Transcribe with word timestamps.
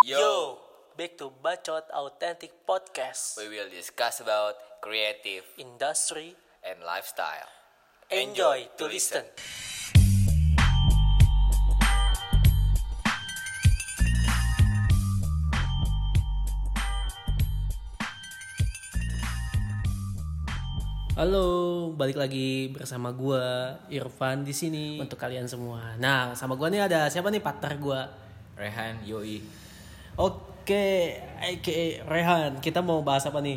Yo, 0.00 0.56
back 0.96 1.20
to 1.20 1.28
Bacot 1.44 1.84
Authentic 1.92 2.64
Podcast. 2.64 3.36
we 3.36 3.52
will 3.52 3.68
discuss 3.68 4.24
about 4.24 4.56
creative 4.80 5.44
Industry, 5.60 6.32
and 6.64 6.80
lifestyle. 6.80 7.44
enjoy 8.08 8.64
to 8.80 8.88
listen. 8.88 9.28
Halo, 21.12 21.92
balik 21.92 22.16
lagi 22.16 22.72
bersama 22.72 23.12
gua 23.12 23.76
Irfan 23.92 24.48
di 24.48 24.56
sini 24.56 24.96
untuk 24.96 25.20
kalian 25.20 25.44
semua. 25.44 25.92
Nah, 26.00 26.32
sama 26.32 26.56
gua 26.56 26.72
nih 26.72 26.88
ada 26.88 27.12
siapa 27.12 27.28
nih 27.28 27.44
partner 27.44 27.76
gua? 27.76 28.00
Rehan, 28.56 29.04
Yoi. 29.04 29.59
Oke, 30.20 31.16
aka 31.40 31.80
Rehan. 32.04 32.60
Kita 32.60 32.84
mau 32.84 33.00
bahas 33.00 33.24
apa 33.24 33.40
nih? 33.40 33.56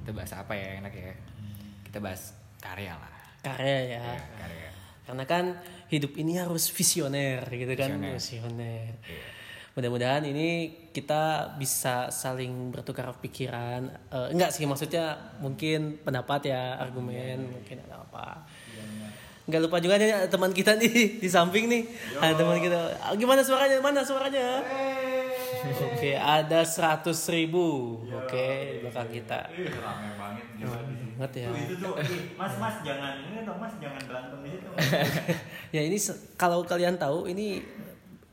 Kita 0.00 0.16
bahas 0.16 0.32
apa 0.32 0.56
ya 0.56 0.80
enak 0.80 0.92
ya? 0.96 1.12
Kita 1.84 2.00
bahas 2.00 2.32
karya 2.56 2.96
lah. 2.96 3.12
Karya 3.44 4.00
ya. 4.00 4.04
Karya. 4.40 4.70
Karena 5.04 5.24
kan 5.28 5.44
hidup 5.92 6.16
ini 6.16 6.40
harus 6.40 6.72
visioner 6.72 7.44
gitu 7.52 7.68
kan, 7.76 8.00
Visioner. 8.00 8.16
visioner. 8.16 8.92
Mudah-mudahan 9.76 10.24
ini 10.24 10.72
kita 10.88 11.52
bisa 11.60 12.08
saling 12.08 12.72
bertukar 12.72 13.12
pikiran. 13.20 13.92
Eh, 14.08 14.28
enggak 14.32 14.56
sih 14.56 14.64
maksudnya 14.64 15.36
mungkin 15.44 16.00
pendapat 16.00 16.48
ya, 16.48 16.80
argumen, 16.80 17.44
mungkin 17.44 17.76
ada 17.84 18.00
apa. 18.08 18.48
Enggak 19.44 19.60
lupa 19.68 19.76
juga 19.84 20.00
nih 20.00 20.32
teman 20.32 20.52
kita 20.56 20.80
nih 20.80 21.20
di 21.20 21.28
samping 21.28 21.68
nih. 21.68 21.84
Ada 22.20 22.40
teman 22.40 22.56
kita. 22.56 22.80
Gimana 23.20 23.44
suaranya? 23.44 23.76
Mana 23.84 24.00
suaranya? 24.00 24.64
Oke, 25.98 26.14
ada 26.14 26.62
100 26.62 27.10
ribu. 27.34 27.98
Oke, 28.06 28.46
di 28.70 28.86
belakang 28.86 29.10
kita. 29.10 29.50
Ih, 29.50 29.66
rame 29.66 30.14
banget 30.14 30.46
gila 30.54 30.78
di 30.86 30.94
sini. 30.94 31.10
Banget 31.18 31.32
ya. 31.34 31.48
Tuh, 31.50 31.58
itu 31.58 31.74
tuh, 31.82 31.94
mas 32.38 32.54
mas 32.62 32.76
jangan 32.86 33.18
ini 33.18 33.42
dong 33.42 33.58
mas 33.58 33.74
jangan 33.82 34.02
berantem 34.06 34.38
di 34.46 34.50
situ. 34.54 34.68
Ya 35.74 35.82
ini 35.82 35.98
kalau 36.38 36.62
kalian 36.62 36.94
tahu 36.96 37.26
ini 37.26 37.66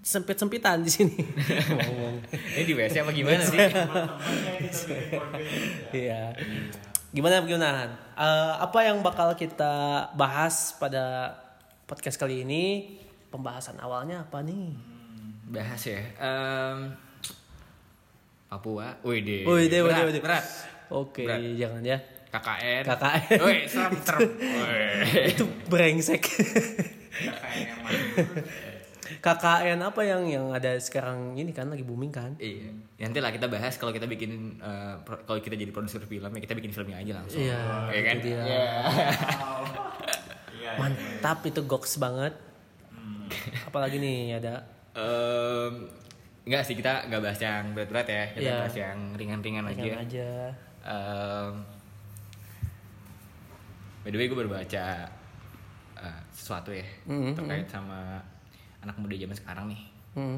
sempit-sempitan 0.06 0.86
di 0.86 0.94
sini. 0.94 1.18
Ngomong. 1.18 2.22
Ini 2.30 2.64
di 2.70 2.74
WC 2.78 3.02
apa 3.02 3.10
gimana 3.10 3.42
sih? 3.42 3.58
Iya. 5.90 6.38
Gimana 7.10 7.42
gimana? 7.42 7.82
Eh, 8.14 8.54
apa 8.62 8.80
yang 8.86 9.02
bakal 9.02 9.34
kita 9.34 10.06
bahas 10.14 10.78
pada 10.78 11.34
podcast 11.90 12.22
kali 12.22 12.46
ini? 12.46 12.94
Pembahasan 13.34 13.82
awalnya 13.82 14.22
apa 14.22 14.46
nih? 14.46 14.96
bahas 15.46 15.82
ya. 15.86 16.02
Em, 16.18 16.90
Papua. 18.56 18.88
Wih 19.02 19.20
deh. 19.20 19.44
Wih, 19.44 19.66
deh, 19.66 19.80
wih, 19.80 19.86
berat, 19.86 19.98
deh, 19.98 20.06
wih, 20.06 20.14
deh. 20.14 20.24
berat. 20.24 20.46
Oke, 20.88 21.24
Berat. 21.24 21.40
jangan 21.56 21.82
ya. 21.82 21.98
KKN. 22.30 22.84
KKN. 22.86 23.38
Wih, 23.42 23.60
serem. 23.66 23.92
Itu 25.32 25.44
brengsek. 25.66 26.24
Kayak 26.24 27.52
yang 27.58 27.80
mana? 27.80 28.00
KKN 29.16 29.80
apa 29.82 30.02
yang 30.02 30.22
yang 30.26 30.46
ada 30.50 30.76
sekarang 30.78 31.34
ini 31.34 31.50
kan 31.50 31.68
lagi 31.68 31.82
booming 31.82 32.10
kan? 32.10 32.34
Iya. 32.36 32.74
Nanti 33.00 33.20
lah 33.20 33.30
kita 33.30 33.46
bahas 33.46 33.76
kalau 33.76 33.90
kita 33.90 34.06
bikin 34.06 34.58
eh, 34.58 34.96
pro- 35.00 35.22
kalau 35.24 35.40
kita 35.40 35.54
jadi 35.54 35.70
produser 35.70 36.02
film 36.04 36.28
ya 36.28 36.40
kita 36.40 36.54
bikin 36.54 36.72
filmnya 36.72 36.98
aja 36.98 37.12
langsung. 37.16 37.40
Iya, 37.40 37.60
Iya 37.88 38.02
kan? 38.02 38.16
itu 38.16 38.26
dia. 38.26 38.42
Iya. 38.42 38.66
Iya. 40.56 40.72
Mantap 40.76 41.40
itu 41.44 41.62
goks 41.64 41.98
banget. 41.98 42.34
Apalagi 43.64 43.98
nih 43.98 44.18
ada 44.36 44.66
Em, 44.96 45.92
enggak 46.46 46.62
sih 46.62 46.74
kita 46.74 47.06
nggak 47.06 47.22
bahas 47.22 47.40
yang 47.40 47.74
berat-berat 47.74 48.08
ya. 48.08 48.24
Kita 48.32 48.42
Iya. 48.44 48.56
bahas 48.60 48.76
yang 48.76 48.98
ringan-ringan 49.14 49.66
aja. 49.66 49.82
Aja. 49.98 50.30
Em, 50.86 51.54
by 54.02 54.10
the 54.10 54.18
way 54.18 54.28
gue 54.28 54.38
baru 54.38 54.52
baca 54.52 54.86
eh, 55.96 56.20
sesuatu 56.30 56.70
ya 56.70 56.86
Mhm, 57.04 57.34
terkait 57.34 57.66
sama 57.66 58.22
anak 58.80 58.94
muda 58.96 59.16
zaman 59.16 59.34
sekarang 59.34 59.66
nih. 59.68 59.82
Hmm. 60.14 60.38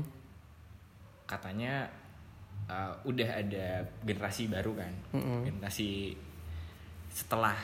Katanya 1.25 1.83
eh, 2.65 2.91
udah 3.03 3.29
ada 3.37 3.67
generasi 4.01 4.47
baru 4.47 4.71
kan, 4.73 4.93
Mhm. 5.11 5.39
generasi 5.45 6.15
setelah 7.09 7.55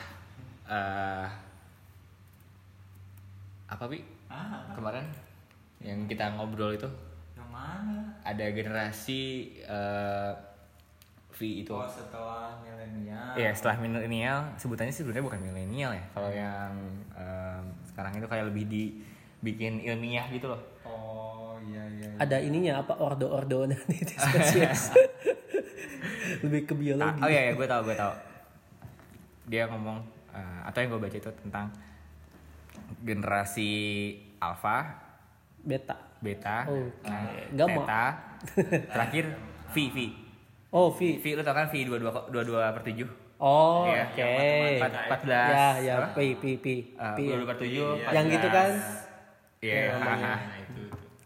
eh, 0.64 1.28
apa 3.66 3.84
bi 3.86 4.00
Ah, 4.26 4.66
kemarin 4.72 5.04
yang 5.78 6.04
kita 6.04 6.32
ngobrol 6.32 6.72
itu 6.72 6.88
mana? 7.54 8.18
ada 8.24 8.46
generasi 8.50 9.52
eh, 9.62 10.32
V 11.34 11.66
itu. 11.66 11.74
Oh 11.74 11.84
setelah 11.86 12.54
milenial. 12.62 13.34
Iya 13.34 13.50
setelah 13.52 13.76
milenial 13.82 14.54
sebutannya 14.54 14.94
sih 14.94 15.02
sebenarnya 15.02 15.26
bukan 15.26 15.40
milenial 15.42 15.90
ya. 15.90 16.04
Kalau 16.14 16.30
yang 16.30 16.72
em, 17.14 17.64
sekarang 17.90 18.12
itu 18.22 18.26
kayak 18.30 18.46
lebih 18.54 18.64
dibikin 18.70 19.82
ilmiah 19.82 20.30
gitu 20.30 20.54
loh. 20.54 20.62
Oh 20.86 21.58
iya 21.66 21.82
iya. 21.90 22.06
iya. 22.14 22.22
Ada 22.22 22.38
ininya 22.38 22.86
apa 22.86 22.94
ordo-ordo 23.02 23.66
nanti 23.66 23.98
spesies. 24.24 24.94
Lebih 26.44 26.66
ke 26.66 26.74
biologi. 26.76 27.20
oh 27.20 27.30
iya, 27.30 27.50
iya 27.50 27.52
gue 27.58 27.66
tau 27.66 27.82
gue 27.82 27.96
tau. 27.98 28.14
Dia 29.50 29.66
ngomong 29.66 29.98
eh, 30.30 30.60
atau 30.70 30.78
yang 30.80 30.90
gue 30.94 31.02
baca 31.02 31.16
itu 31.18 31.30
tentang 31.42 31.66
generasi 33.02 33.70
alpha, 34.38 35.02
Beta. 35.64 35.96
Beta, 36.24 36.64
Oke. 36.64 37.04
nah, 37.04 37.28
Gamma. 37.54 37.72
theta, 37.76 38.04
terakhir 38.92 39.24
V 39.68 39.76
V. 39.86 39.98
Oh, 40.70 40.88
V. 40.88 41.00
V 41.16 41.26
lu 41.30 41.42
tau 41.42 41.52
kan 41.52 41.68
V 41.68 41.74
dua 41.84 41.98
dua 41.98 42.10
dua 42.26 42.42
dua 42.42 42.62
per 42.72 42.82
tujuh. 42.82 43.06
Oh, 43.36 43.84
Iya, 43.84 44.08
oke. 44.08 44.18
yang 44.18 44.74
empat 44.80 44.92
empat 45.04 45.20
belas. 45.22 45.50
Ya, 45.50 45.68
ya? 45.78 45.94
P, 46.08 46.18
P, 46.34 46.44
P. 46.56 46.66
P. 46.96 47.18
dua 47.20 47.36
dua 47.36 47.46
per 47.46 47.58
tujuh. 47.60 47.88
Yang 48.08 48.26
gitu 48.32 48.48
kan? 48.48 48.70
Iya, 49.60 49.74
Yang 49.74 49.86
haha. 49.92 50.00
namanya. 50.00 50.32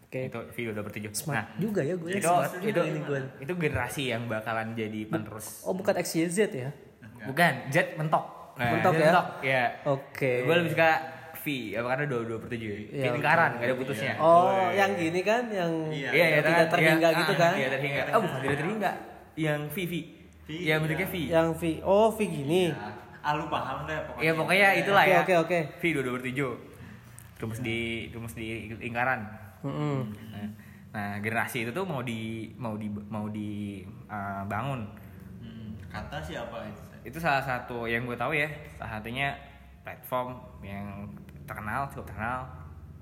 Nah 0.09 0.23
itu 0.25 0.39
V 0.43 0.57
dua 0.67 0.83
per 0.83 0.91
tujuh. 0.91 1.11
Smart 1.13 1.37
Nah, 1.37 1.45
juga 1.57 1.81
ya 1.81 1.93
gue. 1.93 2.09
itu 2.11 2.27
smart 2.27 2.51
itu 2.51 2.65
juga 2.67 2.81
ini 2.83 2.99
gue. 2.99 3.19
itu 3.39 3.53
generasi 3.55 4.03
yang 4.07 4.25
bakalan 4.25 4.73
jadi 4.73 4.99
penerus. 5.05 5.61
Oh, 5.63 5.71
bukan 5.71 5.93
XYZ 5.95 6.37
ya? 6.51 6.69
Bukan, 7.21 7.53
Z 7.69 7.93
mentok. 7.95 8.25
Nah, 8.55 8.69
Mentok 8.73 8.91
Z 8.91 8.97
ya? 8.97 9.05
Mentok, 9.05 9.27
ya. 9.41 9.63
Oke. 9.85 10.31
Gue 10.41 10.55
lebih 10.57 10.71
suka 10.73 10.89
V, 11.39 11.45
apa 11.75 11.87
karena 11.95 12.05
dua 12.05 12.21
dua 12.27 12.37
per 12.37 12.49
tujuh. 12.51 12.69
Iya, 12.69 12.85
Kayak 12.91 13.13
lingkaran, 13.19 13.49
gak 13.55 13.67
ada 13.67 13.75
putusnya. 13.75 14.13
Oh, 14.19 14.67
yang 14.71 14.91
gini 14.95 15.21
kan 15.23 15.43
yang 15.47 15.71
Iya, 15.87 16.09
Iya, 16.11 16.25
yang 16.25 16.29
iya, 16.29 16.39
tidak 16.43 16.57
kan? 16.59 16.71
terhingga 16.75 17.09
Iya, 17.09 17.19
gitu 17.19 17.33
ah, 17.33 17.37
kan? 17.39 17.53
Iya, 17.55 17.67
terhingga. 17.71 18.01
Oh, 18.11 18.19
bukan 18.23 18.39
tidak 18.43 18.57
terhingga. 18.59 18.91
Yang 19.39 19.61
V 19.71 19.77
V. 19.87 19.93
V, 20.43 20.49
Iya, 20.51 20.75
bentuknya 20.81 21.07
V. 21.07 21.15
Yang 21.29 21.47
V. 21.55 21.63
Oh, 21.83 22.07
V 22.11 22.19
gini. 22.25 22.63
Ah 23.19 23.35
lu 23.35 23.45
paham 23.51 23.83
deh 23.83 23.99
pokoknya. 24.07 24.23
Iya, 24.23 24.31
pokoknya 24.35 24.67
itulah 24.79 25.03
Oke, 25.03 25.11
ya. 25.11 25.19
oke, 25.23 25.33
oke. 25.43 25.59
V 25.79 25.83
dua 25.91 26.03
dua 26.07 26.13
per 26.19 26.23
tujuh. 26.31 26.51
Rumus 27.39 27.59
di 27.63 27.79
rumus 28.11 28.33
di 28.35 28.47
lingkaran. 28.79 29.19
Mm-mm. 29.63 29.97
Nah, 30.31 30.47
Nah, 30.89 31.21
generasi 31.21 31.69
itu 31.69 31.69
tuh 31.69 31.85
mau 31.85 32.01
di 32.01 32.49
mau 32.57 32.73
di 32.73 32.89
mau 32.89 33.29
di 33.29 33.85
uh, 34.09 34.41
bangun. 34.49 34.81
Hmm, 35.37 35.77
Kata 35.85 36.17
siapa 36.17 36.65
itu? 36.65 36.81
Itu 37.13 37.21
salah 37.21 37.45
satu 37.45 37.85
yang 37.85 38.09
gue 38.09 38.17
tahu 38.17 38.33
ya. 38.33 38.49
Salah 38.73 38.97
satunya 38.97 39.37
platform 39.85 40.33
yang 40.65 41.05
terkenal, 41.49 41.89
cukup 41.89 42.05
terkenal, 42.13 42.39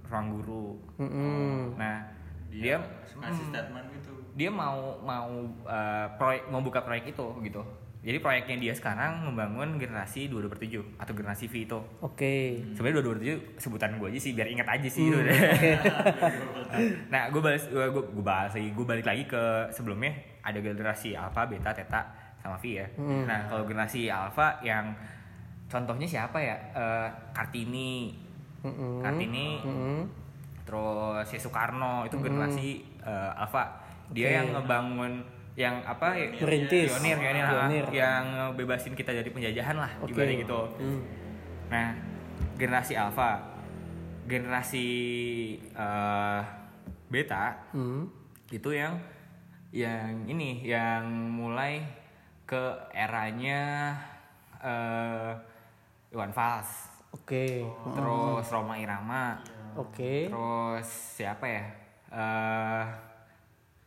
ruang 0.07 0.27
guru. 0.39 0.65
Mm-mm. 0.97 1.75
Nah, 1.75 2.07
dia 2.47 2.79
ngasih 3.19 3.45
statement 3.51 3.87
gitu. 3.91 4.13
dia 4.37 4.49
mau 4.53 4.95
mau 5.03 5.27
uh, 5.67 6.07
proyek 6.15 6.47
mau 6.47 6.63
buka 6.63 6.79
proyek 6.85 7.11
itu 7.11 7.27
gitu. 7.43 7.61
Jadi 8.07 8.23
proyeknya 8.23 8.55
dia 8.61 8.73
sekarang 8.77 9.25
membangun 9.25 9.75
generasi 9.75 10.31
22 10.31 10.47
per 10.47 10.59
7 10.63 11.01
atau 11.01 11.13
generasi 11.17 11.51
V 11.51 11.55
itu. 11.67 11.79
Oke. 11.99 12.61
Sebenarnya 12.71 13.03
22 13.03 13.11
per 13.11 13.21
7 13.59 13.59
sebutan 13.59 13.99
gue 13.99 14.07
aja 14.07 14.19
sih 14.21 14.31
biar 14.31 14.47
ingat 14.47 14.67
aja 14.69 14.87
sih 14.87 15.11
itu. 15.11 15.17
nah, 17.11 17.27
gue 17.27 17.41
balas 17.41 17.67
gue 17.67 17.83
gue, 17.91 18.23
bahas 18.23 18.53
lagi, 18.55 18.69
gue 18.71 18.85
balik 18.87 19.03
lagi 19.03 19.23
ke 19.27 19.73
sebelumnya 19.75 20.13
ada 20.39 20.55
generasi 20.63 21.19
alpha, 21.19 21.49
beta, 21.51 21.75
theta 21.75 22.01
sama 22.39 22.55
V 22.55 22.65
ya. 22.79 22.87
Nah, 23.01 23.51
kalau 23.51 23.67
generasi 23.67 24.07
alpha 24.07 24.61
yang 24.63 24.95
contohnya 25.67 26.07
siapa 26.07 26.37
ya? 26.39 26.55
Eh, 26.77 27.07
Kartini. 27.35 28.26
Mm-mm. 28.61 29.01
Kartini 29.01 29.61
Mm-mm. 29.61 29.99
terus 30.65 31.23
si 31.25 31.37
Soekarno 31.37 32.03
itu 32.03 32.17
generasi 32.17 32.69
eh, 32.99 33.31
alpha. 33.35 33.81
Dia 34.11 34.27
Oke. 34.27 34.35
yang 34.35 34.47
ngebangun 34.53 35.13
yang 35.57 35.75
apa 35.81 36.13
ya? 36.13 36.27
Merintis. 36.37 36.91
Pionir, 36.93 37.17
pionir, 37.17 37.43
ah, 37.43 37.51
Pionir. 37.65 37.85
yang 37.89 38.23
bebasin 38.53 38.93
kita 38.93 39.09
dari 39.09 39.27
penjajahan 39.27 39.73
lah, 39.73 39.91
Oke. 39.99 40.13
ibaratnya 40.13 40.43
gitu. 40.43 40.61
Hmm. 40.77 41.01
Nah, 41.67 41.87
generasi 42.55 42.93
alpha, 42.93 43.41
generasi 44.25 44.87
eh, 45.59 46.41
beta 47.07 47.55
Hmm. 47.71 48.05
itu 48.49 48.69
yang 48.71 48.99
yang 49.71 50.23
ini 50.25 50.63
yang 50.63 51.03
mulai 51.31 51.83
ke 52.43 52.63
eranya 52.95 53.91
eh 54.57 55.31
Iwan 56.07 56.31
Fals, 56.31 56.96
Oke. 57.09 57.63
terus 57.91 58.45
Roma 58.47 58.75
Irama, 58.75 59.39
Oke. 59.73 60.27
terus 60.27 60.87
siapa 61.15 61.45
ya? 61.45 61.63
Eh 62.07 62.85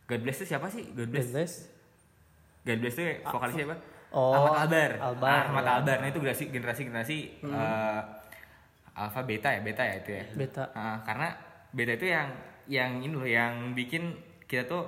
God 0.05 0.21
Bless 0.21 0.43
itu 0.43 0.47
siapa 0.49 0.67
sih 0.67 0.91
God 0.91 1.07
Bless 1.07 1.31
Bless. 1.31 1.53
God 2.61 2.77
Bless 2.79 2.95
itu 2.95 3.03
vokalis 3.23 3.55
siapa 3.55 3.75
Oh, 4.11 4.35
Ahmad 4.35 4.67
Albar 4.67 4.91
Albar, 4.99 5.43
Ahmad 5.47 5.63
ya. 5.63 5.71
Albar 5.79 5.97
nah 5.97 6.07
itu 6.07 6.19
generasi 6.19 6.43
generasi 6.51 6.81
generasi 6.83 7.17
eh, 7.41 7.99
alpha 8.93 9.23
beta 9.23 9.47
ya 9.49 9.63
beta 9.63 9.79
ya 9.81 9.95
itu 9.97 10.11
ya 10.11 10.23
Beta. 10.35 10.63
Ah, 10.75 10.99
karena 11.01 11.31
beta 11.71 11.95
itu 11.95 12.11
yang 12.11 12.27
yang 12.67 12.91
ini 12.99 13.15
loh 13.15 13.23
yang 13.23 13.71
bikin 13.71 14.11
kita 14.45 14.67
tuh 14.67 14.83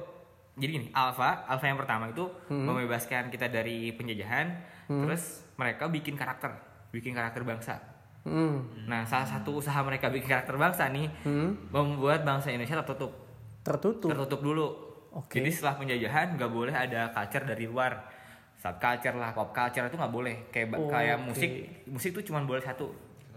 jadi 0.53 0.75
gini 0.75 0.87
alpha 0.91 1.47
alpha 1.47 1.65
yang 1.65 1.79
pertama 1.79 2.11
itu 2.11 2.27
membebaskan 2.45 3.31
kita 3.31 3.47
dari 3.47 3.89
penjajahan 3.89 4.59
terus 4.85 5.47
mereka 5.55 5.87
bikin 5.87 6.13
karakter 6.13 6.51
bikin 6.91 7.15
karakter 7.15 7.41
bangsa 7.41 7.79
Hmm. 8.23 8.63
nah 8.83 9.03
salah 9.03 9.27
satu 9.27 9.59
usaha 9.59 9.75
mereka 9.79 10.07
bikin 10.07 10.27
karakter 10.29 10.55
bangsa 10.55 10.87
nih 10.87 11.11
Hmm. 11.21 11.59
membuat 11.69 12.23
bangsa 12.23 12.49
Indonesia 12.49 12.79
tertutup 12.79 13.11
Tertutup. 13.61 14.09
tertutup 14.09 14.39
dulu 14.41 14.67
Oke. 15.13 15.37
jadi 15.37 15.49
setelah 15.49 15.75
penjajahan 15.77 16.27
nggak 16.33 16.47
boleh 16.49 16.71
ada 16.71 17.11
culture 17.11 17.43
dari 17.43 17.65
luar 17.65 17.99
subculture 18.55 19.13
lah 19.13 19.31
pop 19.31 19.51
culture 19.51 19.83
itu 19.83 19.95
nggak 19.95 20.13
boleh 20.13 20.35
kayak 20.49 20.71
Oh, 20.73 20.87
kayak 20.87 21.17
oke. 21.17 21.25
musik 21.27 21.51
musik 21.85 22.09
itu 22.11 22.21
cuma 22.25 22.39
boleh 22.41 22.59
satu 22.59 22.87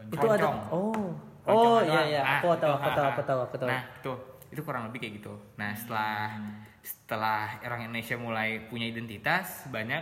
Itu 0.06 0.22
ada. 0.24 0.54
Oh. 0.70 1.10
Oh 1.44 1.78
iya 1.78 2.02
iya. 2.08 2.22
Nah, 2.22 2.38
Aku 2.38 2.54
tahu, 2.54 2.70
itu, 2.70 2.78
aku 2.78 2.90
tahu, 2.92 3.06
aku 3.08 3.22
tahu, 3.22 3.40
aku 3.42 3.54
tahu. 3.56 3.68
Nah, 3.68 3.82
tuh 4.00 4.16
itu 4.46 4.62
kurang 4.62 4.86
lebih 4.86 4.98
kayak 4.98 5.14
gitu. 5.18 5.34
Nah, 5.56 5.74
setelah 5.74 6.30
setelah 6.80 7.58
orang 7.60 7.86
Indonesia 7.86 8.14
mulai 8.14 8.62
punya 8.64 8.86
identitas, 8.86 9.66
banyak 9.66 9.98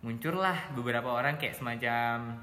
muncullah 0.00 0.72
beberapa 0.72 1.08
orang 1.08 1.36
kayak 1.36 1.56
semacam 1.56 2.40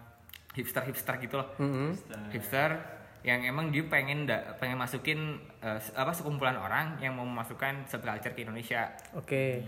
hipster-hipster 0.52 1.16
gitu 1.20 1.36
loh. 1.36 1.48
Mm-mm. 1.58 1.96
Hipster 2.30 2.76
yang 3.22 3.40
emang 3.42 3.70
dia 3.70 3.86
pengen 3.86 4.26
da- 4.26 4.58
pengen 4.58 4.76
masukin 4.76 5.38
se- 5.78 5.94
apa 5.94 6.10
sekumpulan 6.10 6.56
orang 6.56 6.98
yang 6.98 7.14
mau 7.14 7.24
memasukkan 7.24 7.86
subculture 7.86 8.34
ke 8.34 8.42
Indonesia 8.42 8.90
Oke. 9.14 9.62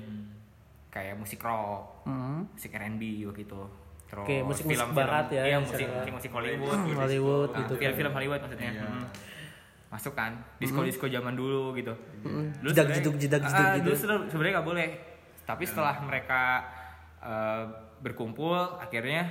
kayak 0.89 1.15
musik 1.15 1.37
rock, 1.39 2.03
Hmm. 2.03 2.49
musik 2.49 2.69
R&B 2.71 3.01
begitu. 3.25 3.61
Terus 4.05 4.25
Oke, 4.25 4.37
musik-musik 4.41 4.77
film-film- 4.83 4.97
barat 4.99 5.25
ya, 5.27 5.41
Iya, 5.41 5.51
yang 5.51 5.61
musik 5.63 5.85
musik, 5.87 6.13
musik 6.13 6.31
Hollywood. 6.31 6.77
Hollywood 6.93 7.49
Nah, 7.49 7.59
gitu 7.59 7.73
kan. 7.73 7.79
film-film 7.79 8.11
Hollywood 8.11 8.41
maksudnya. 8.41 8.71
Hmm. 8.75 9.05
Masuk 9.87 10.13
kan, 10.13 10.31
disco-disco 10.57 11.05
zaman 11.07 11.33
dulu 11.33 11.73
gitu. 11.73 11.93
Dulu 12.21 12.41
Jidak, 12.67 12.89
jidak, 12.89 13.41
Ah, 13.43 13.77
jiduk 13.77 13.93
gitu. 13.93 14.05
Dulu 14.09 14.25
sebenarnya- 14.27 14.53
nggak 14.55 14.67
boleh. 14.67 14.87
Tapi 15.43 15.63
setelah 15.63 15.95
mereka 15.99 16.41
eh, 17.21 17.63
berkumpul 17.99 18.51
akhirnya 18.75 19.23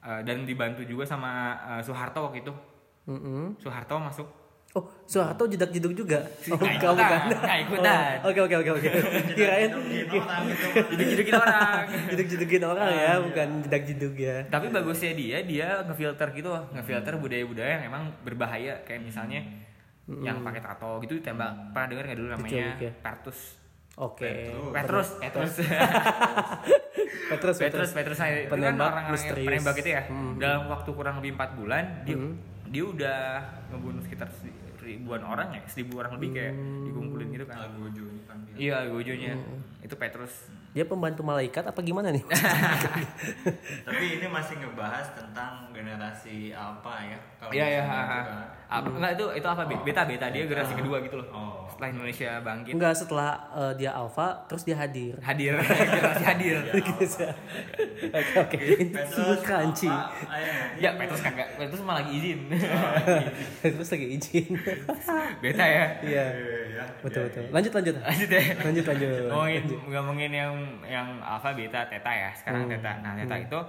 eh, 0.00 0.20
dan 0.24 0.44
dibantu 0.44 0.82
juga 0.82 1.04
sama 1.04 1.54
eh, 1.76 1.82
Soeharto 1.82 2.28
waktu 2.28 2.40
itu. 2.42 2.52
Mm-mm. 3.08 3.56
Soeharto 3.58 3.96
masuk. 3.96 4.28
Oh, 4.70 4.86
Soeharto 5.02 5.50
jidak 5.50 5.74
jiduk 5.74 5.98
juga. 5.98 6.22
Oh, 6.46 6.54
Nggak 6.54 6.78
kamu 6.78 6.94
ikutan, 6.94 7.10
kan? 7.10 7.26
nggak 7.42 7.58
ikutan. 7.66 8.14
Oh, 8.22 8.28
Oke 8.30 8.40
oke 8.46 8.54
oke 8.62 8.70
oke. 8.78 8.90
Kirain 9.38 9.70
Mungkin 9.74 10.22
orang 10.22 10.42
gitu. 10.46 10.66
Jadi-jadi 12.14 12.62
orang. 12.62 12.86
ya, 12.86 12.94
iya. 12.94 13.12
bukan 13.18 13.48
jidak 13.66 13.82
jiduk 13.82 14.14
ya. 14.14 14.36
Tapi 14.46 14.70
bagusnya 14.70 15.10
dia 15.18 15.42
dia 15.42 15.82
ngefilter 15.82 16.30
gitu, 16.38 16.54
ngefilter 16.70 17.18
budaya-budaya 17.18 17.82
yang 17.82 17.84
emang 17.90 18.14
berbahaya 18.22 18.78
kayak 18.86 19.02
misalnya 19.02 19.42
yang 20.06 20.38
pakai 20.46 20.62
tato 20.62 21.02
gitu 21.02 21.18
ditembak. 21.18 21.74
Pernah 21.74 21.86
dengar 21.90 22.04
nggak 22.06 22.18
dulu 22.22 22.28
namanya 22.30 22.78
ya? 22.78 22.90
Pertus? 23.02 23.58
Oke. 23.98 24.54
Petrus, 24.70 25.18
Petrus. 25.18 25.54
Petrus, 27.28 27.56
Petrus, 27.56 27.90
Petrus 27.90 28.16
saya 28.16 28.40
itu 28.40 28.48
kan 28.48 28.52
Penembak 28.52 28.74
orang-orang 28.88 29.02
yang 29.02 29.14
misterius. 29.14 29.48
penembak 29.48 29.76
itu 29.76 29.90
ya. 29.90 30.02
Dalam 30.36 30.62
waktu 30.66 30.90
kurang 30.90 31.14
lebih 31.16 31.30
empat 31.32 31.50
bulan 31.54 31.84
dia 32.02 32.16
Hmm. 32.16 32.34
dia 32.66 32.84
udah 32.84 33.18
ngebunuh 33.68 34.00
sekitar 34.00 34.28
se- 34.32 34.58
ribuan 34.80 35.20
orang 35.22 35.52
ya, 35.52 35.60
seribu 35.66 35.98
orang 35.98 36.16
lebih 36.16 36.28
kayak 36.32 36.52
Hmm. 36.52 36.82
dikumpulin 36.84 37.28
gitu 37.30 37.44
kan. 37.44 37.56
Kan. 38.26 38.38
Iya, 38.56 38.76
gojonya. 38.86 39.34
Itu 39.80 39.94
Petrus. 39.94 40.32
Dia 40.70 40.84
pembantu 40.84 41.22
malaikat 41.22 41.66
apa 41.66 41.80
gimana 41.80 42.08
nih? 42.08 42.22
Tapi 43.86 44.04
ini 44.16 44.26
masih 44.26 44.54
ngebahas 44.56 45.02
tentang 45.12 45.66
generasi 45.70 46.50
apa 46.50 46.94
ya? 47.02 47.18
Kalau 47.36 47.50
Iya 47.50 47.66
iya. 47.68 47.82
juga- 47.82 48.46
Apa 48.70 48.86
enggak 48.88 49.12
itu 49.12 49.26
itu 49.34 49.48
apa? 49.48 49.62
Beta 49.66 50.02
beta 50.04 50.26
dia 50.28 50.46
generasi 50.46 50.74
kedua 50.74 51.02
gitu 51.02 51.18
loh. 51.18 51.26
Oh. 51.28 51.66
Setelah 51.66 51.88
Indonesia 51.90 52.30
bangkit 52.38 52.70
Enggak 52.70 52.94
setelah 52.94 53.30
eh, 53.50 53.72
dia 53.74 53.90
alpha 53.90 54.46
terus 54.46 54.62
dia 54.62 54.76
hadir. 54.76 55.18
hadir 55.18 55.58
generasi 55.90 56.22
hadir. 56.24 56.56
Oke 56.70 58.34
oke. 58.38 58.56
Ini 58.56 58.94
sungguh 59.08 59.38
crunchy. 59.42 59.90
apa? 59.90 60.14
Ayo, 60.30 60.52
Ya 60.78 60.90
Petrus 60.94 61.18
kagak, 61.18 61.48
Petrus 61.56 61.82
malah 61.82 61.98
lagi 62.00 62.14
izin. 62.14 62.40
Terus 63.58 63.90
lagi 63.90 64.06
izin. 64.12 64.46
Beta 65.42 65.64
ya. 65.66 65.84
Iya. 66.00 66.24
Iya, 66.30 66.84
Betul 67.02 67.20
iya, 67.20 67.28
betul. 67.28 67.42
iya. 67.42 67.50
Lanjut 67.50 67.72
lanjut. 67.74 67.94
Lanjut 67.98 68.28
ya. 68.30 68.42
Lanjut 68.60 68.84
lanjut. 68.86 69.10
ngomongin 69.26 69.62
ngomongin 69.90 70.30
yang 70.32 70.52
yang 70.82 71.18
alpha 71.18 71.52
beta 71.52 71.84
theta 71.84 72.08
ya 72.08 72.30
sekarang 72.32 72.64
Hmm. 72.64 72.72
theta 72.72 72.92
nah 72.98 73.12
theta 73.14 73.36
itu 73.36 73.60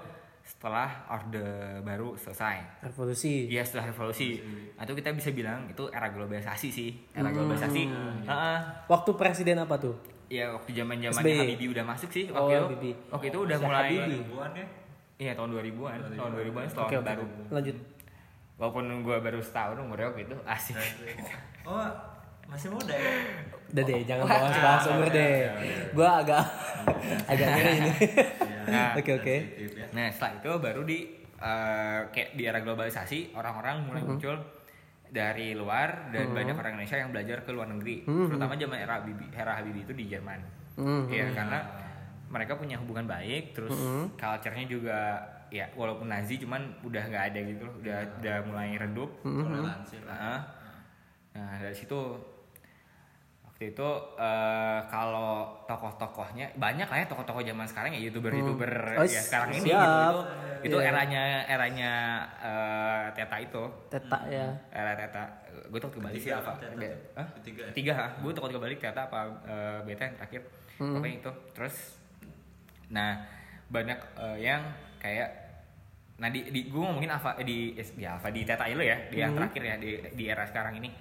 setelah 0.42 0.90
orde 1.08 1.38
baru 1.82 2.14
selesai 2.14 2.82
Revolusi. 2.82 3.46
Iya 3.48 3.62
setelah 3.62 3.88
revolusi 3.88 4.42
atau 4.74 4.92
kita 4.92 5.12
bisa 5.12 5.30
bilang 5.30 5.64
itu 5.66 5.86
era 5.88 6.08
globalisasi 6.08 6.68
sih 6.68 6.90
era 7.12 7.30
globalisasi 7.30 7.82
Heeh. 8.24 8.58
Waktu 8.86 9.12
presiden 9.14 9.58
apa 9.58 9.78
tuh? 9.78 9.96
ya 10.28 10.48
waktu 10.50 10.72
zaman 10.74 10.96
zaman. 10.98 11.22
Habibie 11.22 11.70
udah 11.70 11.84
masuk 11.86 12.08
sih 12.08 12.26
Oh, 12.28 12.48
waktu 12.48 12.54
itu 12.54 12.64
Habibie. 12.66 12.96
waktu 13.10 13.26
itu 13.28 13.40
udah 13.42 13.58
Si 13.58 13.64
mulai 13.64 13.82
Habibie. 13.92 14.22
Ya? 14.58 14.66
iya 15.20 15.32
tahun 15.36 15.50
2000-an 15.52 15.98
tahun 16.10 16.32
2000-an 16.34 16.66
setelah 16.66 16.88
oke. 16.88 16.98
baru 17.04 17.24
Lanjut. 17.52 17.76
walaupun 18.56 18.84
gue 19.02 19.18
baru 19.20 19.40
setahun 19.40 19.78
umurnya 19.78 20.08
waktu 20.08 20.24
itu 20.24 20.36
asik 20.44 20.76
Oh, 21.70 21.86
masih 22.52 22.68
muda 22.68 22.92
ya? 22.92 23.12
Udah 23.72 23.84
deh, 23.88 24.00
jangan 24.04 24.26
bahas 24.28 24.56
bahas 24.60 24.84
umur 24.92 25.08
deh. 25.08 25.36
Gua 25.96 26.10
agak 26.20 26.44
agak 27.32 27.48
ngeri 27.56 27.72
ini. 27.80 27.92
Nah, 28.68 28.90
Oke 29.00 29.12
oke. 29.16 29.36
ya. 29.58 29.88
Nah 29.96 30.12
setelah 30.12 30.32
itu 30.38 30.52
baru 30.60 30.82
di 30.84 31.00
eh, 31.40 32.00
kayak 32.12 32.30
di 32.36 32.44
era 32.44 32.60
globalisasi 32.60 33.34
orang-orang 33.34 33.88
mulai 33.88 34.04
muncul 34.04 34.36
dari 35.12 35.52
luar 35.52 36.08
dan 36.12 36.32
banyak 36.32 36.56
orang 36.56 36.80
Indonesia 36.80 36.96
yang 36.96 37.12
belajar 37.12 37.44
ke 37.44 37.52
luar 37.52 37.68
negeri, 37.68 38.08
terutama 38.08 38.56
zaman 38.56 38.80
era 38.80 39.04
Habibie, 39.04 39.28
era 39.36 39.60
Habibie 39.60 39.84
itu 39.84 39.92
di 39.92 40.08
Jerman. 40.08 40.40
Iya 41.12 41.36
karena 41.36 41.60
mereka 42.32 42.56
punya 42.56 42.80
hubungan 42.80 43.04
baik, 43.04 43.52
terus 43.52 43.76
culture-nya 44.16 44.64
juga 44.72 45.20
ya 45.52 45.68
walaupun 45.76 46.08
Nazi 46.08 46.40
cuman 46.40 46.64
udah 46.80 47.04
nggak 47.12 47.24
ada 47.28 47.40
gitu, 47.44 47.68
loh, 47.68 47.76
udah 47.84 47.98
udah 48.24 48.36
mulai 48.48 48.80
redup. 48.80 49.12
Toleransi 49.20 50.00
lah. 50.08 50.16
Nah, 50.16 50.40
nah 51.36 51.54
dari 51.60 51.76
situ 51.76 52.00
itu 53.64 53.90
eh, 54.16 54.80
kalau 54.88 55.54
tokoh-tokohnya 55.64 56.50
banyak 56.56 56.84
lah 56.84 56.98
ya 56.98 57.06
tokoh-tokoh 57.06 57.42
zaman 57.42 57.64
sekarang 57.64 57.94
ya 57.94 58.02
youtuber-youtuber 58.02 58.72
Oh, 58.96 59.06
ya 59.06 59.22
sekarang 59.22 59.54
ini 59.54 59.70
siap. 59.70 59.78
gitu 59.78 60.00
itu 60.02 60.22
itu 60.62 60.78
Iya. 60.78 60.90
eranya 60.90 61.24
eranya 61.46 61.92
eh, 62.38 63.04
Teta 63.14 63.38
itu. 63.38 63.64
Teta 63.88 64.20
ya. 64.26 64.46
era 64.70 64.94
Teta. 64.94 65.24
Gue 65.68 65.78
tuh 65.78 65.90
kebalik 65.90 66.18
sih 66.18 66.30
apa? 66.30 66.58
Ya? 66.76 66.94
ketiga 67.70 67.94
ha? 67.94 68.08
Gue 68.18 68.32
tuh 68.32 68.46
kebalik 68.46 68.78
Teta 68.78 69.06
apa 69.06 69.20
eh, 69.44 69.80
Beta 69.84 70.06
yang 70.06 70.16
terakhir. 70.16 70.42
Pokoknya 70.78 71.18
itu. 71.18 71.32
Terus 71.52 71.76
nah 72.88 73.22
banyak 73.68 74.00
eh, 74.18 74.38
yang 74.44 74.62
kayak 74.98 75.30
nah 76.18 76.30
di, 76.30 76.46
di 76.48 76.70
gue 76.70 76.78
ngomongin 76.78 77.10
Alpha 77.10 77.34
di 77.42 77.74
di 77.74 78.06
Alpha 78.06 78.30
di 78.30 78.46
Teta 78.46 78.66
itu 78.66 78.78
ya 78.80 78.98
di 79.10 79.18
yang 79.18 79.34
terakhir 79.34 79.62
ya 79.64 79.76
di 79.76 79.90
di 80.14 80.24
era 80.26 80.46
sekarang 80.46 80.78
ini 80.78 80.94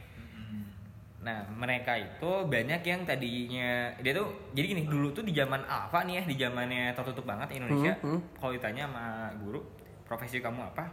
Nah, 1.21 1.45
mereka 1.47 1.93
itu 1.95 2.31
banyak 2.49 2.81
yang 2.81 3.05
tadinya 3.05 3.93
dia 4.01 4.13
tuh 4.13 4.25
jadi 4.51 4.73
gini, 4.73 4.83
dulu 4.85 5.13
tuh 5.13 5.21
di 5.21 5.31
zaman 5.31 5.61
alfa 5.63 6.01
nih 6.03 6.17
ya, 6.17 6.23
di 6.25 6.35
zamannya 6.35 6.97
tertutup 6.97 7.25
banget 7.25 7.61
Indonesia. 7.61 7.93
Kalau 8.33 8.53
ditanya 8.53 8.89
sama 8.89 9.05
guru, 9.37 9.61
profesi 10.03 10.41
kamu 10.41 10.65
apa? 10.67 10.89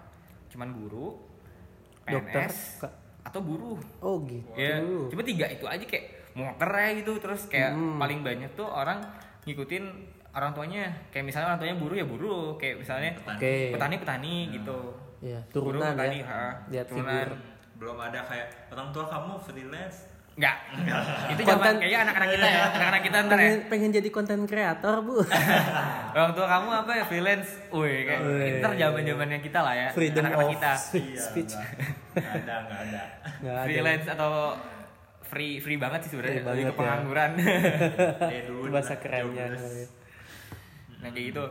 Cuman 0.48 0.76
guru, 0.76 1.16
Dokter, 2.04 2.44
PNS, 2.44 2.84
Kak. 2.84 2.94
atau 3.24 3.40
buruh. 3.40 3.80
Oh 4.00 4.20
gitu. 4.24 4.52
Ya, 4.54 4.84
cuma 5.08 5.24
tiga 5.24 5.48
itu 5.48 5.64
aja 5.64 5.80
kayak 5.80 6.06
motor 6.34 6.70
ya 6.72 6.90
gitu. 6.94 7.12
Terus 7.18 7.48
kayak 7.48 7.72
paling 7.96 8.20
banyak 8.20 8.52
tuh 8.52 8.68
orang 8.68 9.00
ngikutin 9.44 9.84
orang 10.32 10.52
tuanya. 10.52 10.92
Kayak 11.08 11.24
misalnya 11.26 11.48
orang 11.52 11.60
tuanya 11.60 11.78
buruh 11.80 11.96
ya 11.96 12.06
buruh, 12.06 12.46
kayak 12.56 12.84
misalnya 12.84 13.16
Oke. 13.16 13.72
petani 13.72 13.96
petani 13.96 14.36
gitu. 14.52 14.80
Ya, 15.18 15.40
Buruh, 15.50 15.82
turunan 15.82 15.96
petani, 15.96 16.20
ya. 16.20 16.28
ha, 16.28 16.48
Lihat 16.68 16.86
turunan. 16.86 17.16
figur. 17.16 17.30
Belum 17.78 17.98
ada 17.98 18.20
kayak 18.22 18.48
orang 18.70 18.92
tua 18.92 19.06
kamu 19.08 19.34
freelance. 19.40 20.17
Enggak. 20.38 20.56
itu 21.34 21.42
zaman 21.42 21.58
Konten- 21.58 21.78
kayaknya 21.82 22.00
anak-anak 22.06 22.30
kita 22.30 22.46
ya, 22.48 22.62
anak-anak 22.70 23.02
kita 23.02 23.18
ntar 23.20 23.38
ya. 23.38 23.42
Pengen, 23.42 23.60
pengen 23.68 23.90
jadi 23.92 24.10
konten 24.10 24.40
kreator 24.46 24.96
bu. 25.02 25.18
Orang 26.14 26.32
tua 26.32 26.46
kamu 26.46 26.68
apa 26.78 26.92
ya 26.94 27.04
freelance? 27.04 27.50
Wih, 27.70 27.98
kayak 28.06 28.22
ntar 28.62 28.72
zaman 28.74 29.02
zamannya 29.02 29.40
kita 29.42 29.60
lah 29.60 29.74
ya, 29.74 29.88
Freedom 29.90 30.22
anak-anak 30.22 30.46
of 30.46 30.54
kita. 30.54 30.72
speech. 30.78 31.18
speech. 31.18 31.54
Nggak 32.14 32.34
ada, 32.40 32.56
nggak 32.64 32.80
ada. 32.86 33.02
Freelance 33.66 34.06
atau 34.08 34.32
free 35.24 35.58
free 35.58 35.76
banget 35.76 36.06
sih 36.06 36.12
sebenarnya, 36.14 36.40
lebih 36.40 36.64
ke 36.64 36.72
ya. 36.72 36.78
pengangguran. 36.78 37.32
Eh, 38.32 38.42
dulu 38.46 38.62
Itu 38.64 38.72
bahasa 38.72 38.94
kerennya. 38.96 39.46
nah 40.98 41.10
kayak 41.10 41.26
gitu. 41.28 41.46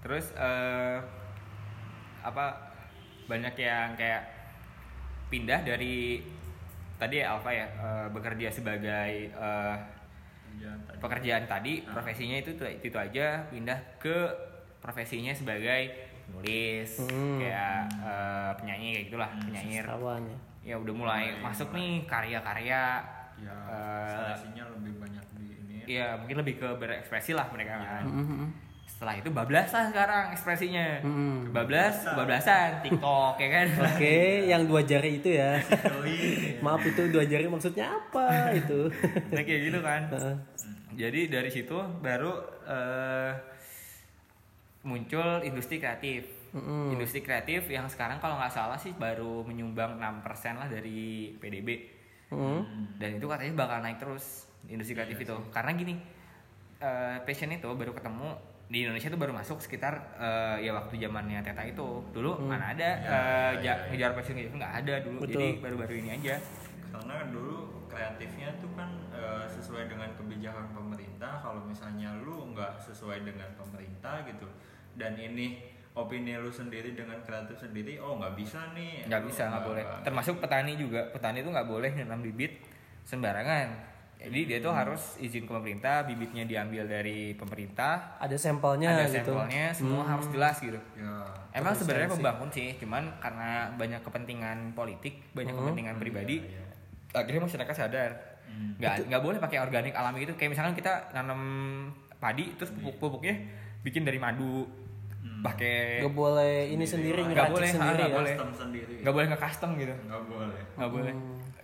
Terus 0.00 0.32
eh 0.32 0.96
apa 2.20 2.44
banyak 3.26 3.52
yang 3.54 3.92
kayak 3.94 4.22
pindah 5.28 5.60
dari 5.62 6.24
tadi 7.00 7.14
ya 7.16 7.32
Alfa 7.32 7.50
ya 7.50 7.66
eh, 7.66 8.06
bekerja 8.08 8.48
sebagai 8.48 9.10
eh, 9.26 9.76
Pekerjaan 10.50 10.78
tadi. 10.84 10.98
pekerjaan 11.00 11.44
tadi 11.46 11.72
profesinya 11.82 12.36
itu 12.36 12.50
itu, 12.52 12.64
itu 12.84 12.96
aja 12.98 13.26
pindah 13.48 13.78
ke 13.96 14.16
profesinya 14.78 15.32
sebagai 15.32 15.88
nulis 16.28 17.00
Hmm. 17.00 17.40
kayak 17.40 17.80
eh, 17.98 18.50
penyanyi 18.54 18.88
kayak 18.92 19.04
gitulah 19.08 19.30
penyair 19.40 19.82
Kawan 19.82 20.22
ya. 20.22 20.38
ya 20.62 20.74
udah 20.76 20.94
mulai 20.94 21.24
masuk 21.38 21.72
nih 21.72 22.04
karya-karya 22.04 22.84
Ya, 23.40 23.56
ekspresinya 24.04 24.68
lebih 24.70 25.00
banyak 25.00 25.24
di 25.34 25.46
ini. 25.56 25.76
ya 25.88 26.12
mungkin 26.14 26.36
lebih 26.38 26.60
ke 26.60 26.68
berekspresi 26.76 27.32
lah 27.32 27.48
mereka 27.48 27.80
kan 27.80 28.04
Mhm. 28.04 28.46
Setelah 28.90 29.14
itu 29.16 29.30
bablas 29.30 29.70
lah 29.70 29.86
sekarang 29.86 30.24
ekspresinya. 30.30 31.00
Hmm. 31.00 31.48
bablas 31.50 32.02
bablasan 32.04 32.82
TikTok 32.82 33.38
ya 33.38 33.48
kan? 33.48 33.66
Oke, 33.88 34.16
yang 34.44 34.66
dua 34.66 34.82
jari 34.82 35.16
itu 35.16 35.30
ya. 35.32 35.62
Maaf 36.58 36.82
itu 36.82 37.08
dua 37.08 37.24
jari 37.24 37.46
maksudnya 37.46 37.86
apa 37.88 38.52
itu? 38.52 38.90
nah 39.30 39.42
kayak 39.46 39.60
gitu 39.66 39.78
kan. 39.80 40.02
Jadi 40.92 41.20
dari 41.26 41.48
situ 41.48 41.78
baru 42.02 42.34
eh, 42.66 43.30
muncul 44.82 45.40
industri 45.42 45.78
kreatif. 45.78 46.26
Industri 46.90 47.22
kreatif 47.22 47.70
yang 47.70 47.86
sekarang 47.86 48.18
kalau 48.18 48.34
nggak 48.34 48.50
salah 48.50 48.74
sih 48.74 48.90
baru 48.90 49.46
menyumbang 49.46 49.96
6% 49.96 50.26
lah 50.56 50.66
dari 50.66 51.30
PDB 51.36 51.98
Hmm. 52.30 52.62
dan 52.94 53.18
itu 53.18 53.26
katanya 53.26 53.58
bakal 53.58 53.82
naik 53.82 53.98
terus 53.98 54.46
industri 54.70 54.94
kreatif 54.94 55.18
itu. 55.18 55.34
karena 55.50 55.74
gini 55.74 55.98
eh, 56.78 57.18
passion 57.26 57.50
itu 57.50 57.66
baru 57.66 57.90
ketemu 57.90 58.38
di 58.70 58.86
Indonesia 58.86 59.10
tuh 59.10 59.18
baru 59.18 59.34
masuk 59.34 59.58
sekitar 59.58 60.14
eh, 60.14 60.62
ya 60.62 60.70
waktu 60.70 60.94
zamannya 61.02 61.42
Teta 61.42 61.66
itu. 61.66 62.06
Dulu 62.14 62.38
mana 62.38 62.70
ada 62.70 62.88
eh, 63.02 63.52
ja- 63.66 63.90
ngejar 63.90 64.14
passion 64.14 64.38
gitu 64.38 64.54
nggak 64.54 64.86
ada 64.86 64.94
dulu. 65.02 65.26
Betul. 65.26 65.34
jadi 65.34 65.48
baru-baru 65.58 65.94
ini 65.98 66.10
aja. 66.14 66.34
Karena 66.94 67.26
dulu 67.34 67.86
kreatifnya 67.90 68.54
tuh 68.62 68.70
kan 68.78 68.86
eh, 69.10 69.44
sesuai 69.50 69.90
dengan 69.90 70.14
kebijakan 70.14 70.70
pemerintah. 70.70 71.42
Kalau 71.42 71.66
misalnya 71.66 72.14
lu 72.22 72.54
nggak 72.54 72.78
sesuai 72.78 73.26
dengan 73.26 73.50
pemerintah 73.58 74.22
gitu, 74.30 74.46
dan 74.94 75.18
ini 75.18 75.66
opini 75.98 76.38
lu 76.38 76.54
sendiri 76.54 76.94
dengan 76.94 77.18
kreatif 77.26 77.58
sendiri, 77.58 77.98
oh 77.98 78.22
nggak 78.22 78.38
bisa 78.38 78.70
nih. 78.78 79.10
nggak 79.10 79.22
bisa 79.26 79.50
nggak 79.50 79.64
boleh. 79.66 79.84
termasuk 80.06 80.38
petani 80.38 80.78
juga. 80.78 81.10
Petani 81.10 81.42
itu 81.42 81.50
nggak 81.50 81.66
boleh 81.66 81.90
nanam 81.98 82.22
bibit 82.22 82.62
sembarangan 83.02 83.89
jadi 84.20 84.40
dia 84.46 84.58
tuh 84.58 84.70
harus 84.70 85.16
izin 85.16 85.42
ke 85.42 85.50
pemerintah 85.50 86.04
bibitnya 86.04 86.44
diambil 86.44 86.84
dari 86.84 87.32
pemerintah 87.32 88.16
Ada 88.18 88.36
sampelnya 88.36 88.92
ada 88.94 89.04
gitu. 89.06 89.32
sampelnya 89.32 89.72
semua 89.72 90.02
harus 90.04 90.28
jelas 90.28 90.56
gitu 90.58 90.76
Ya. 90.94 91.24
emang 91.52 91.72
sebenarnya 91.72 92.08
membangun 92.10 92.48
sih 92.48 92.76
cuman 92.76 93.08
karena 93.16 93.50
banyak 93.74 94.00
kepentingan 94.00 94.58
politik 94.72 95.24
banyak 95.30 95.50
Hmm. 95.50 95.64
kepentingan 95.64 95.96
pribadi 95.96 96.36
Iya, 96.42 96.64
akhirnya 97.14 97.42
masyarakat 97.42 97.74
sadar 97.74 98.10
Hmm. 98.44 98.76
nggak 98.76 99.08
nggak 99.08 99.22
boleh 99.22 99.38
pakai 99.38 99.58
organik 99.58 99.92
alami 99.92 100.22
gitu 100.22 100.34
kayak 100.34 100.50
misalkan 100.50 100.74
kita 100.74 100.92
nanam 101.10 101.40
padi 102.16 102.52
terus 102.54 102.68
pupuk-pupuknya 102.72 103.34
bikin 103.80 104.02
dari 104.02 104.16
madu 104.16 104.68
Hmm. 105.18 105.40
pakai 105.42 106.00
Gak 106.00 106.12
boleh 106.12 106.68
ini 106.68 106.80
sendiri 106.82 107.20
Nggak 107.20 107.32
ngeracik 107.48 107.54
boleh, 107.54 107.68
sendiri 107.70 107.92
nggak 107.94 108.08
ya. 108.08 108.16
boleh. 108.16 108.34
Custom 108.34 108.52
sendiri. 108.54 108.94
nggak 109.00 109.14
boleh 109.14 109.26
nge-custom 109.28 109.70
gitu 109.74 109.94
Nggak 110.02 110.22
boleh. 110.26 110.62
nggak 110.74 110.90
boleh 110.90 111.14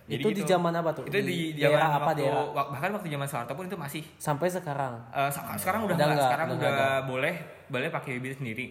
Jadi 0.07 0.15
Hmm. 0.17 0.23
Itu 0.23 0.29
di 0.29 0.39
gitu. 0.39 0.49
zaman 0.49 0.71
apa 0.71 0.89
tuh? 0.93 1.03
itu 1.03 1.17
di, 1.19 1.37
Di 1.51 1.61
daerah 1.61 1.89
apa 1.93 2.05
waktu, 2.07 2.23
daerah? 2.23 2.43
bahkan 2.65 2.89
waktu 2.91 3.07
zaman 3.09 3.27
Soeharto 3.27 3.53
pun 3.53 3.65
itu 3.65 3.75
masih 3.75 4.03
Sampai 4.15 4.47
sekarang. 4.47 4.93
Sa- 5.27 5.51
sekarang 5.53 5.83
udah, 5.83 5.93
Udah 5.93 6.05
nggak, 6.05 6.15
nggak, 6.15 6.25
sekarang 6.25 6.47
udah 6.47 6.57
udah, 6.57 6.71
nggak 6.71 6.99
boleh 7.05 7.35
boleh 7.67 7.87
pakai 7.89 8.11
bibit 8.15 8.35
sendiri 8.37 8.67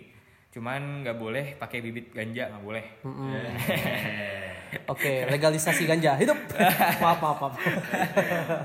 cuman 0.49 1.05
nggak 1.05 1.15
boleh 1.15 1.53
pakai 1.55 1.79
bibit 1.79 2.09
ganja 2.11 2.49
nggak 2.49 2.65
boleh 2.65 2.85
Mm-mm. 3.03 3.29
Eh, 3.29 4.81
Oke, 4.93 5.29
legalisasi 5.29 5.85
ganja. 5.85 6.17
Hidup. 6.17 6.39
maaf, 7.05 7.21
maaf, 7.21 7.39
maaf. 7.39 7.55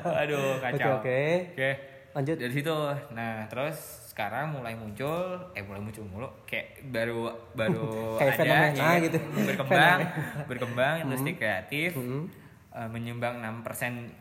aduh 0.05 0.55
Oke, 0.55 0.63
kacau 0.71 0.91
oke. 0.97 1.21
Oke. 1.51 1.69
Lanjut. 2.11 2.35
dari 2.37 2.53
situ 2.53 2.75
nah 3.09 3.43
terus 3.45 3.75
sekarang 4.05 4.51
mulai 4.51 4.71
muncul 4.73 5.35
eh 5.51 5.59
mulai 5.61 5.79
muncul 5.79 6.03
mulu 6.05 6.27
kayak 6.43 6.83
baru 6.85 7.27
baru 7.53 7.87
Kayak 8.19 8.27
ada 8.29 8.39
fenomena 8.41 8.75
ya, 8.89 8.91
gitu. 9.01 9.17
berkembang 9.41 9.99
berkembang 10.45 10.95
industri 11.01 11.31
kreatif 11.33 11.91
Mm-mm. 11.93 12.27
Eh, 12.71 12.87
menyumbang 12.87 13.37
6% 13.37 13.63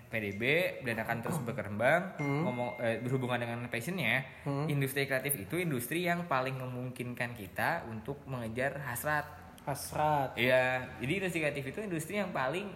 PDB 0.08 0.42
dan 0.82 0.98
akan 0.98 1.16
terus 1.20 1.38
berkembang 1.40 2.14
ngomong 2.18 2.76
eh, 2.78 2.98
berhubungan 2.98 3.38
dengan 3.38 3.58
passionnya 3.66 4.26
industri 4.66 5.04
kreatif 5.04 5.38
itu 5.38 5.56
industri 5.56 6.02
yang 6.02 6.26
paling 6.26 6.56
memungkinkan 6.56 7.32
kita 7.32 7.86
untuk 7.86 8.18
mengejar 8.24 8.78
hasrat 8.80 9.26
Hasrat. 9.60 10.34
Iya, 10.34 10.82
jadi 10.98 11.12
industri 11.16 11.40
kreatif 11.40 11.64
itu 11.66 11.80
industri 11.80 12.16
yang 12.16 12.30
paling 12.30 12.72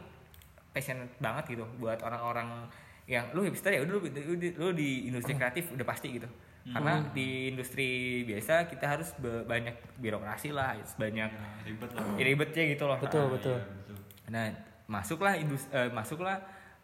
passionate 0.71 1.17
banget 1.17 1.45
gitu 1.51 1.65
buat 1.77 1.97
orang-orang 1.99 2.69
yang 3.05 3.25
lu 3.31 3.41
hipster 3.43 3.71
ya 3.71 3.81
udah 3.81 3.93
lu, 3.95 4.01
lu, 4.05 4.35
di- 4.35 4.53
lu 4.53 4.69
di 4.71 4.91
industri 5.07 5.33
kreatif 5.35 5.71
udah 5.71 5.83
pasti 5.83 6.13
gitu. 6.13 6.29
Karena 6.67 6.93
di 7.11 7.29
industri 7.47 7.89
biasa 8.23 8.65
kita 8.67 8.85
harus 8.87 9.13
be- 9.15 9.45
banyak 9.45 9.73
birokrasi 9.97 10.49
lah, 10.51 10.73
banyak 10.95 11.29
ribet 11.63 11.91
lah. 11.91 12.05
ribetnya 12.15 12.63
gitu 12.67 12.85
loh. 12.85 12.97
Betul, 12.99 13.25
betul. 13.31 13.57
Iya, 13.57 13.73
betul. 13.75 13.97
Nah, 14.27 14.45
masuklah 14.87 15.35
industri 15.35 15.73
masuklah 15.91 16.37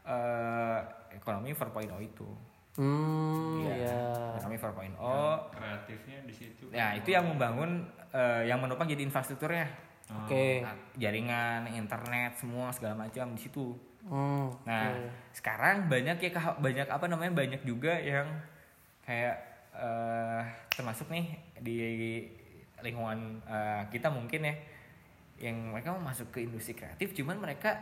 eh, 0.05 0.79
ekonomi 1.13 1.53
4.0 1.53 1.91
itu. 2.01 2.29
Hmm, 2.79 3.67
Iya. 3.67 3.75
ya. 3.77 4.01
Ekonomi 4.39 4.57
4.0. 4.57 4.97
Kreatifnya 5.53 6.19
di 6.25 6.35
situ. 6.35 6.65
Nah, 6.71 6.95
itu 6.95 7.11
yang 7.11 7.27
membangun 7.27 7.85
eh, 8.11 8.47
yang 8.47 8.63
menopang 8.63 8.87
jadi 8.87 9.03
infrastrukturnya. 9.05 9.67
Oke. 10.25 10.65
Nah, 10.65 10.75
jaringan, 10.99 11.71
internet, 11.71 12.35
semua 12.35 12.71
segala 12.75 12.99
macam 12.99 13.35
di 13.35 13.41
situ. 13.43 13.75
Hmm. 14.07 14.49
Nah, 14.65 14.97
oke. 14.97 15.13
sekarang 15.37 15.87
banyak 15.87 16.17
ya 16.19 16.31
banyak 16.57 16.89
apa 16.89 17.05
namanya 17.05 17.37
banyak 17.37 17.63
juga 17.63 17.95
yang 18.01 18.27
kayak 19.05 19.37
eh 19.71 20.43
termasuk 20.73 21.13
nih 21.13 21.31
di 21.61 21.79
lingkungan 22.81 23.45
eh, 23.45 23.83
kita 23.93 24.09
mungkin 24.11 24.51
ya 24.51 24.55
yang 25.41 25.57
mereka 25.71 25.91
mau 25.91 26.05
masuk 26.05 26.29
ke 26.31 26.45
industri 26.45 26.73
kreatif 26.73 27.11
cuman 27.13 27.37
mereka 27.37 27.81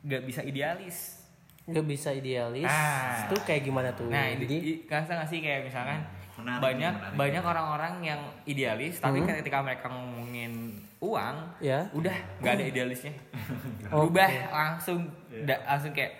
nggak 0.00 0.22
bisa 0.22 0.40
idealis. 0.40 1.26
Nggak 1.66 1.82
bisa 1.84 2.08
idealis. 2.10 2.62
Ah. 2.64 3.26
Itu 3.26 3.42
kayak 3.42 3.62
gimana 3.62 3.90
tuh? 3.90 4.06
Nah, 4.06 4.30
ini 4.30 4.38
Jadi, 4.40 4.56
ngerasa 4.86 5.10
nggak 5.12 5.28
sih 5.28 5.40
kayak 5.40 5.66
misalkan 5.66 5.98
Menarik, 6.36 6.62
banyak 6.62 6.92
menarik. 6.94 7.16
banyak 7.16 7.42
orang-orang 7.44 7.94
yang 8.04 8.20
idealis 8.44 8.94
tapi 8.96 9.18
Hmm. 9.18 9.26
ketika 9.32 9.58
mereka 9.58 9.88
ngomongin 9.88 10.52
uang 10.98 11.36
ya. 11.58 11.88
udah 11.90 12.12
nggak 12.38 12.52
ada 12.54 12.64
idealisnya 12.66 13.12
Oke. 13.88 13.88
berubah 13.88 14.28
langsung 14.46 15.08
da- 15.42 15.64
langsung 15.66 15.90
kayak 15.90 16.12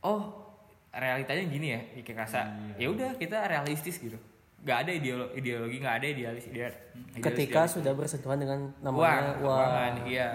oh 0.00 0.20
realitanya 0.90 1.44
gini 1.44 1.66
ya 1.70 1.80
kayak 1.96 2.22
rasa 2.22 2.44
ya 2.76 2.86
udah 2.86 3.16
kita 3.16 3.40
realistis 3.46 3.98
gitu 3.98 4.20
nggak 4.64 4.78
ada 4.80 4.90
ideolo- 4.90 5.32
ideologi 5.32 5.76
nggak 5.76 5.96
ada 5.98 6.06
idealis 6.06 6.44
ideal 6.46 6.72
idealis- 6.72 7.20
Ketika 7.20 7.52
idealis. 7.60 7.72
sudah 7.74 7.92
bersentuhan 7.92 8.38
dengan 8.38 8.60
uang 8.80 8.82
namanya 8.82 9.04
uang. 9.36 9.60
keuangan, 9.60 9.92
iya 10.04 10.28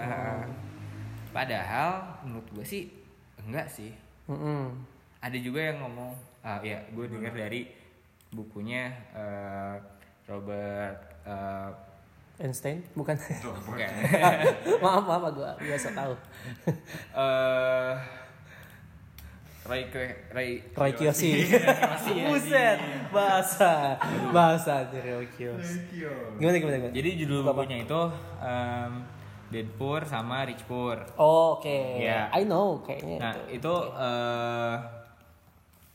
padahal 1.30 1.90
menurut 2.22 2.46
gue 2.52 2.64
sih 2.64 2.82
enggak 3.40 3.66
sih 3.66 3.90
Mm-mm. 4.26 4.70
ada 5.18 5.34
juga 5.36 5.60
yang 5.64 5.78
ngomong 5.80 6.10
ah 6.40 6.58
ya 6.60 6.78
gue 6.88 7.06
dengar 7.06 7.30
dari 7.32 7.70
bukunya 8.30 8.86
eh, 9.10 9.74
Robert 10.24 10.98
eh, 11.22 11.70
Einstein 12.40 12.80
bukan? 12.94 13.18
bukan 13.66 13.90
maaf 14.82 15.04
maaf 15.04 15.28
gua 15.30 15.52
biasa 15.58 15.92
tahu. 15.92 16.14
eh 17.12 17.94
Ray 19.60 19.86
Kwe- 19.86 20.16
Ray 20.30 20.50
Roy 20.72 20.92
Kiyoshi. 20.92 21.46
Buset, 22.26 22.78
bahasa 23.08 23.94
bahasa 24.30 24.88
Roy 24.90 25.28
Kiyoshi. 25.28 26.00
Gimana 26.36 26.56
gimana 26.56 26.76
gimana? 26.78 26.92
Jadi 26.92 27.10
judul 27.16 27.44
bukunya 27.44 27.84
itu 27.84 28.00
um, 28.40 28.92
Dead 29.48 29.68
Poor 29.74 30.02
sama 30.04 30.42
Rich 30.42 30.64
Poor. 30.64 30.96
Oh, 31.14 31.58
oke. 31.58 31.76
Iya. 32.00 32.30
I 32.30 32.42
know 32.44 32.80
kayaknya 32.80 33.18
Nah 33.18 33.34
itu. 33.46 33.58
itu 33.58 33.74
eh, 33.94 34.74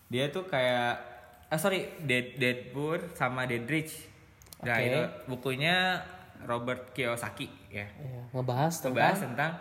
dia 0.05 0.25
tuh 0.29 0.45
kayak 0.45 0.93
ah 1.45 1.57
sorry 1.57 1.87
Dead 1.99 2.35
Dead 2.35 2.69
Poor 2.69 3.01
sama 3.11 3.43
Dead 3.43 3.63
Rich. 3.63 4.11
Nah 4.61 4.75
Oke. 4.75 4.85
itu 4.85 5.01
bukunya 5.25 5.99
Robert 6.43 6.91
Kiyosaki 6.91 7.49
ya. 7.67 7.87
Iya, 7.91 8.21
ngebahas 8.31 8.73
tentang 8.77 8.93
Membahas 8.93 9.19
tentang 9.19 9.51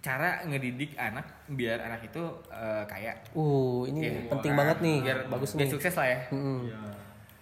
cara 0.00 0.40
ngedidik 0.42 0.96
anak 0.96 1.28
biar 1.46 1.76
anak 1.78 2.00
itu 2.02 2.22
eh, 2.48 2.84
kaya. 2.84 3.12
Uh, 3.30 3.84
ini 3.84 4.00
Iya. 4.02 4.28
penting 4.28 4.52
banget 4.54 4.78
nih. 4.80 4.96
Biar 5.02 5.18
Bagus 5.26 5.52
biar 5.52 5.66
nih. 5.66 5.72
sukses 5.72 5.94
lah 5.94 6.08
ya. 6.08 6.20
Mm-mm. 6.30 6.60
Iya. 6.66 6.78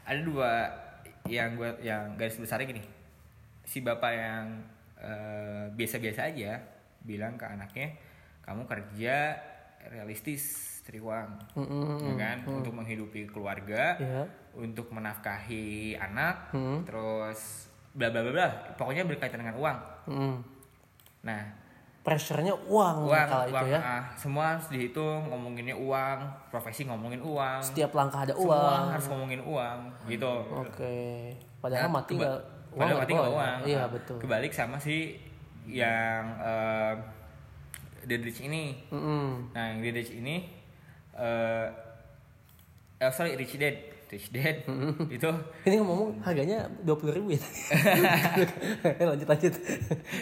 ada 0.05 0.21
dua 0.21 0.50
yang 1.25 1.55
gue 1.55 1.69
yang 1.83 2.17
garis 2.17 2.35
besarnya 2.35 2.65
gini 2.67 2.81
si 3.62 3.79
bapak 3.79 4.09
yang 4.11 4.47
eh, 4.97 5.69
biasa-biasa 5.71 6.27
aja 6.27 6.57
bilang 6.99 7.37
ke 7.37 7.45
anaknya 7.45 7.93
kamu 8.41 8.65
kerja 8.65 9.37
realistis 9.87 10.43
cari 10.81 10.99
uang 10.99 11.29
Mm-mm. 11.55 12.00
ya 12.03 12.15
kan 12.17 12.38
untuk 12.49 12.73
menghidupi 12.73 13.29
keluarga 13.29 13.95
Iya. 13.95 14.25
untuk 14.57 14.88
menafkahi 14.88 15.95
anak 15.95 16.50
Hmm. 16.50 16.81
terus 16.83 17.69
bla 17.93 18.09
bla 18.09 18.23
bla 18.23 18.33
bla 18.33 18.49
pokoknya 18.75 19.05
berkaitan 19.05 19.38
dengan 19.38 19.55
uang 19.55 19.79
Mm-mm. 20.09 20.35
nah 21.21 21.45
pressure-nya 22.09 22.55
uang, 22.65 22.97
uang, 23.05 23.27
kala 23.27 23.45
uang 23.47 23.53
itu 23.61 23.67
ya. 23.69 23.79
ah, 23.79 24.03
semua 24.15 24.45
harus 24.50 24.67
dihitung 24.67 25.29
ngomonginnya 25.29 25.77
uang 25.77 26.19
profesi 26.49 26.83
ngomongin 26.83 27.21
uang 27.21 27.61
Setiap 27.61 27.93
langkah 27.93 28.25
ada 28.25 28.33
semua 28.33 28.57
uang. 28.57 28.85
harus 28.91 29.07
ngomongin 29.07 29.41
uang 29.43 29.79
gitu 30.07 30.35
Oke. 30.57 30.97
Padahal 31.59 31.85
Nah, 31.85 31.93
mati 31.95 32.12
keba- 32.12 32.25
nggak 32.25 32.38
uang 32.71 32.81
padahal 32.81 32.97
mati 32.97 33.11
dibawa 33.11 33.21
nggak 33.21 33.29
ya? 33.29 33.37
uang 33.37 33.57
Iya 33.62 33.79
Ah, 33.79 33.88
betul. 33.91 34.17
kebalik 34.19 34.53
sama 34.53 34.77
si 34.77 34.97
yang 35.67 36.25
uh, 36.38 36.95
The 38.00 38.17
Rich 38.17 38.41
ini 38.43 38.88
Mm-mm. 38.88 39.53
nah 39.53 39.69
yang 39.69 39.79
The 39.79 39.91
Rich 39.93 40.12
ini 40.15 40.37
eh 41.12 41.67
eh, 42.97 43.11
sorry 43.11 43.35
Rich 43.35 43.55
Dad 43.55 43.77
Rich 44.09 44.29
Dad 44.31 44.65
itu 45.09 45.31
Ini 45.62 45.77
ngomong 45.79 46.21
harganya 46.21 46.65
dua 46.81 46.95
puluh 46.95 47.12
ribu 47.12 47.29
ya. 47.31 47.41
lanjut 49.05 49.27
lanjut. 49.27 49.55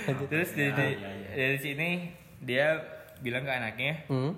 lanjut. 0.05 0.29
terus 0.29 0.51
dari 0.53 0.73
dari, 0.73 0.95
dari 1.31 1.57
sini 1.57 1.89
dia 2.39 2.77
bilang 3.19 3.43
ke 3.43 3.53
anaknya 3.53 3.95
Hmm. 4.07 4.35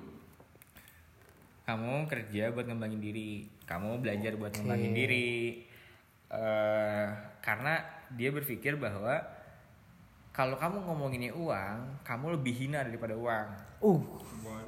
kamu 1.65 2.07
kerja 2.07 2.49
buat 2.51 2.65
ngembangin 2.65 2.99
diri 2.99 3.31
kamu 3.65 4.01
belajar 4.01 4.33
buat 4.35 4.53
ngembangin 4.53 4.93
diri 4.93 5.65
eh 6.29 7.07
karena 7.39 7.81
dia 8.11 8.31
berpikir 8.31 8.77
bahwa 8.77 9.21
kalau 10.31 10.55
kamu 10.55 10.81
ngomonginnya 10.83 11.33
uang 11.33 11.79
kamu 12.03 12.27
lebih 12.35 12.55
hina 12.57 12.83
daripada 12.83 13.13
uang 13.15 13.49
Uh. 13.79 14.03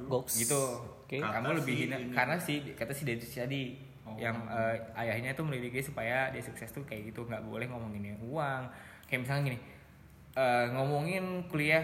Goks. 0.01 0.39
gitu 0.39 0.55
Oke. 1.03 1.19
kamu 1.19 1.43
Kata 1.45 1.57
lebih 1.57 1.73
si 1.73 1.81
hina 1.83 1.95
ini. 1.97 2.11
karena 2.11 2.35
si 2.37 2.53
kata 2.71 2.91
si 2.91 3.03
Dennis 3.03 3.27
tadi 3.29 3.75
Oh. 4.13 4.19
yang 4.19 4.37
eh, 4.51 4.77
ayahnya 4.97 5.31
tuh 5.31 5.47
mendidik 5.47 5.71
dia 5.75 5.85
supaya 5.85 6.17
dia 6.29 6.43
sukses 6.43 6.69
tuh 6.71 6.83
kayak 6.83 7.13
gitu 7.13 7.23
nggak 7.23 7.43
boleh 7.47 7.65
ngomonginnya 7.67 8.19
uang 8.21 8.67
kayak 9.07 9.23
misalnya 9.23 9.53
gini 9.53 9.59
eh, 10.35 10.65
ngomongin 10.75 11.47
kuliah 11.47 11.83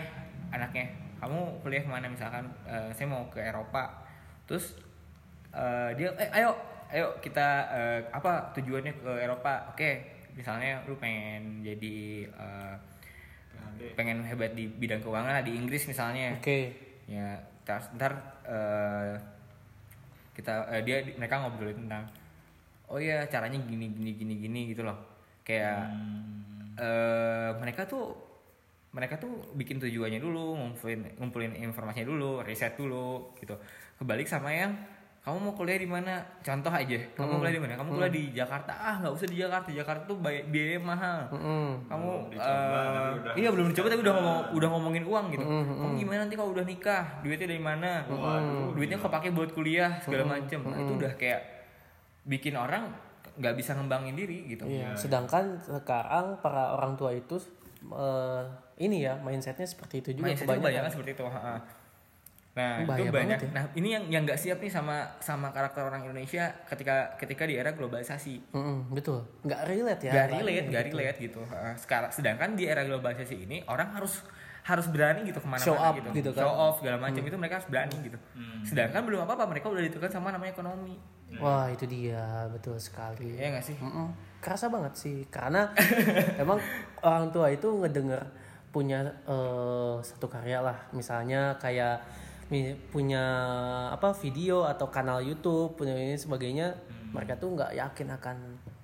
anaknya 0.51 0.91
kamu 1.17 1.59
kuliah 1.65 1.81
ke 1.81 1.89
mana 1.89 2.07
misalkan 2.11 2.45
eh, 2.67 2.89
saya 2.93 3.07
mau 3.09 3.25
ke 3.27 3.41
Eropa 3.41 4.03
terus 4.45 4.77
eh, 5.55 5.91
dia 5.95 6.11
eh 6.19 6.29
ayo 6.35 6.53
ayo 6.91 7.15
kita 7.19 7.47
eh, 7.71 7.99
apa 8.11 8.53
tujuannya 8.55 8.93
ke 8.95 9.11
Eropa 9.23 9.73
oke 9.73 9.91
misalnya 10.37 10.85
lu 10.85 10.93
pengen 11.01 11.65
jadi 11.65 12.29
PhD. 13.77 13.93
pengen 13.93 14.25
hebat 14.25 14.51
di 14.57 14.65
bidang 14.65 15.01
keuangan 15.05 15.41
lah 15.41 15.43
di 15.45 15.53
Inggris 15.53 15.85
misalnya 15.85 16.33
Oke. 16.33 16.73
ya 17.05 17.37
ntar, 17.63 17.81
ntar 17.93 18.13
eh, 18.47 19.13
kita 20.33 20.65
eh, 20.73 20.81
dia 20.81 20.97
mereka 21.17 21.41
ngobrolin 21.45 21.85
tentang 21.85 22.05
oh 22.87 22.97
ya 22.97 23.27
caranya 23.27 23.59
gini 23.59 23.91
gini 23.91 24.11
gini 24.13 24.33
gini 24.37 24.59
gitu 24.71 24.81
loh. 24.81 24.95
Kayak 25.43 25.91
eh, 26.75 27.49
mereka 27.57 27.83
tuh 27.83 28.15
mereka 28.91 29.15
tuh 29.15 29.29
bikin 29.53 29.77
tujuannya 29.77 30.17
dulu 30.17 30.57
ngumpulin 30.57 31.19
ngumpulin 31.19 31.53
informasinya 31.55 32.07
dulu 32.07 32.41
riset 32.41 32.73
dulu 32.73 33.35
gitu. 33.37 33.53
Kebalik 33.97 34.25
sama 34.25 34.49
yang 34.49 34.73
kamu 35.21 35.43
mau 35.43 35.51
kuliah 35.51 35.75
di 35.75 35.83
mana? 35.83 36.23
Contoh 36.39 36.71
aja 36.71 36.95
kamu 37.11 37.43
kuliah 37.43 37.53
di 37.53 37.61
mana? 37.61 37.73
Kamu 37.75 37.89
kuliah 37.93 38.07
di 38.09 38.31
Jakarta. 38.31 38.71
Ah 38.73 38.95
nggak 38.97 39.11
usah 39.11 39.27
di 39.27 39.35
Jakarta 39.35 39.69
Jakarta 39.69 40.07
tuh 40.07 40.17
biaya 40.23 40.79
mahal. 40.79 41.27
Mm-mm. 41.29 41.83
kamu 41.83 42.09
dicoba, 42.31 42.79
udah- 43.19 43.35
iya 43.35 43.49
belum 43.51 43.67
dicoba 43.67 43.87
tapi 43.91 44.01
udah 44.01 44.15
ngomong 44.15 44.39
udah 44.55 44.69
ngomongin 44.71 45.03
uang 45.03 45.25
gitu. 45.35 45.43
Kamu 45.43 45.93
gimana 45.97 46.19
nanti 46.23 46.35
kalau 46.35 46.51
udah 46.55 46.63
nikah? 46.63 47.03
Duitnya 47.19 47.43
dari 47.45 47.59
mana? 47.59 48.07
Duitnya 48.71 48.97
kepake 48.97 49.27
buat 49.31 49.49
kuliah 49.51 49.99
segala 49.99 50.23
macem. 50.31 50.59
Nah, 50.63 50.79
itu 50.79 50.93
udah 50.95 51.11
kayak 51.13 51.41
bikin 52.27 52.53
orang 52.53 52.91
nggak 53.33 53.55
bisa 53.55 53.71
ngembangin 53.71 54.13
diri 54.13 54.45
gitu 54.45 54.65
Iya. 54.65 54.91
Sedangkan 54.93 55.57
sekarang 55.57 56.37
para 56.37 56.73
orang 56.73 56.93
tua 56.93 57.11
itu 57.11 57.39
eh, 57.87 58.43
ini 58.77 59.01
ya 59.01 59.15
mindsetnya 59.17 59.63
seperti 59.63 60.01
itu 60.01 60.09
juga 60.13 60.27
mindsetnya 60.27 60.53
kebanyakan. 60.53 60.61
kebanyakan 60.61 60.91
seperti 60.91 61.11
itu 61.13 61.25
ha-ha. 61.25 61.55
nah 62.51 62.81
Bahaya 62.81 62.99
itu 62.99 63.13
banyak 63.13 63.37
ya. 63.37 63.49
nah 63.51 63.63
ini 63.71 63.89
yang 63.91 64.03
yang 64.07 64.21
nggak 64.23 64.33
siap 64.35 64.57
nih 64.57 64.67
sama 64.67 65.05
sama 65.19 65.53
karakter 65.53 65.77
orang 65.79 66.01
Indonesia 66.03 66.41
ketika 66.65 67.13
ketika 67.15 67.45
di 67.45 67.53
era 67.53 67.69
globalisasi 67.71 68.49
Mm-mm, 68.51 68.89
betul. 68.91 69.21
Nggak 69.41 69.61
relate 69.63 70.01
ya. 70.01 70.11
gak 70.11 70.25
Nggak 70.25 70.41
relate, 70.41 70.65
gak 70.67 70.83
relate 70.89 71.17
gitu. 71.21 71.41
Ha, 71.45 71.73
Sekarang, 71.75 72.09
sedangkan 72.09 72.49
di 72.51 72.65
era 72.65 72.81
globalisasi 72.81 73.37
ini 73.39 73.61
orang 73.63 73.93
harus 73.93 74.25
harus 74.63 74.83
berani 74.87 75.23
gitu 75.23 75.37
ke 75.37 75.45
mana-mana 75.45 75.63
Show 75.63 75.77
up 75.77 75.93
gitu, 75.95 76.09
gitu 76.11 76.29
kan. 76.33 76.41
show 76.41 76.51
off 76.51 76.75
segala 76.77 76.97
macam 76.99 77.21
itu 77.21 77.37
mereka 77.37 77.55
harus 77.55 77.69
berani 77.69 77.95
gitu. 78.01 78.17
Sedangkan 78.63 79.01
belum 79.01 79.21
apa-apa 79.21 79.45
mereka 79.45 79.69
udah 79.69 79.79
ditekan 79.79 80.09
sama 80.11 80.27
namanya 80.27 80.51
ekonomi, 80.51 80.97
Wah 81.35 81.67
itu 81.67 81.83
dia 81.83 82.47
betul 82.47 82.79
sekali. 82.79 83.35
ya 83.35 83.51
nggak 83.51 83.65
sih? 83.65 83.75
Mm-mm. 83.77 84.07
Kerasa 84.39 84.71
banget 84.71 84.93
sih 84.95 85.17
karena 85.27 85.67
emang 86.41 86.57
orang 87.03 87.29
tua 87.35 87.51
itu 87.51 87.67
ngedenger 87.67 88.23
punya 88.71 89.03
eh, 89.27 89.95
satu 89.99 90.31
karya 90.31 90.63
lah 90.63 90.77
misalnya 90.95 91.55
kayak 91.59 91.99
punya 92.95 93.23
apa 93.91 94.15
video 94.15 94.63
atau 94.63 94.87
kanal 94.87 95.19
YouTube 95.19 95.75
punya 95.75 95.91
ini 95.99 96.15
sebagainya 96.15 96.71
mereka 97.11 97.35
tuh 97.35 97.59
nggak 97.59 97.75
yakin 97.75 98.07
akan 98.15 98.37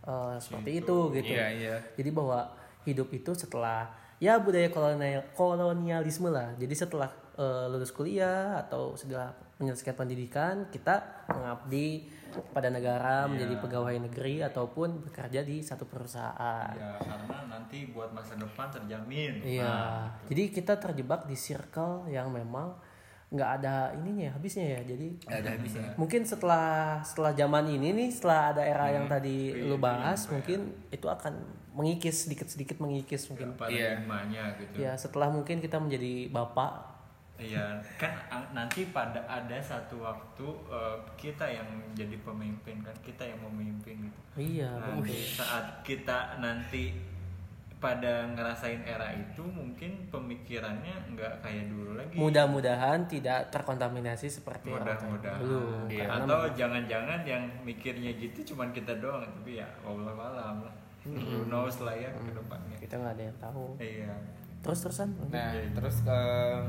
eh, 0.04 0.36
seperti 0.44 0.84
itu 0.84 0.98
gitu. 1.16 1.32
Iya 1.32 1.48
iya. 1.56 1.76
Jadi 1.96 2.10
bahwa 2.12 2.52
hidup 2.84 3.08
itu 3.16 3.32
setelah 3.32 3.88
ya 4.20 4.36
budaya 4.40 4.68
kolonial 4.68 5.24
kolonialisme 5.32 6.28
lah. 6.28 6.52
Jadi 6.60 6.76
setelah 6.76 7.08
eh, 7.40 7.66
lulus 7.72 7.96
kuliah 7.96 8.60
atau 8.68 9.00
setelah 9.00 9.32
menyelesaikan 9.64 9.96
pendidikan 9.96 10.56
kita 10.68 11.24
mengabdi 11.32 12.10
pada 12.50 12.68
negara 12.68 13.26
menjadi 13.26 13.60
pegawai 13.60 13.96
negeri 14.02 14.42
ataupun 14.42 15.04
bekerja 15.04 15.42
di 15.42 15.60
satu 15.60 15.84
perusahaan. 15.84 16.72
ya 16.72 16.98
karena 16.98 17.38
nanti 17.46 17.90
buat 17.90 18.10
masa 18.10 18.34
depan 18.34 18.70
terjamin 18.70 19.44
Iya. 19.44 20.10
Jadi 20.26 20.44
kita 20.50 20.74
terjebak 20.76 21.26
di 21.26 21.36
circle 21.36 22.08
yang 22.08 22.30
memang 22.30 22.74
nggak 23.30 23.50
ada 23.60 23.90
ininya 23.98 24.30
ya, 24.30 24.32
habisnya 24.34 24.66
ya. 24.78 24.82
Jadi 24.86 25.08
Nggak 25.26 25.40
ada 25.42 25.50
habisnya. 25.52 25.90
mungkin 25.98 26.22
setelah 26.22 26.68
setelah 27.02 27.34
zaman 27.34 27.66
ini 27.68 27.90
nih 27.92 28.10
setelah 28.10 28.54
ada 28.54 28.62
era 28.62 28.88
yang 28.90 29.06
tadi 29.06 29.58
lu 29.60 29.76
bahas 29.76 30.30
mungkin 30.30 30.70
itu 30.90 31.10
akan 31.10 31.34
mengikis 31.74 32.30
sedikit 32.30 32.46
sedikit 32.46 32.78
mengikis 32.78 33.26
mungkin 33.28 33.58
pada 33.58 33.74
emaknya 33.74 34.54
gitu 34.62 34.78
ya 34.78 34.94
setelah 34.94 35.34
mungkin 35.34 35.58
kita 35.58 35.82
menjadi 35.82 36.30
bapak 36.30 36.93
Iya, 37.34 37.66
kan 37.98 38.14
nanti 38.54 38.88
pada 38.90 39.18
ada 39.24 39.58
satu 39.58 40.00
waktu 40.00 40.46
eh, 40.70 40.96
kita 41.16 41.44
yang 41.44 41.66
jadi 41.92 42.14
pemimpin 42.22 42.78
kan, 42.80 42.94
kita 43.02 43.26
yang 43.26 43.42
memimpin 43.42 44.06
gitu. 44.06 44.20
iya 44.38 44.70
Nanti 44.70 45.18
saat 45.34 45.82
kita 45.82 46.38
nanti 46.38 46.94
pada 47.78 48.24
ngerasain 48.32 48.80
era 48.86 49.12
itu 49.12 49.44
mungkin 49.44 50.08
pemikirannya 50.08 50.94
nggak 51.12 51.44
kayak 51.44 51.68
dulu 51.68 52.00
lagi. 52.00 52.16
mudah-mudahan 52.16 53.04
tidak 53.06 53.52
terkontaminasi 53.52 54.32
seperti 54.32 54.72
orang 54.72 54.88
Mudah-mudahan. 54.96 55.40
dulu 55.42 55.60
Iya. 55.92 56.08
Atau 56.16 56.48
jangan-jangan 56.56 57.20
yang 57.24 57.44
mikirnya 57.62 58.16
gitu 58.16 58.56
cuman 58.56 58.72
kita 58.72 58.94
doang, 58.98 59.26
tapi 59.28 59.60
ya 59.60 59.68
Allah 59.84 60.16
alam 60.16 60.64
lah. 60.64 60.76
Who 61.04 61.44
knows 61.46 61.82
lah 61.82 61.92
ya 61.92 62.08
ke 62.14 62.32
depannya. 62.32 62.78
kita 62.80 62.96
nggak 62.96 63.14
ada 63.14 63.24
yang 63.26 63.38
tahu 63.42 63.66
Iya. 63.76 64.16
terus 64.64 64.80
terusan 64.80 65.12
Nah 65.28 65.52
terus 65.76 65.98
eh, 66.08 66.60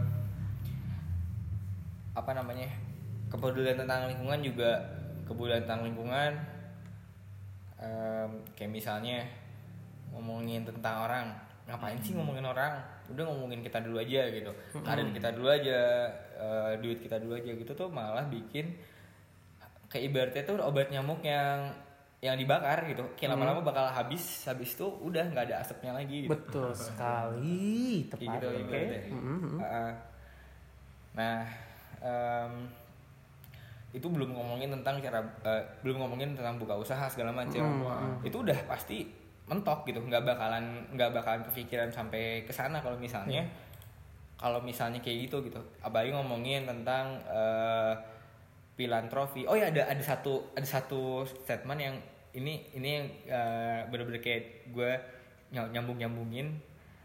apa 2.14 2.31
namanya 2.31 2.70
kepedulian 3.27 3.74
tentang 3.74 4.07
lingkungan 4.07 4.40
juga 4.40 4.70
kepedulian 5.27 5.62
tentang 5.66 5.83
lingkungan. 5.83 6.33
Em, 7.74 8.31
kayak 8.55 8.70
misalnya 8.70 9.27
ngomongin 10.14 10.62
tentang 10.62 11.05
orang 11.05 11.27
ngapain 11.66 11.98
sih 12.00 12.14
ngomongin 12.14 12.46
orang? 12.46 12.79
Udah 13.11 13.24
ngomongin 13.27 13.61
kita 13.61 13.83
dulu 13.83 13.98
aja 13.98 14.31
gitu. 14.31 14.53
Karir 14.81 15.11
kita 15.11 15.35
dulu 15.35 15.50
aja 15.50 16.07
eh, 16.38 16.72
duit 16.79 17.03
kita 17.03 17.18
dulu 17.18 17.35
aja 17.35 17.50
gitu 17.50 17.72
tuh 17.74 17.90
malah 17.90 18.24
bikin 18.31 18.72
kayak 19.90 20.11
ibaratnya 20.11 20.42
tuh 20.42 20.57
obat 20.59 20.88
nyamuk 20.90 21.20
yang 21.20 21.74
yang 22.22 22.38
dibakar 22.40 22.87
gitu. 22.88 23.05
Kayak 23.18 23.37
lama-lama 23.37 23.61
bakal 23.61 23.85
habis 23.90 24.46
habis 24.48 24.72
tuh 24.79 24.88
udah 25.03 25.29
nggak 25.29 25.50
ada 25.50 25.57
asapnya 25.61 25.92
lagi 25.92 26.24
gitu. 26.24 26.33
betul 26.33 26.70
sekali 26.72 28.09
Kayak 28.09 28.12
tepat. 28.16 28.33
gitu 28.33 28.46
ibaratnya. 28.64 29.00
Mhm. 29.12 29.57
Uh, 29.61 29.92
nah 31.14 31.42
em, 32.04 32.52
itu 33.94 34.06
belum 34.10 34.36
ngomongin 34.36 34.68
tentang 34.74 35.00
cara 35.00 35.24
eh, 35.46 35.62
belum 35.80 36.04
ngomongin 36.04 36.36
tentang 36.36 36.60
buka 36.60 36.76
usaha 36.76 37.08
segala 37.08 37.32
macam 37.32 37.62
itu 38.20 38.36
udah 38.42 38.58
pasti 38.68 39.06
mentok 39.44 39.86
gitu 39.88 40.00
nggak 40.02 40.24
bakalan 40.24 40.82
nggak 40.92 41.10
bakalan 41.14 41.40
kepikiran 41.46 41.88
sampai 41.88 42.42
ke 42.44 42.52
sana 42.52 42.80
kalau 42.82 42.98
misalnya 42.98 43.44
kalau 44.34 44.60
misalnya 44.60 45.00
kayak 45.00 45.30
gitu 45.30 45.40
gitu. 45.46 45.62
Apalagi 45.80 46.10
ngomongin 46.12 46.66
tentang 46.66 47.16
eh, 47.24 47.94
filantropi. 48.74 49.46
Oh 49.46 49.54
ya 49.54 49.70
ada 49.70 49.86
ada 49.86 50.02
satu 50.02 50.52
ada 50.52 50.66
satu 50.66 51.24
statement 51.24 51.80
yang 51.80 51.96
ini 52.34 52.66
ini 52.74 52.88
yang 52.98 53.06
eh, 53.30 53.80
bener-bener 53.88 54.20
kayak 54.20 54.74
gue 54.74 54.92
nyambung 55.54 55.96
nyambungin 55.96 56.58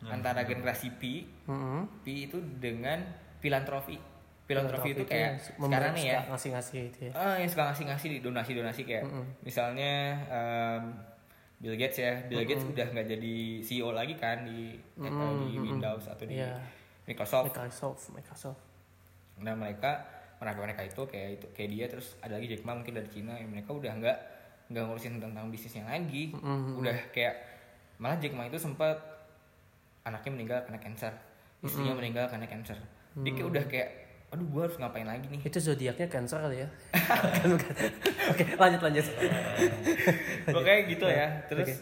antara 0.10 0.42
generasi 0.44 0.90
P. 0.98 1.24
Mhm. 1.46 2.02
P 2.02 2.28
itu 2.28 2.42
dengan 2.58 2.98
filantropi 3.40 4.19
filantropi 4.50 4.90
itu 4.92 5.04
kayak 5.06 5.38
sekarang 5.38 5.94
nih 5.94 6.06
ya. 6.08 6.20
ngasih-ngasih 6.26 6.80
itu 6.90 7.00
ya. 7.06 7.12
Ah 7.14 7.38
yang 7.38 7.46
suka 7.46 7.70
ngasih-ngasih 7.70 8.08
di 8.10 8.20
donasi-donasi 8.20 8.82
kayak 8.82 9.06
misalnya 9.40 9.92
em, 10.26 10.82
Bill 11.56 11.76
Gates 11.76 12.00
ya. 12.00 12.18
Bill 12.26 12.42
Gates 12.44 12.66
udah 12.66 12.88
nggak 12.90 13.08
jadi 13.08 13.36
CEO 13.62 13.92
lagi 13.92 14.16
kan 14.16 14.42
di 14.42 14.74
atau 14.98 15.30
di 15.40 15.54
Windows 15.56 16.04
atau 16.04 16.26
di 16.26 16.36
Iya. 16.36 16.58
Microsoft. 17.06 17.52
Microsoft 17.52 18.02
Microsoft. 18.10 18.62
Nah 19.38 19.54
mereka 19.54 20.02
mereka 20.38 20.60
mereka 20.60 20.82
itu 20.84 21.02
kayak 21.06 21.30
itu 21.36 21.46
kayak 21.52 21.70
dia. 21.70 21.86
Terus 21.88 22.18
ada 22.18 22.34
lagi 22.34 22.48
Jack 22.48 22.64
Ma 22.64 22.74
mungkin 22.74 22.92
dari 22.92 23.08
Cina 23.08 23.36
yang 23.36 23.50
mereka 23.50 23.70
udah 23.72 23.92
nggak 23.94 24.18
nggak 24.68 24.84
ngurusin 24.84 25.18
tentang 25.18 25.46
bisnisnya 25.48 25.84
lagi. 25.84 26.32
Mm-hmm. 26.32 26.74
udah 26.76 26.98
kayak 27.10 27.36
malah 27.98 28.18
Jack 28.18 28.34
Ma 28.34 28.46
itu 28.46 28.56
sempat 28.56 28.98
anaknya 30.04 30.32
meninggal 30.32 30.60
karena 30.64 30.80
cancer. 30.80 31.14
Istrinya 31.60 31.86
Mm-hmm. 31.86 31.98
meninggal 31.98 32.26
karena 32.26 32.48
cancer. 32.48 32.78
Dia 33.16 33.32
kayak 33.32 33.48
udah 33.48 33.64
kayak 33.68 33.90
aduh 34.30 34.46
gua 34.48 34.62
harus 34.64 34.78
ngapain 34.78 35.04
lagi 35.04 35.26
nih? 35.28 35.42
Itu 35.42 35.58
zodiaknya 35.58 36.06
cancer 36.06 36.38
kali 36.40 36.62
ya. 36.62 36.70
Oke 38.32 38.44
lanjut 38.56 38.82
lanjut. 38.82 39.06
Pokoknya 40.46 40.78
gitu 40.86 41.06
ya. 41.06 41.28
Terus 41.46 41.70
Oke. 41.70 41.76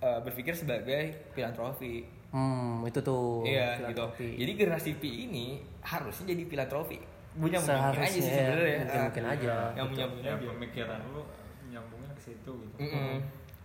eh, 0.00 0.18
berpikir 0.22 0.54
sebagai 0.54 1.02
filantropi. 1.32 2.06
Hmm 2.30 2.82
itu 2.82 2.98
tuh. 2.98 3.42
Iya 3.42 3.74
gitu. 3.74 3.80
Filantropi. 3.84 4.28
jadi 4.36 4.52
generasi 4.56 4.90
P 4.94 5.04
ini 5.24 5.46
harusnya 5.80 6.30
jadi 6.30 6.44
filantropi. 6.44 6.98
Punya 7.34 7.58
mungkin 7.58 7.74
aja 7.74 7.90
Seharusnya 7.90 8.06
sih 8.08 8.22
ya, 8.22 8.30
sebenarnya. 8.30 8.78
mungkin- 8.78 8.94
Ah, 8.94 9.02
mungkin 9.04 9.24
aja. 9.26 9.54
yang 9.74 9.86
punya 9.88 10.06
ya 10.20 10.32
aja 10.32 10.46
pemikiran 10.48 10.98
lu 11.08 11.22
nyambungnya 11.66 12.10
ke 12.12 12.22
situ 12.22 12.52
gitu. 12.54 12.78
Mm-mm. 12.80 13.18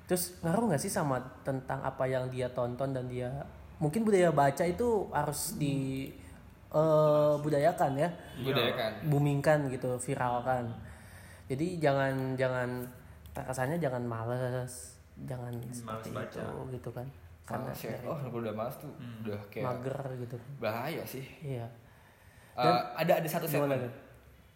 terus 0.04 0.24
ngaruh 0.42 0.66
nggak 0.66 0.82
sih 0.82 0.90
sama 0.90 1.22
tentang 1.40 1.78
apa 1.80 2.02
yang 2.04 2.26
dia 2.28 2.50
tonton 2.50 2.90
dan 2.90 3.06
dia 3.06 3.30
mungkin 3.78 4.02
budaya 4.02 4.34
baca 4.34 4.66
itu 4.66 5.06
harus 5.14 5.54
di 5.54 6.10
eh, 6.74 7.34
budayakan 7.42 7.92
ya. 7.98 8.10
Budayakan. 8.42 8.92
Boomingkan 9.10 9.60
gitu 9.74 9.98
viralkan. 9.98 10.70
Jadi 11.50 11.82
jangan 11.82 12.38
jangan 12.38 12.70
rasanya 13.34 13.78
jangan 13.82 14.04
males 14.06 15.00
jangan 15.26 15.52
seperti 15.74 16.10
baca. 16.14 16.40
itu 16.40 16.48
gitu 16.78 16.90
kan. 16.94 17.08
Karena 17.50 17.74
Males 17.74 17.82
ya. 17.82 17.98
oh 18.06 18.14
kalau 18.14 18.40
udah 18.46 18.54
males 18.54 18.76
tuh 18.78 18.92
udah 19.26 19.40
kayak 19.50 19.66
mager 19.66 19.98
gitu. 20.22 20.38
bahaya 20.62 21.04
sih. 21.04 21.26
Iya. 21.42 21.66
Eh, 22.60 22.82
ada 22.94 23.14
ada 23.24 23.28
satu 23.28 23.50
tuh? 23.50 23.66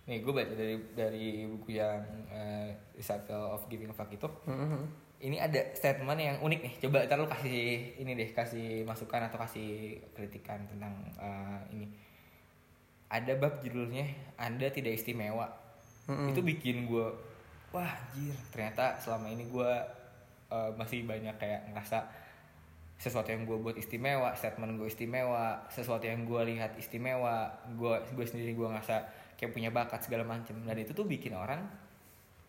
nih 0.03 0.19
gue 0.19 0.33
baca 0.35 0.51
dari 0.51 0.75
dari 0.91 1.47
buku 1.47 1.79
yang 1.79 2.03
uh, 2.27 2.67
Recycle 2.91 3.39
of 3.55 3.63
Giving 3.71 3.87
a 3.87 3.95
Fuck 3.95 4.11
itu. 4.11 4.27
Mhm. 4.45 4.83
Ini 5.23 5.39
ada 5.39 5.71
statement 5.73 6.19
yang 6.19 6.37
unik 6.43 6.59
nih. 6.59 6.73
Coba 6.83 7.07
ntar 7.07 7.17
lu 7.17 7.31
kasih 7.31 7.95
ini 8.03 8.11
deh 8.13 8.29
kasih 8.35 8.83
masukan 8.83 9.31
atau 9.31 9.39
kasih 9.39 10.03
kritikan 10.11 10.67
tentang 10.67 10.93
uh, 11.17 11.63
ini. 11.71 11.87
Ada 13.07 13.39
bab 13.39 13.63
judulnya 13.63 14.03
anda 14.35 14.67
tidak 14.67 14.99
istimewa. 14.99 15.63
Mm-mm. 16.03 16.35
itu 16.35 16.43
bikin 16.43 16.83
gue 16.83 17.07
wah 17.71 17.87
anjir 17.87 18.35
ternyata 18.51 18.99
selama 18.99 19.31
ini 19.31 19.47
gue 19.47 19.71
uh, 20.51 20.67
masih 20.75 21.07
banyak 21.07 21.31
kayak 21.39 21.71
ngerasa 21.71 22.11
sesuatu 22.99 23.31
yang 23.31 23.47
gue 23.47 23.55
buat 23.55 23.79
istimewa 23.79 24.35
statement 24.35 24.83
gue 24.83 24.91
istimewa 24.91 25.63
sesuatu 25.71 26.03
yang 26.03 26.27
gue 26.27 26.41
lihat 26.51 26.75
istimewa 26.75 27.55
gue 27.71 27.95
gue 28.19 28.25
sendiri 28.27 28.51
gue 28.51 28.67
ngerasa 28.67 29.07
kayak 29.39 29.51
punya 29.51 29.69
bakat 29.75 29.99
segala 30.05 30.23
macem. 30.23 30.55
Dan 30.63 30.77
itu 30.79 30.95
tuh 30.95 31.03
bikin 31.03 31.35
orang 31.35 31.67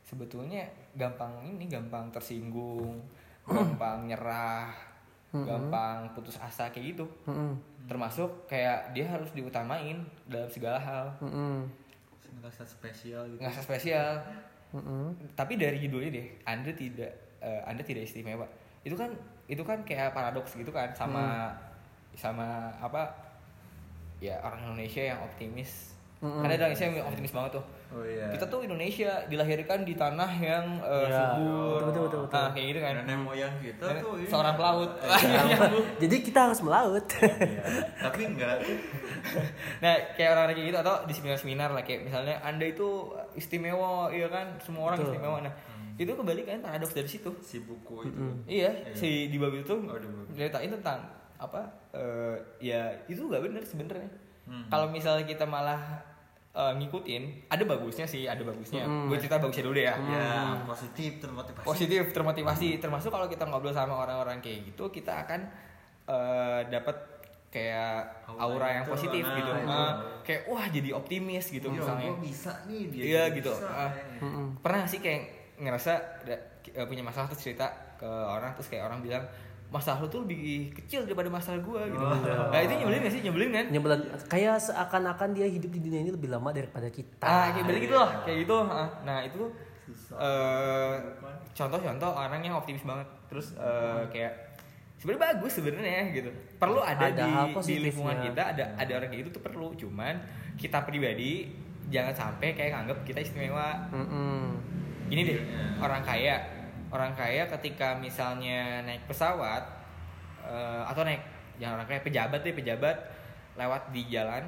sebetulnya 0.04 0.68
gampang 0.94 1.40
ini 1.48 1.64
gampang 1.66 2.12
tersinggung 2.12 3.00
gampang 3.48 4.04
nyerah 4.08 4.70
gampang 5.34 6.14
putus 6.14 6.38
asa 6.38 6.70
kayak 6.70 6.94
gitu. 6.94 7.04
Termasuk 7.90 8.46
kayak 8.46 8.94
dia 8.94 9.10
harus 9.10 9.26
diutamain 9.34 10.06
dalam 10.30 10.46
segala 10.46 10.78
hal. 10.78 11.06
Mhm. 11.24 11.82
ngerasa 12.34 12.66
spesial 12.66 13.22
gitu. 13.30 13.40
Nggak 13.40 13.62
spesial. 13.62 14.20
Tapi 15.38 15.54
dari 15.54 15.78
judulnya 15.82 16.10
deh 16.18 16.26
anda 16.46 16.70
tidak 16.74 17.12
eh, 17.42 17.62
anda 17.66 17.82
tidak 17.82 18.06
istimewa. 18.06 18.46
Itu 18.86 18.94
kan 18.94 19.10
itu 19.46 19.62
kan 19.62 19.82
kayak 19.86 20.14
paradoks 20.14 20.54
gitu 20.54 20.70
kan 20.70 20.90
sama 20.94 21.54
sama 22.14 22.70
apa 22.78 23.10
ya 24.22 24.38
orang 24.42 24.70
Indonesia 24.70 25.02
yang 25.14 25.18
optimis 25.22 25.93
Mm-mm. 26.24 26.40
karena 26.40 26.54
Indonesia 26.56 26.84
yang 26.86 27.04
optimis 27.04 27.30
banget 27.30 27.50
tuh. 27.52 27.64
Oh 27.92 28.00
iya. 28.00 28.26
Kita 28.32 28.44
tuh 28.48 28.60
Indonesia 28.60 29.10
dilahirkan 29.24 29.78
di 29.80 29.92
tanah 29.92 30.30
yang 30.34 30.66
eh, 30.80 31.04
Iya, 31.04 31.20
subur. 31.36 31.78
Betul, 31.84 32.02
betul, 32.02 32.20
betul. 32.24 32.34
nah 32.34 32.48
kayak 32.50 32.66
gitu 32.66 32.80
kan. 32.80 32.94
Nenek 32.98 33.18
moyang 33.20 33.54
kita 33.60 33.84
Nenek- 33.84 34.02
tuh 34.02 34.12
seorang 34.24 34.54
pelaut. 34.54 34.90
Jadi 36.02 36.16
kita 36.20 36.38
harus 36.42 36.60
melaut. 36.60 37.04
Iya. 37.14 37.62
tapi 38.00 38.20
enggak. 38.24 38.56
Nah 39.76 39.92
kayak 40.14 40.30
orang 40.32 40.52
kayak 40.52 40.66
gitu 40.66 40.78
atau 40.78 40.94
di 41.02 41.12
seminar-seminar 41.12 41.70
lah 41.70 41.82
kayak 41.82 42.04
misalnya 42.04 42.40
anda 42.40 42.64
itu 42.64 42.88
istimewa 43.34 44.08
iya 44.08 44.26
kan? 44.26 44.56
Semua 44.58 44.88
orang 44.88 44.98
Betul. 44.98 45.12
istimewa. 45.12 45.38
Nah 45.40 45.52
itu 45.94 46.10
kebalikan 46.10 46.58
paradoks 46.58 46.92
dari 46.92 47.06
situ. 47.06 47.30
Si 47.40 47.60
buku 47.60 48.04
itu. 48.04 48.20
Iya, 48.46 48.70
si 48.92 49.28
di 49.28 49.36
bab 49.36 49.52
itu 49.52 49.74
Oh, 49.76 49.96
ceritain 50.30 50.72
tentang 50.72 51.04
apa? 51.36 51.60
eh, 51.92 52.34
ya 52.58 52.88
itu 53.04 53.20
nggak 53.20 53.42
bener 53.42 53.62
sebenarnya. 53.62 54.10
Hmm. 54.44 54.66
Kalau 54.66 54.86
misalnya 54.88 55.24
kita 55.24 55.44
malah 55.44 55.78
eh, 56.54 56.72
ngikutin, 56.78 57.50
ada 57.50 57.64
bagusnya 57.66 58.06
sih, 58.06 58.24
ada 58.24 58.40
bagusnya. 58.40 58.86
Gue 59.10 59.18
cerita 59.18 59.42
bagusnya 59.42 59.64
dulu 59.66 59.74
deh 59.74 59.86
ya. 59.90 59.94
ya 59.98 60.26
positif 60.62 61.18
termotivasi 61.18 61.66
Positif, 61.66 62.02
termotivasi. 62.14 62.68
Termasuk 62.78 63.10
kalau 63.10 63.26
kita 63.26 63.44
ngobrol 63.44 63.74
sama 63.74 63.98
orang-orang 63.98 64.38
kayak 64.38 64.70
gitu, 64.70 64.86
kita 64.88 65.26
akan 65.26 65.40
eh, 66.06 66.60
dapat 66.70 66.96
kayak 67.50 68.26
Aura 68.26 68.42
aura 68.50 68.68
yang 68.82 68.86
positif 68.86 69.22
nah, 69.22 69.38
gitu. 69.38 69.50
itu. 69.54 69.70
Eh, 69.70 69.92
kayak 70.26 70.42
wah 70.50 70.66
jadi 70.66 70.90
optimis 70.90 71.46
gitu 71.48 71.70
Iya, 71.70 71.76
misalnya. 71.78 72.06
gua 72.10 72.18
bisa 72.18 72.52
nih 72.66 72.82
dia 72.90 73.02
Iya 73.06 73.22
gitu. 73.38 73.52
bisa, 73.54 73.66
eh. 73.70 73.92
Pernah 74.58 74.84
sih 74.90 74.98
kayak 74.98 75.22
ngerasa 75.62 75.92
ada, 76.26 76.36
eh, 76.66 76.86
punya 76.90 77.06
masalah 77.06 77.30
terus 77.30 77.46
cerita 77.46 77.70
ke 77.94 78.06
orang 78.10 78.58
terus 78.58 78.66
kayak 78.66 78.90
orang 78.90 78.98
bilang 79.06 79.22
masalah 79.74 79.98
lu 79.98 80.08
tuh 80.08 80.22
lebih 80.22 80.38
kecil 80.72 81.02
daripada 81.02 81.26
masalah 81.26 81.58
gua 81.58 81.82
gitu. 81.84 81.98
Nah 81.98 82.60
itu 82.60 82.72
nyebelin 82.78 83.00
gak 83.02 83.10
sih? 83.10 83.20
Nyebelin 83.20 83.50
kan? 83.50 83.64
Nyebelin 83.68 84.00
kayak 84.24 84.56
seakan-akan 84.62 85.28
dia 85.34 85.46
hidup 85.46 85.66
di 85.68 85.80
dunia 85.80 86.00
ini 86.00 86.14
lebih 86.14 86.30
lama 86.30 86.46
daripada 86.48 86.86
kita. 86.86 87.18
Ah, 87.20 87.50
kayak 87.50 87.66
balik 87.66 87.82
gitu 87.82 87.94
loh, 87.94 88.10
kayak 88.22 88.38
gitu. 88.40 88.56
Ah, 88.62 88.86
Nah 89.02 89.18
itu 89.20 89.42
eh, 90.14 90.94
contoh-contoh 91.52 92.10
orang 92.10 92.38
yang 92.38 92.54
optimis 92.54 92.82
banget. 92.82 93.08
Terus 93.26 93.46
eh, 93.56 94.02
kayak 94.08 94.32
sebenarnya 94.96 95.22
bagus 95.34 95.52
sebenarnya 95.52 96.14
gitu. 96.14 96.30
Perlu 96.54 96.78
ada, 96.78 97.10
Ada 97.10 97.24
di, 97.26 97.30
di 97.66 97.74
lingkungan 97.82 98.16
kita 98.22 98.42
ada 98.54 98.64
ada 98.78 98.92
orang 98.94 99.10
kayak 99.10 99.26
gitu 99.26 99.30
tuh 99.36 99.42
perlu. 99.42 99.74
Cuman 99.74 100.14
kita 100.54 100.86
pribadi 100.86 101.50
jangan 101.84 102.14
sampai 102.14 102.54
kayak 102.54 102.70
nganggap 102.72 102.98
kita 103.04 103.20
istimewa 103.20 103.76
Mm-mm. 103.92 104.56
ini 105.12 105.20
deh 105.20 105.36
Iya. 105.36 105.84
orang 105.84 106.00
kaya 106.00 106.40
orang 106.94 107.12
kaya 107.18 107.50
ketika 107.58 107.98
misalnya 107.98 108.86
naik 108.86 109.02
pesawat 109.10 109.66
eh, 110.46 110.82
atau 110.86 111.02
naik 111.02 111.20
jangan 111.58 111.82
orang 111.82 111.88
kaya 111.90 112.00
pejabat 112.06 112.40
deh 112.46 112.54
pejabat 112.54 112.96
lewat 113.58 113.90
di 113.90 114.06
jalan 114.06 114.46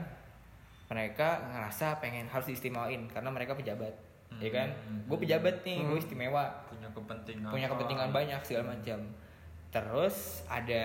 mereka 0.87 1.43
ngerasa 1.51 1.99
pengen 1.99 2.31
harus 2.31 2.47
diistimewain 2.47 3.11
karena 3.11 3.31
mereka 3.35 3.59
pejabat 3.59 3.95
ya 4.39 4.51
kan? 4.55 4.69
Hmm. 4.71 5.03
gue 5.11 5.19
pejabat 5.19 5.65
nih 5.67 5.83
gue 5.83 5.99
istimewa. 5.99 6.45
Punya 6.69 6.89
kepentingan. 6.93 7.51
Punya 7.51 7.67
kepentingan 7.73 8.09
apa. 8.13 8.17
banyak 8.23 8.41
segala 8.45 8.77
macam. 8.77 8.99
Terus 9.73 10.47
ada 10.47 10.85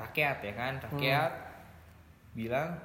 rakyat 0.00 0.36
ya 0.40 0.54
kan? 0.56 0.72
Rakyat 0.80 1.32
bilang 2.32 2.80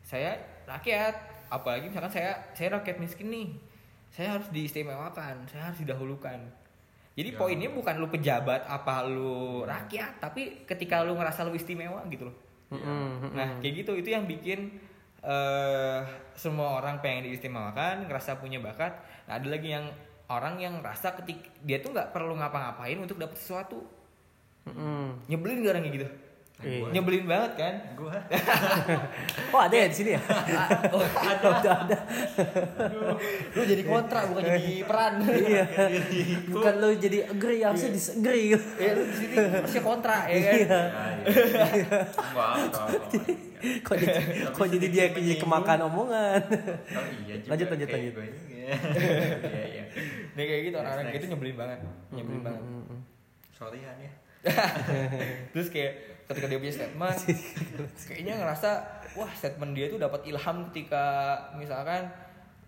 saya 0.00 0.40
rakyat 0.64 1.14
apalagi 1.52 1.92
misalkan 1.92 2.08
saya 2.08 2.32
saya 2.56 2.80
rakyat 2.80 2.96
miskin 2.96 3.28
nih 3.28 3.48
saya 4.08 4.38
harus 4.38 4.48
diistimewakan 4.48 5.44
saya 5.44 5.68
harus 5.68 5.84
didahulukan 5.84 6.40
jadi 7.20 7.30
Ya. 7.30 7.38
poinnya 7.38 7.68
bukan 7.68 7.94
lu 8.00 8.08
pejabat 8.08 8.64
apa 8.64 9.04
lu 9.04 9.62
rakyat 9.62 10.16
tapi 10.18 10.64
ketika 10.64 11.04
lu 11.04 11.14
ngerasa 11.14 11.44
lu 11.44 11.52
istimewa 11.52 12.00
gitu 12.08 12.32
loh 12.32 12.36
Mm-mm. 12.70 13.34
Nah, 13.34 13.58
kayak 13.58 13.82
gitu 13.82 13.98
itu 13.98 14.14
yang 14.14 14.30
bikin 14.30 14.78
eh 15.20 16.00
semua 16.32 16.78
orang 16.78 17.02
pengen 17.02 17.28
diistimewakan, 17.28 18.06
ngerasa 18.06 18.38
punya 18.38 18.62
bakat. 18.62 18.94
Nah, 19.26 19.36
ada 19.36 19.48
lagi 19.50 19.74
yang 19.74 19.90
orang 20.30 20.56
yang 20.56 20.78
ngerasa 20.78 21.18
ketik 21.18 21.50
dia 21.66 21.82
tuh 21.82 21.90
nggak 21.90 22.14
perlu 22.14 22.38
ngapa-ngapain 22.38 22.94
untuk 22.96 23.18
dapat 23.18 23.36
sesuatu. 23.36 23.82
Mm-mm. 24.70 25.26
Nyebelin 25.26 25.66
gak 25.66 25.72
orang 25.74 25.82
kayak 25.82 25.96
gitu? 25.98 26.08
Iya. 26.60 26.92
Nyebelin 26.92 27.24
banget 27.24 27.52
kan? 27.56 27.74
gua 27.96 28.20
Oh 29.56 29.60
ada 29.64 29.72
ya 29.72 29.88
di 29.88 29.96
sini 29.96 30.10
ya? 30.12 30.20
oh, 30.94 31.00
ada. 31.00 31.48
ada 31.56 31.70
ada. 31.88 31.98
lu 33.56 33.62
jadi 33.64 33.82
kontra 33.88 34.28
bukan 34.28 34.42
jadi 34.44 34.84
peran. 34.84 35.12
iya. 35.24 35.64
Bukan 36.52 36.74
lu 36.84 36.88
jadi 37.00 37.32
agree, 37.32 37.64
harusnya 37.64 37.96
disagree. 37.96 38.52
ya 38.76 38.90
lu 38.92 39.02
di 39.08 39.16
sini 39.16 39.34
harusnya 39.40 39.82
kontra 39.82 40.28
ya 40.28 40.36
kan? 40.36 40.52
Iya. 40.52 40.80
ya, 41.24 41.66
iya. 41.80 41.98
Kok 43.60 43.96
jadi, 43.96 44.20
kok 44.52 44.66
jadi 44.72 44.86
dia 44.88 45.04
jadi 45.12 45.36
kemakan 45.40 45.88
omongan? 45.88 46.40
Oh 46.44 47.04
iya 47.24 47.34
juga 47.40 47.56
Lanjut, 47.56 47.68
lanjut, 47.72 47.88
lanjut. 47.92 48.14
Iya, 48.48 48.72
iya. 49.64 49.84
Nah, 50.36 50.42
kayak 50.44 50.62
gitu 50.68 50.76
orang-orang 50.76 51.04
gitu 51.16 51.26
nyebelin 51.28 51.56
banget. 51.56 51.78
Nyebelin 52.12 52.40
banget. 52.44 52.62
Sorry 53.52 53.80
Han 53.84 53.96
ya. 54.00 54.12
Terus 55.52 55.68
kayak 55.68 56.09
ketika 56.30 56.46
dia 56.46 56.58
punya 56.58 56.70
statement, 56.72 57.18
kayaknya 58.06 58.34
ngerasa 58.38 58.70
wah 59.12 59.30
statement 59.32 59.72
dia 59.72 59.86
tuh 59.86 59.98
dapat 59.98 60.22
ilham 60.24 60.70
ketika 60.70 61.04
misalkan 61.54 62.06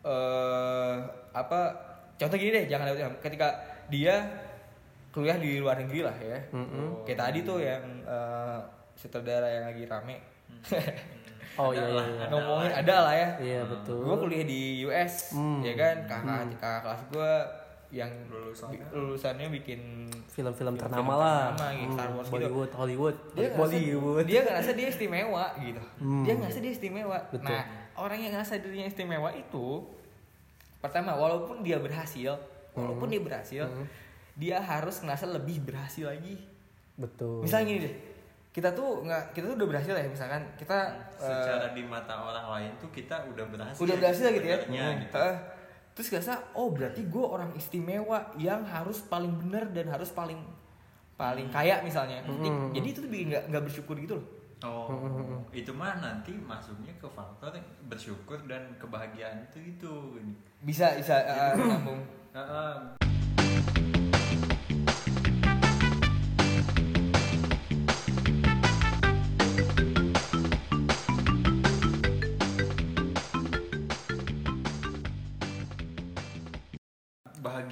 eh 0.03 0.95
apa 1.33 1.61
contoh 2.13 2.35
gini 2.35 2.51
deh 2.53 2.65
jangan 2.67 2.91
dapat 2.91 3.01
ilham 3.01 3.15
ketika 3.19 3.49
dia 3.87 4.15
kuliah 5.09 5.37
di 5.37 5.57
luar 5.57 5.79
negeri 5.79 6.01
lah 6.03 6.17
ya. 6.17 6.39
Mm-mm. 6.51 7.05
Kayak 7.05 7.19
tadi 7.21 7.39
tuh 7.43 7.59
yang 7.59 7.85
eh, 8.03 8.59
sutradara 8.93 9.47
yang 9.47 9.65
lagi 9.67 9.85
rame 9.85 10.17
oh 11.61 11.69
iya 11.71 11.85
iya, 11.85 12.03
iya. 12.03 12.25
ngomongin 12.29 12.73
ada 12.73 12.97
lah 13.03 13.15
ya 13.15 13.29
Iya, 13.37 13.61
betul. 13.67 13.99
gue 14.03 14.17
kuliah 14.19 14.45
di 14.45 14.63
US 14.85 15.33
Hmm. 15.33 15.61
ya 15.61 15.75
kan 15.75 15.97
kakak 16.07 16.39
kakak 16.57 16.79
kelas 16.83 17.03
gue 17.09 17.33
yang 17.93 18.09
Lulusannya. 18.33 18.89
lulusannya 18.89 19.49
bikin 19.53 20.09
film-film 20.27 20.81
ternama 20.81 21.13
lah. 21.13 21.41
ternama, 21.53 21.67
gitu, 21.77 21.85
Hmm, 21.85 21.93
Star 21.93 22.09
Wars 22.09 22.25
gitu. 22.25 22.33
Bollywood 22.33 22.71
Hollywood. 22.73 23.17
Dia 23.37 23.45
ngerasa, 23.45 23.61
Bollywood. 23.61 24.25
dia 24.25 24.41
ngerasa 24.41 24.71
dia 24.73 24.89
istimewa 24.89 25.45
gitu. 25.61 25.83
Hmm. 26.01 26.25
dia 26.25 26.35
ngerasa 26.41 26.59
dia 26.65 26.73
istimewa. 26.73 27.19
Betul. 27.29 27.53
nah 27.53 27.63
orang 27.93 28.19
yang 28.19 28.33
ngerasa 28.33 28.55
dirinya 28.59 28.89
istimewa 28.89 29.29
itu 29.31 29.85
pertama 30.81 31.13
walaupun 31.13 31.61
dia 31.61 31.77
berhasil 31.77 32.33
walaupun 32.73 33.13
dia 33.13 33.21
berhasil 33.21 33.69
dia 34.33 34.57
harus 34.57 34.97
ngerasa 35.05 35.29
lebih 35.29 35.61
berhasil 35.61 36.09
lagi. 36.09 36.41
Betul. 36.97 37.45
Misalnya 37.45 37.67
gini 37.69 37.81
deh 37.85 37.95
kita 38.53 38.69
tuh 38.73 39.01
nggak 39.05 39.33
kita 39.33 39.49
tuh 39.49 39.57
udah 39.61 39.69
berhasil 39.69 39.93
ya 39.93 40.05
misalkan 40.05 40.45
kita 40.57 40.93
secara 41.17 41.73
di 41.73 41.85
mata 41.85 42.21
orang 42.21 42.47
lain 42.53 42.71
tuh 42.77 42.89
kita 42.89 43.25
udah 43.29 43.45
berhasil. 43.49 43.81
udah 43.81 43.97
berhasil 43.97 44.29
gitu 44.29 44.45
ya. 44.45 44.57
Sebenarnya, 44.61 44.89
gitu. 45.05 45.17
Eh, 45.17 45.35
terus 45.93 46.09
ngerasa 46.09 46.57
oh 46.57 46.73
berarti 46.73 47.05
gue 47.05 47.25
orang 47.25 47.53
istimewa 47.53 48.33
yang 48.41 48.65
harus 48.65 49.05
paling 49.05 49.33
benar 49.37 49.69
dan 49.71 49.93
harus 49.93 50.09
paling 50.11 50.41
paling 51.17 51.49
kaya 51.53 51.79
misalnya. 51.85 52.25
Jadi- 52.25 52.81
jadi 52.81 52.87
itu 52.89 52.99
tuh 53.05 53.11
bikin 53.13 53.27
nggak 53.31 53.45
nggak 53.53 53.63
bersyukur 53.69 53.95
gitu 54.01 54.17
loh. 54.19 54.27
Oh, 54.63 55.43
itu 55.51 55.75
mah 55.75 55.99
nanti 55.99 56.31
masuknya 56.39 56.95
ke 56.95 57.07
faktor 57.11 57.51
bersyukur 57.91 58.39
dan 58.47 58.63
kebahagiaan 58.79 59.43
itu 59.51 59.75
itu. 59.75 59.95
bisa 60.63 60.95
bisa 60.95 61.19
eh, 61.19 61.59
nyambung. 61.59 61.99
Heeh. 62.31 63.02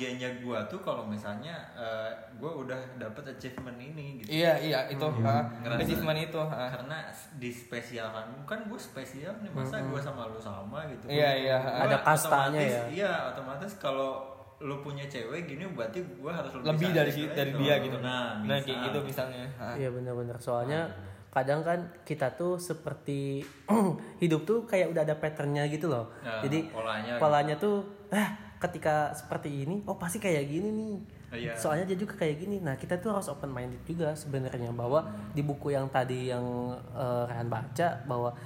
Bahagianya 0.00 0.40
gua 0.40 0.64
tuh 0.64 0.80
kalau 0.80 1.04
misalnya 1.04 1.52
eh, 1.76 2.08
gua 2.34 2.56
udah 2.58 2.72
dapet 2.96 3.20
achievement 3.30 3.76
ini 3.76 4.16
gitu 4.18 4.32
iya 4.32 4.56
iya 4.56 4.88
itu 4.88 5.04
ah, 5.20 5.44
Ngerasa- 5.60 5.76
achievement 5.78 6.16
itu 6.18 6.40
ah. 6.40 6.72
karena 6.72 6.96
dispesialkan 7.36 8.24
kan 8.42 8.64
gue 8.64 8.80
spesial 8.80 9.36
nih 9.36 9.52
masa 9.52 9.76
gue 9.78 10.00
sama 10.00 10.24
lu 10.26 10.40
sama 10.40 10.88
gitu 10.88 11.04
Iya, 11.06 11.30
iya. 11.36 11.56
Gua 11.60 11.84
Ada 11.84 11.96
kastanya 12.00 12.60
ya. 12.60 12.82
iya 12.88 13.12
otomatis 13.28 13.76
kalau 13.76 14.24
lu 14.58 14.80
punya 14.80 15.04
cewek 15.04 15.44
gini 15.46 15.68
berarti 15.68 16.00
gue 16.00 16.32
harus 16.32 16.48
lebih, 16.54 16.68
lebih 16.70 16.88
dari 16.94 17.12
si- 17.12 17.28
dari 17.30 17.50
itu. 17.50 17.58
dia 17.58 17.74
gitu 17.78 17.96
nah, 17.98 18.40
nah 18.40 18.56
bisa. 18.56 18.64
kayak 18.66 18.78
gitu 18.86 18.98
misalnya 19.04 19.44
ah. 19.56 19.74
Iya 19.74 19.88
benar-benar 19.90 20.36
soalnya 20.38 20.80
kadang 21.28 21.60
kan 21.60 21.78
kita 22.02 22.32
tuh 22.34 22.56
seperti 22.56 23.44
hidup 24.22 24.42
tuh 24.42 24.64
kayak 24.64 24.88
udah 24.88 25.04
ada 25.04 25.14
patternnya 25.14 25.68
gitu 25.68 25.86
loh. 25.86 26.08
Ya, 26.20 26.40
Jadi 26.42 26.58
polanya 26.68 27.12
gitu. 27.12 27.20
polanya 27.20 27.54
tuh 27.56 27.76
ah 28.10 28.28
ketika 28.60 29.16
seperti 29.16 29.64
ini 29.64 29.80
oh 29.88 29.96
pasti 29.96 30.20
kayak 30.20 30.44
gini 30.44 30.68
nih. 30.68 30.94
Iya. 31.30 31.52
Soalnya 31.56 31.88
dia 31.88 31.98
juga 31.98 32.14
kayak 32.20 32.36
gini. 32.44 32.60
Nah 32.60 32.76
kita 32.76 33.00
tuh 33.00 33.16
harus 33.16 33.32
open 33.32 33.48
minded 33.48 33.80
juga 33.88 34.12
sebenarnya 34.12 34.68
bahwa 34.70 35.08
di 35.32 35.40
buku 35.40 35.72
yang 35.72 35.88
tadi 35.88 36.28
yang 36.28 36.76
eh, 36.92 37.22
Rehan 37.24 37.48
baca 37.48 38.04
bahwa 38.04 38.36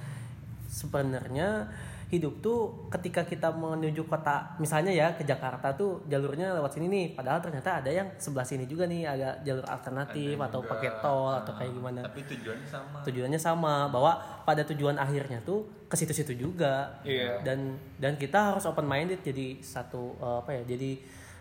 sebenarnya 0.71 1.67
hidup 2.15 2.39
tuh 2.39 2.87
ketika 2.87 3.21
kita 3.23 3.51
menuju 3.51 4.07
kota 4.07 4.55
misalnya 4.57 4.89
ya 4.89 5.11
ke 5.13 5.23
Jakarta 5.23 5.75
tuh 5.75 6.03
jalurnya 6.07 6.55
lewat 6.55 6.71
sini 6.75 6.87
nih. 6.87 7.05
Padahal 7.13 7.43
ternyata 7.43 7.83
ada 7.83 7.91
yang 7.91 8.07
sebelah 8.15 8.47
sini 8.47 8.63
juga 8.65 8.87
nih 8.87 9.03
agak 9.03 9.33
jalur 9.43 9.65
alternatif 9.67 10.35
Ada 10.35 10.47
atau 10.47 10.59
pakai 10.63 10.89
tol 11.03 11.29
atau 11.35 11.51
Nah, 11.55 11.59
kayak 11.59 11.71
gimana. 11.71 11.99
tapi 12.03 12.21
tujuannya 12.27 12.67
sama. 12.67 12.97
Tujuannya 13.03 13.39
sama 13.39 13.73
bahwa 13.87 14.11
pada 14.43 14.61
tujuan 14.67 14.95
akhirnya 14.95 15.39
tuh 15.43 15.63
ke 15.87 15.95
situ-situ 15.95 16.33
juga. 16.35 16.97
Iya. 17.05 17.43
dan 17.45 17.77
dan 18.01 18.15
kita 18.17 18.51
harus 18.55 18.65
open 18.65 18.87
minded 18.87 19.21
jadi 19.21 19.59
satu 19.61 20.15
eh, 20.17 20.37
apa 20.41 20.51
ya 20.51 20.63
jadi 20.75 20.91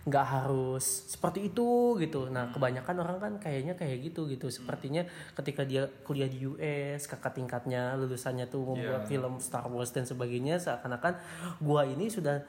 nggak 0.05 0.27
harus 0.27 0.85
seperti 1.09 1.49
itu 1.49 1.97
gitu. 1.97 2.29
Nah 2.29 2.53
kebanyakan 2.53 2.97
orang 3.01 3.19
kan 3.19 3.33
kayaknya 3.41 3.73
kayak 3.73 4.05
gitu 4.05 4.29
gitu. 4.29 4.53
Sepertinya 4.53 5.01
ketika 5.33 5.65
dia 5.65 5.89
kuliah 6.05 6.29
di 6.29 6.45
US 6.45 7.09
kakak 7.09 7.33
tingkatnya 7.35 7.97
lulusannya 7.97 8.45
tuh 8.47 8.63
membuat 8.69 9.09
Iya. 9.09 9.11
film 9.11 9.41
Star 9.41 9.65
Wars 9.65 9.91
dan 9.91 10.05
sebagainya 10.05 10.61
seakan-akan 10.61 11.17
gua 11.59 11.89
ini 11.89 12.13
sudah 12.13 12.45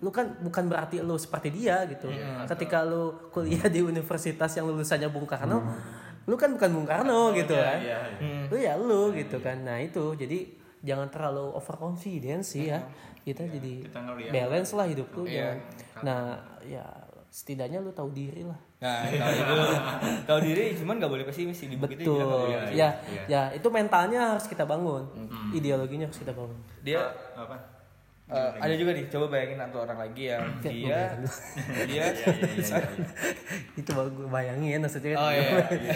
lu 0.00 0.08
kan 0.08 0.32
bukan 0.40 0.64
berarti 0.66 0.98
lu 0.98 1.14
seperti 1.14 1.52
dia 1.52 1.86
gitu. 1.86 2.10
Ketika 2.50 2.82
lu 2.82 3.30
kuliah 3.30 3.70
di 3.70 3.78
universitas 3.78 4.50
yang 4.56 4.66
lulusannya 4.66 5.06
Bung 5.06 5.28
Karno 5.28 5.62
lu 6.22 6.34
kan 6.34 6.50
bukan 6.50 6.70
Bung 6.72 6.86
Karno 6.86 7.30
gitu 7.32 7.50
Iya, 7.52 7.66
kan. 7.66 7.78
iya, 7.82 7.98
iya. 8.18 8.42
lu 8.50 8.56
ya 8.56 8.74
lu 8.74 9.10
gitu 9.12 9.38
kan. 9.38 9.58
Nah 9.62 9.78
itu. 9.78 10.14
Jadi 10.14 10.61
jangan 10.82 11.08
terlalu 11.08 11.50
overconfident 11.52 12.42
sih 12.42 12.68
ya. 12.68 12.82
Kita 13.20 13.46
jadi 13.46 13.86
kita 13.86 13.98
ngeliat. 14.00 14.30
balance 14.30 14.70
lah 14.72 14.84
hidup 14.84 15.06
tuh 15.08 15.24
Iya. 15.24 15.54
jangan. 15.54 16.02
nah 16.02 16.22
ya 16.60 16.82
setidaknya 17.28 17.78
lu 17.78 17.88
tahu 17.90 18.10
diri 18.10 18.42
lah. 18.42 18.58
Nah 18.78 19.06
tahu 19.06 19.32
itu. 19.32 19.54
Tahu 20.28 20.38
diri 20.42 20.64
cuman 20.74 20.94
nggak 20.98 21.08
boleh 21.08 21.24
pesimis 21.24 21.56
sih. 21.56 21.66
Itu 21.66 21.78
betul. 21.78 22.18
Iya, 22.44 22.58
pesimis. 22.60 22.74
ya 22.74 22.88
iya. 23.06 23.22
ya 23.24 23.42
itu 23.54 23.68
mentalnya 23.68 24.34
harus 24.34 24.44
kita 24.44 24.62
bangun. 24.62 25.06
Ideologinya 25.50 26.04
harus 26.04 26.18
kita 26.18 26.30
bangun. 26.30 26.58
Dia 26.82 26.98
Ah, 27.32 27.46
apa? 27.46 27.56
eh, 28.28 28.50
ada 28.58 28.74
juga 28.74 28.90
nih 28.92 29.06
coba 29.06 29.26
bayangin 29.28 29.58
satu 29.60 29.78
orang 29.78 29.98
lagi 29.98 30.22
yang 30.26 30.44
Ya, 30.58 30.70
dia 30.72 30.98
dia 31.88 32.04
Iya, 32.04 32.04
iya, 32.10 32.26
iya, 32.32 32.48
iya. 32.58 32.78
itu 33.80 33.90
baru 33.92 34.08
gue 34.10 34.26
bayangin 34.26 34.78
maksudnya 34.80 35.14
oh 35.14 35.28
iya, 35.28 35.46
iya. 35.70 35.94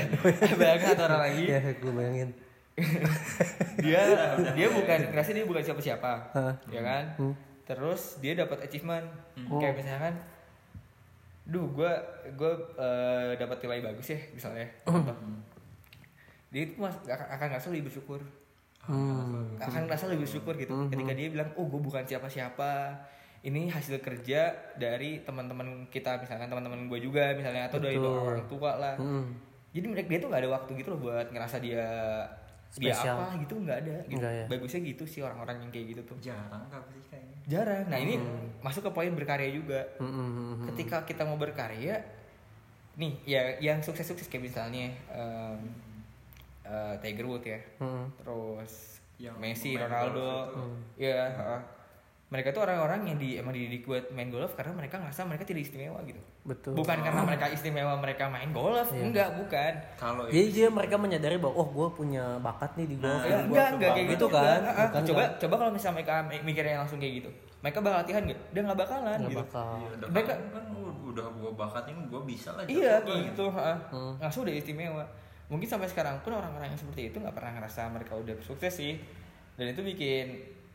bayangin 0.55 0.87
satu 0.87 1.03
orang 1.05 1.21
lagi. 1.27 1.45
Ya 1.49 1.61
gue 1.75 1.93
bayangin 1.93 2.29
dia 3.83 4.01
dia 4.53 4.69
bukan 4.69 4.99
ngerasa 5.11 5.31
dia 5.33 5.45
bukan 5.45 5.63
siapa 5.63 5.81
siapa 5.81 6.13
Hah. 6.31 6.55
ya 6.69 6.81
kan 6.81 7.05
Hmm. 7.17 7.35
terus 7.65 8.21
dia 8.21 8.33
dapat 8.35 8.63
achievement 8.63 9.05
Oh. 9.47 9.59
kayak 9.59 9.77
misalkan 9.77 10.15
duh 11.45 11.67
gue 11.69 11.93
gue 12.33 12.53
dapat 13.37 13.57
nilai 13.61 13.81
bagus 13.85 14.07
ya 14.09 14.21
misalnya 14.31 14.67
contoh. 14.83 15.15
dia 16.49 16.63
itu 16.65 16.75
mas 16.77 16.95
akan 17.01 17.27
akan 17.33 17.47
ngerasa 17.49 17.69
lebih 17.71 17.85
bersyukur 17.87 18.21
hmm. 18.83 19.57
akan 19.59 19.81
ngerasa 19.87 20.05
lebih 20.07 20.25
bersyukur 20.25 20.55
gitu 20.55 20.73
ketika 20.89 21.13
dia 21.13 21.29
bilang 21.29 21.49
oh 21.55 21.65
gue 21.65 21.79
bukan 21.79 22.03
siapa 22.03 22.27
siapa 22.27 22.99
ini 23.41 23.71
hasil 23.71 23.99
kerja 24.01 24.51
dari 24.75 25.23
teman-teman 25.23 25.87
kita 25.87 26.19
misalkan 26.19 26.51
teman-teman 26.51 26.91
gue 26.91 26.99
juga 26.99 27.31
misalnya 27.33 27.67
atau 27.67 27.79
dari 27.79 27.95
Betul. 27.95 28.19
orang 28.19 28.47
tua 28.47 28.73
lah 28.75 28.95
Hmm. 28.99 29.31
jadi 29.71 29.87
mereka 29.87 30.09
dia 30.09 30.19
tuh 30.19 30.29
nggak 30.29 30.43
ada 30.43 30.51
waktu 30.53 30.71
gitu 30.77 30.89
loh 30.91 31.01
buat 31.01 31.31
ngerasa 31.31 31.57
dia 31.59 31.87
Spesial. 32.69 33.17
apa 33.17 33.39
gitu 33.41 33.55
nggak 33.57 33.79
ada 33.83 33.97
gitu. 34.05 34.19
Nggak 34.19 34.33
ya. 34.33 34.45
bagusnya 34.47 34.81
gitu 34.85 35.05
sih 35.05 35.21
orang-orang 35.21 35.57
yang 35.61 35.71
kayak 35.71 35.87
gitu 35.97 36.03
tuh 36.05 36.17
jarang 36.21 36.65
tapi 36.69 36.93
sih 36.93 37.03
kayaknya 37.09 37.39
jarang 37.47 37.85
nah 37.87 37.99
ini 37.99 38.15
masuk 38.61 38.83
ke 38.85 38.91
poin 38.93 39.13
berkarya 39.13 39.51
juga 39.51 39.81
Hmm, 39.97 40.07
hmm, 40.07 40.29
hmm, 40.29 40.47
hmm. 40.53 40.67
ketika 40.73 40.97
kita 41.03 41.23
mau 41.23 41.37
berkarya 41.37 41.97
nih 42.97 43.13
ya 43.25 43.43
yang 43.61 43.79
sukses-sukses 43.81 44.27
kayak 44.27 44.45
misalnya 44.47 44.89
um, 45.09 45.61
uh, 46.63 46.97
Tiger 46.99 47.25
Woods 47.25 47.45
ya 47.45 47.61
Hmm. 47.79 48.09
terus 48.17 48.97
Yang 49.17 49.37
Messi, 49.41 49.73
main 49.73 49.89
Ronaldo, 49.89 50.29
golf 50.53 50.77
ya 51.01 51.25
heeh. 51.33 51.61
Mereka 52.27 52.51
tuh 52.51 52.59
orang-orang 52.61 53.07
yang 53.07 53.17
di 53.17 53.35
emang 53.35 53.51
dididik 53.51 53.85
buat 53.85 54.11
main 54.11 54.27
golf 54.27 54.51
karena 54.53 54.75
mereka 54.75 54.99
ngerasa 54.99 55.23
mereka 55.25 55.45
tidak 55.45 55.63
istimewa 55.63 56.03
gitu 56.03 56.19
betul 56.43 56.75
bukan 56.75 56.99
karena 56.99 57.23
mereka 57.23 57.47
istimewa 57.49 57.95
mereka 57.95 58.27
main 58.27 58.51
golf 58.51 58.89
Iya. 58.89 58.99
enggak 59.01 59.29
bukan 59.37 59.73
kalau 59.95 60.27
jadi 60.27 60.47
dia 60.49 60.69
mereka 60.69 60.97
menyadari 60.97 61.37
bahwa 61.37 61.55
oh 61.57 61.69
gue 61.69 61.89
punya 61.93 62.35
bakat 62.39 62.75
nih 62.75 62.87
di 62.89 62.97
golf 62.97 63.15
Nah, 63.17 63.23
Ya, 63.25 63.39
enggak, 63.41 63.69
enggak 63.73 63.91
kayak 63.93 64.09
gitu 64.11 64.27
kan? 64.27 64.59
enggak. 64.59 64.59
Ah, 64.67 64.75
ah. 64.77 64.87
Bukan, 64.89 65.03
coba 65.05 65.21
kan? 65.21 65.31
coba 65.39 65.55
kalau 65.57 65.71
misalnya 65.71 65.95
mereka 65.97 66.15
mi- 66.25 66.45
mikirnya 66.45 66.77
langsung 66.77 66.99
kayak 66.99 67.15
gitu. 67.17 67.31
Mereka 67.57 67.79
bakal 67.81 67.97
latihan 67.97 68.23
enggak? 68.23 68.41
Dia 68.49 68.61
enggak 68.61 68.79
bakalan 68.81 69.17
nggak 69.17 69.31
gitu. 69.31 69.41
bakal 69.41 69.69
Iya, 69.73 69.89
udah 69.93 70.09
Mereka- 70.09 70.37
kan, 70.51 70.65
udah 71.07 71.27
gua 71.33 71.53
bakatin 71.57 71.97
gua 72.07 72.23
bisa 72.23 72.51
lah 72.53 72.65
Iya, 72.67 72.95
kayak 73.01 73.21
gitu, 73.29 73.45
heeh. 73.49 73.77
Hmm. 73.89 74.13
Langsung 74.19 74.43
udah 74.43 74.55
istimewa. 74.57 75.05
Mungkin 75.47 75.65
sampai 75.65 75.87
sekarang 75.87 76.19
pun 76.21 76.35
orang-orang 76.35 76.69
yang 76.69 76.77
seperti 76.77 77.03
itu 77.07 77.17
nggak 77.17 77.33
pernah 77.33 77.55
ngerasa 77.55 77.87
mereka 77.89 78.13
udah 78.15 78.35
sukses 78.41 78.73
sih. 78.73 78.99
Dan 79.55 79.71
itu 79.71 79.81
bikin 79.81 80.27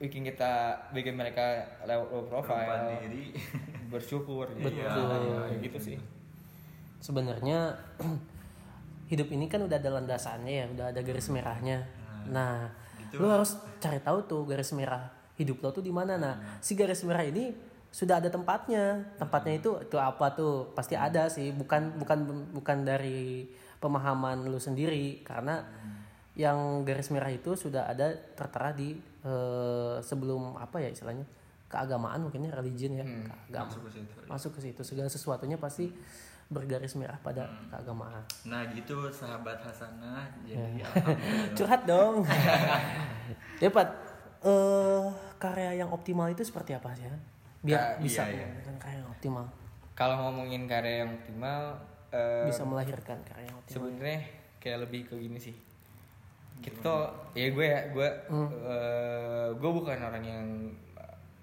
bikin 0.01 0.25
kita 0.25 0.73
bikin 0.89 1.13
mereka 1.13 1.61
low, 1.85 2.09
low 2.09 2.23
profile, 2.25 2.97
diri. 3.05 3.37
Bersyukur 3.93 4.49
gitu. 4.57 4.73
Betul. 4.73 4.89
Nah, 4.89 5.45
kayak 5.45 5.61
gitu 5.69 5.79
sih. 5.93 5.97
sebenarnya 7.01 7.81
hidup 9.11 9.33
ini 9.33 9.49
kan 9.49 9.65
udah 9.65 9.73
ada 9.81 9.89
landasannya 9.89 10.53
ya 10.53 10.65
udah 10.69 10.85
ada 10.93 11.01
garis 11.01 11.33
merahnya. 11.33 11.81
Nah 12.29 12.69
gitu. 13.09 13.21
lu 13.21 13.27
harus 13.29 13.57
cari 13.81 13.97
tahu 13.97 14.21
tuh 14.29 14.45
garis 14.45 14.69
merah 14.77 15.09
hidup 15.33 15.65
lo 15.65 15.69
tuh 15.73 15.81
di 15.81 15.89
mana. 15.89 16.21
Nah 16.21 16.61
si 16.61 16.77
garis 16.77 17.01
merah 17.01 17.25
ini 17.25 17.53
sudah 17.89 18.21
ada 18.21 18.29
tempatnya. 18.29 19.01
Tempatnya 19.17 19.53
itu 19.57 19.81
itu 19.81 19.97
apa 19.97 20.29
tuh? 20.37 20.77
Pasti 20.77 20.93
ada 20.93 21.25
sih. 21.25 21.49
Bukan 21.49 21.97
bukan 21.97 22.19
bukan 22.53 22.77
dari 22.85 23.49
pemahaman 23.81 24.45
lu 24.45 24.61
sendiri. 24.61 25.25
Karena 25.25 25.57
yang 26.37 26.85
garis 26.85 27.09
merah 27.09 27.33
itu 27.33 27.57
sudah 27.57 27.89
ada 27.89 28.13
tertera 28.13 28.71
di 28.71 28.95
eh, 29.21 29.97
sebelum 29.99 30.55
apa 30.55 30.77
ya 30.77 30.89
istilahnya 30.89 31.25
keagamaan 31.65 32.19
mungkinnya 32.19 32.51
religion 32.51 32.93
ya 32.93 33.05
keagama 33.47 33.69
masuk 33.69 33.81
ke 33.81 33.91
situ 33.93 34.13
masuk 34.25 34.51
ke 34.51 34.59
situ 34.61 34.81
segala 34.83 35.07
sesuatunya 35.07 35.55
pasti 35.55 35.87
bergaris 36.47 36.99
merah 36.99 37.15
pada 37.17 37.47
Hmm. 37.47 37.71
keagamaan. 37.71 38.19
Nah 38.43 38.67
gitu 38.69 39.07
sahabat 39.07 39.55
Hasanah 39.57 40.27
Ya. 40.43 40.59
jadi 40.59 40.83
alhamdulillah. 40.83 41.55
Curhat 41.55 41.81
dong. 41.85 42.15
ya 43.63 43.69
Pat, 43.71 43.87
eh 44.41 45.05
karya 45.37 45.71
yang 45.77 45.89
optimal 45.89 46.27
itu 46.27 46.43
seperti 46.43 46.75
apa 46.75 46.91
sih? 46.91 47.07
ya? 47.07 47.15
Biar 47.61 47.81
bisa 47.97 48.27
iya, 48.27 48.43
iya. 48.43 48.75
karya 48.75 48.99
yang 48.99 49.07
optimal, 49.09 49.47
Kalau 49.93 50.19
ngomongin 50.19 50.67
karya 50.67 51.05
yang 51.05 51.15
optimal, 51.15 51.77
eh, 52.11 52.43
bisa 52.43 52.65
melahirkan 52.65 53.15
karya 53.23 53.47
yang 53.47 53.55
optimal. 53.55 53.87
sebenarnya 53.87 54.19
kayak 54.59 54.77
lebih 54.83 55.01
ke 55.07 55.15
gini 55.15 55.39
sih. 55.39 55.55
Kita 56.61 56.77
tuh, 56.79 57.01
ya 57.33 57.47
gue 57.49 57.65
ya, 57.65 57.81
gue, 57.89 58.09
Hmm. 58.27 58.49
eh, 58.63 59.47
gue 59.51 59.71
bukan 59.71 59.97
orang 59.99 60.21
yang 60.21 60.45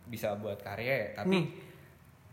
bisa 0.04 0.32
buat 0.34 0.56
karya 0.58 0.94
ya, 0.94 1.08
tapi 1.16 1.36
Hmm. 1.36 1.50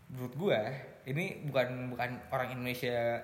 menurut 0.08 0.34
gue 0.34 0.60
ini 1.04 1.24
bukan 1.44 1.66
bukan 1.90 2.10
orang 2.30 2.48
Indonesia 2.50 3.20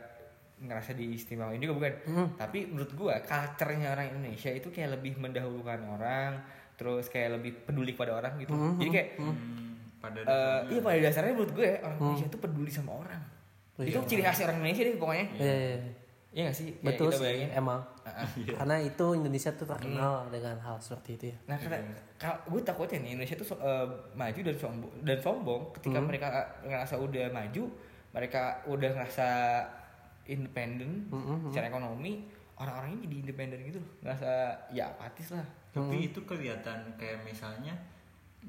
ngerasa 0.58 0.92
diistimewain 0.92 1.58
juga 1.58 1.74
bukan, 1.74 1.92
Hmm. 2.04 2.28
tapi 2.36 2.66
menurut 2.66 2.92
gue 2.92 3.14
culture-nya 3.20 3.88
orang 3.90 4.12
Indonesia 4.12 4.50
itu 4.50 4.68
kayak 4.68 4.94
lebih 4.96 5.16
mendahulukan 5.16 5.80
orang, 5.88 6.42
terus 6.74 7.06
kayak 7.06 7.34
lebih 7.36 7.64
peduli 7.64 7.92
pada 7.92 8.14
orang 8.14 8.34
gitu. 8.36 8.52
Hmm, 8.52 8.76
Jadi 8.76 8.90
kayak 8.90 9.08
Hmm, 9.16 9.34
pada 9.98 10.18
Eh, 10.18 10.24
dasarnya 10.24 10.68
iya 10.68 10.80
pada 10.80 10.98
dasarnya 11.00 11.32
menurut 11.32 11.52
gue 11.52 11.68
orang 11.78 11.96
Indonesia 11.96 12.26
tuh 12.28 12.40
peduli 12.40 12.70
sama 12.70 12.92
orang. 12.96 13.22
Oh, 13.72 13.82
itu 13.82 13.94
iya. 13.94 14.04
ciri 14.04 14.22
khas 14.22 14.38
orang 14.40 14.58
Indonesia 14.58 14.82
deh 14.84 14.96
pokoknya. 14.96 15.26
Iya, 15.32 15.42
iya, 15.48 15.72
iya. 15.72 15.92
Iya 16.32 16.48
gak 16.48 16.56
sih? 16.56 16.68
Kayak 16.72 16.86
betul 16.86 17.06
kita 17.06 17.14
sih 17.14 17.24
bayangin. 17.26 17.50
emang. 17.54 17.80
Ah, 18.02 18.10
ah. 18.18 18.28
Karena 18.32 18.76
itu 18.80 19.06
Indonesia 19.12 19.50
tuh 19.52 19.66
terkenal 19.66 20.14
dengan 20.26 20.56
hal 20.58 20.76
seperti 20.78 21.10
itu 21.14 21.24
ya. 21.28 21.36
Nah 21.44 21.56
karena 21.56 21.78
kalau 22.16 22.36
gue 22.48 22.60
takutnya 22.62 22.98
nih 22.98 23.10
Indonesia 23.12 23.36
tuh 23.36 23.48
eh, 23.54 23.86
maju 24.12 24.40
dan 24.42 24.56
sombong 24.56 24.92
dan 25.02 25.18
sombong 25.18 25.62
ketika 25.72 25.98
Hmm. 25.98 26.06
mereka 26.06 26.28
ngerasa 26.62 26.94
udah 26.96 27.24
maju, 27.30 27.62
mereka 28.10 28.40
udah 28.66 28.90
ngerasa 28.92 29.28
independen 30.24 31.06
Hmm, 31.06 31.18
hmm, 31.18 31.36
hmm. 31.38 31.50
secara 31.50 31.66
ekonomi, 31.68 32.12
orang-orangnya 32.54 32.98
jadi 33.02 33.16
independen 33.20 33.58
gitu, 33.64 33.80
ngerasa 34.00 34.30
ya 34.70 34.88
apatis 34.88 35.30
lah. 35.30 35.44
tapi 35.70 35.96
Hmm. 35.96 36.04
itu 36.06 36.20
kelihatan 36.22 36.78
kayak 36.94 37.20
misalnya 37.22 37.72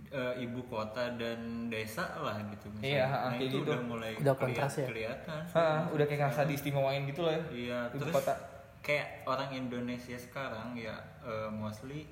eh, 0.10 0.34
ibu 0.39 0.62
kota 0.63 1.13
dan 1.13 1.39
desa 1.67 2.06
lah 2.17 2.38
gitu 2.43 2.65
misalnya. 2.69 2.89
Iya, 2.91 3.03
ha, 3.03 3.17
nah 3.19 3.32
kayak 3.32 3.41
itu 3.43 3.56
gitu. 3.56 3.65
udah 3.65 3.79
mulai 3.84 4.12
Udah 4.15 4.36
kontras 4.36 4.73
ya? 4.75 4.88
kelihatan 4.88 5.41
Ah, 5.51 5.82
udah 5.88 6.03
kayak 6.03 6.19
ngerasa 6.23 6.41
diistimewain 6.45 7.03
gitu 7.06 7.21
loh. 7.21 7.34
iya 7.49 7.79
ibu 7.88 7.97
terus 7.99 8.13
kota. 8.15 8.34
kayak 8.79 9.08
orang 9.23 9.49
Indonesia 9.51 10.17
sekarang 10.17 10.73
ya 10.73 10.93
eh, 11.21 11.47
mostly 11.47 12.03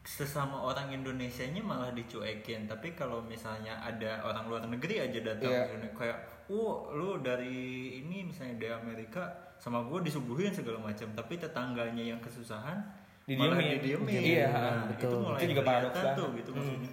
sesama 0.00 0.60
orang 0.60 0.92
Indonesianya 0.92 1.60
malah 1.60 1.88
dicuekin 1.90 2.64
tapi 2.64 2.92
kalau 2.92 3.18
misalnya 3.20 3.72
ada 3.74 4.20
orang 4.22 4.44
luar 4.44 4.62
negeri 4.64 5.00
aja 5.00 5.18
datang 5.24 5.48
Iya. 5.48 5.64
ke 5.64 5.72
sini, 5.72 5.88
kayak 5.94 6.18
oh 6.46 6.92
lu 6.92 7.18
dari 7.18 7.56
ini 7.98 8.20
misalnya 8.22 8.60
dari 8.60 8.72
Amerika 8.74 9.24
sama 9.56 9.80
gue 9.82 10.04
disuguhin 10.04 10.52
segala 10.52 10.76
macam 10.78 11.08
tapi 11.10 11.34
tetangganya 11.36 12.04
yang 12.06 12.20
kesusahan 12.20 12.84
Didiemin. 13.24 13.78
didiemin. 13.78 14.20
Iya, 14.20 14.48
Nah, 14.48 14.84
betul. 14.86 15.08
itu 15.08 15.16
mulai 15.18 15.38
Itu 15.38 15.46
juga 15.50 15.62
paradoks 15.62 15.94
kelihatan 15.94 16.14
tuh 16.14 16.28
gitu 16.34 16.50
Hmm. 16.50 16.58
maksudnya. 16.58 16.92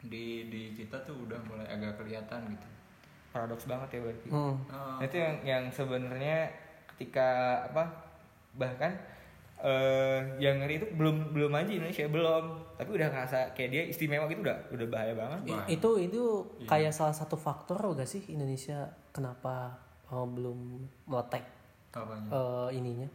Di 0.00 0.24
di 0.46 0.60
kita 0.72 0.96
tuh 1.02 1.16
udah 1.20 1.40
mulai 1.42 1.66
agak 1.66 1.92
kelihatan 1.96 2.40
gitu. 2.48 2.66
Paradoks 3.28 3.64
banget 3.64 3.88
ya 3.90 4.00
berarti. 4.02 4.28
Hmm. 4.28 4.54
Ah, 4.66 4.96
Nah, 4.96 5.02
itu 5.02 5.16
yang 5.16 5.34
yang 5.42 5.64
sebenarnya 5.68 6.38
ketika 6.90 7.28
apa 7.66 7.84
bahkan 8.54 8.92
eh 9.58 10.20
yang 10.38 10.54
ngeri 10.56 10.78
itu 10.78 10.86
belum 10.92 11.32
belum 11.32 11.50
aja 11.52 11.66
Indonesia 11.68 12.06
belum. 12.06 12.44
Tapi 12.76 12.90
udah 12.92 13.08
ngerasa 13.08 13.38
kayak 13.52 13.70
dia 13.70 13.82
istimewa 13.84 14.24
gitu 14.26 14.40
udah 14.40 14.54
udah 14.70 14.86
bahaya 14.86 15.12
banget. 15.12 15.50
I- 15.50 15.74
itu 15.74 15.90
itu 15.98 16.22
kayak 16.62 16.92
salah 16.92 17.10
satu 17.12 17.34
faktor 17.34 17.82
gak 17.90 18.06
sih 18.06 18.22
Indonesia 18.28 18.86
kenapa 19.10 19.74
eh, 20.06 20.26
belum 20.26 20.58
meletek 21.04 21.42
apanya? 21.90 22.28
eh, 22.30 22.68
ininya 22.72 23.08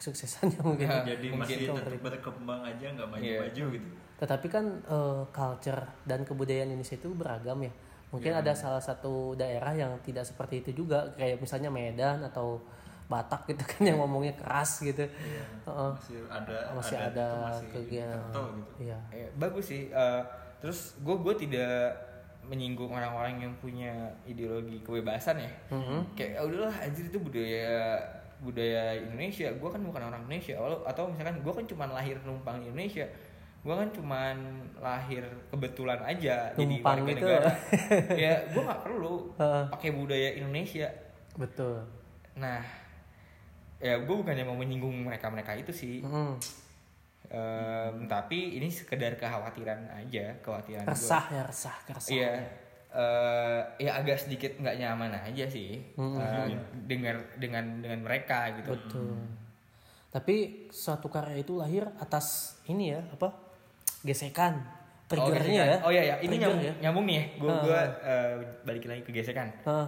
kesuksesannya 0.00 0.58
mungkin. 0.66 0.88
Ya. 0.88 1.04
jadi 1.06 1.26
mungkin 1.28 1.44
masih 1.60 1.68
tetap 1.70 2.00
berkembang 2.00 2.60
aja 2.62 2.86
nggak 2.90 3.08
Iya. 3.12 3.44
maju-maju 3.44 3.64
gitu 3.70 3.88
Tetapi 4.16 4.46
kan 4.48 4.64
eh, 4.82 5.22
culture 5.30 5.82
dan 6.02 6.20
kebudayaan 6.22 6.68
Indonesia 6.68 6.92
itu 6.94 7.08
beragam 7.10 7.60
ya. 7.60 7.72
Mungkin 8.10 8.32
ada 8.34 8.50
salah 8.52 8.80
satu 8.80 9.32
daerah 9.34 9.70
yang 9.70 9.94
tidak 10.00 10.26
seperti 10.26 10.60
itu 10.60 10.82
juga, 10.82 11.14
kayak 11.14 11.38
misalnya 11.38 11.70
Medan 11.70 12.20
atau 12.22 12.58
Batak 13.06 13.42
gitu 13.48 13.64
kan 13.64 13.82
yang 13.84 13.98
ngomongnya 13.98 14.34
keras 14.34 14.80
gitu. 14.80 15.02
Heeh. 15.02 15.90
masih 15.92 16.18
ada 16.26 16.56
masih 16.72 16.96
ada 16.96 17.26
tuh 17.26 17.40
masih 17.40 17.66
kegiatan. 17.72 18.18
gitu 18.22 18.42
Iya. 18.80 18.98
Eh, 19.10 19.28
bagus 19.34 19.64
sih 19.66 19.88
eh, 19.88 20.22
terus 20.58 20.98
gue 20.98 21.16
gue 21.16 21.34
tidak 21.38 21.96
menyinggung 22.42 22.88
orang-orang 22.88 23.40
yang 23.40 23.52
punya 23.56 23.90
ideologi 24.24 24.78
kebebasan 24.80 25.38
ya 25.38 25.50
Mhm. 25.70 26.12
kayak 26.12 26.34
"Ah, 26.34 26.44
udahlah 26.44 26.74
anjir 26.76 27.04
itu 27.04 27.16
budaya 27.16 27.98
budaya 28.40 28.96
Indonesia 28.96 29.48
gue 29.48 29.68
kan 29.68 29.80
bukan 29.80 30.02
orang 30.02 30.20
Indonesia 30.22 30.56
Walau- 30.56 30.82
atau 30.82 31.06
misalkan 31.06 31.38
gue 31.38 31.52
kan 31.52 31.64
cuma 31.66 31.84
lahir 31.86 32.16
numpang 32.22 32.56
di 32.56 32.66
Indonesia 32.66 33.04
gue 33.60 33.74
kan 33.74 33.88
cuma 33.90 34.32
lahir 34.76 35.20
kebetulan 35.46 36.00
aja 36.00 36.48
Numpang 36.54 36.56
jadi 36.56 36.76
warga 36.80 37.04
gitu. 37.06 37.20
negara 37.22 37.50
ya 38.24 38.34
gue 38.46 38.62
nggak 38.62 38.82
perlu 38.82 39.14
pakai 39.68 39.90
budaya 39.90 40.28
Indonesia 40.34 40.88
Betul. 41.32 41.84
nah 42.34 42.64
ya 43.76 43.96
gue 43.96 44.14
bukannya 44.14 44.42
mau 44.42 44.54
menyinggung 44.54 44.96
mereka 45.02 45.28
mereka 45.28 45.52
itu 45.52 45.70
sih 45.70 46.00
Mhm. 46.00 46.34
Em, 47.30 48.10
tapi 48.10 48.58
ini 48.58 48.66
sekedar 48.66 49.14
kekhawatiran 49.14 49.86
aja 49.88 50.34
kekhawatiran 50.40 50.82
gue 50.82 50.90
Resah 50.90 51.24
ya, 51.30 51.42
resah, 51.44 51.76
keresahan. 51.84 52.10
Iya, 52.10 52.32
eh 52.90 53.58
ya 53.78 53.96
agak 53.96 54.18
sedikit 54.18 54.50
nggak 54.56 54.76
nyaman 54.76 55.14
aja 55.14 55.46
sih 55.46 55.78
Hmm. 55.94 56.16
eh, 56.16 56.58
dengar 56.84 57.16
dengan 57.36 57.78
dengan 57.78 58.02
mereka 58.02 58.50
gitu. 58.52 58.74
Betul. 58.74 59.14
Tapi 60.10 60.36
suatu 60.68 61.06
karya 61.06 61.38
itu 61.38 61.54
lahir 61.54 61.86
atas 61.96 62.58
ini 62.64 62.90
ya, 62.90 63.02
apa? 63.06 63.30
Gesekan. 64.02 64.58
Oh, 64.58 65.06
Triggernya 65.08 65.38
gesekan. 65.64 65.70
ya. 65.72 65.76
Oh 65.80 65.90
iya 65.90 66.02
ya, 66.04 66.14
ini 66.18 66.34
Trigger 66.34 66.42
nyambung, 66.44 66.60
ya. 66.60 66.74
nyambung 66.80 67.04
nih 67.04 67.14
ya. 67.14 67.24
Gue 67.36 67.46
Ah. 67.48 67.60
gua 67.60 67.80
eh, 68.02 68.34
balik 68.64 68.84
lagi 68.84 69.02
ke 69.02 69.10
gesekan. 69.12 69.48
Heeh. 69.62 69.86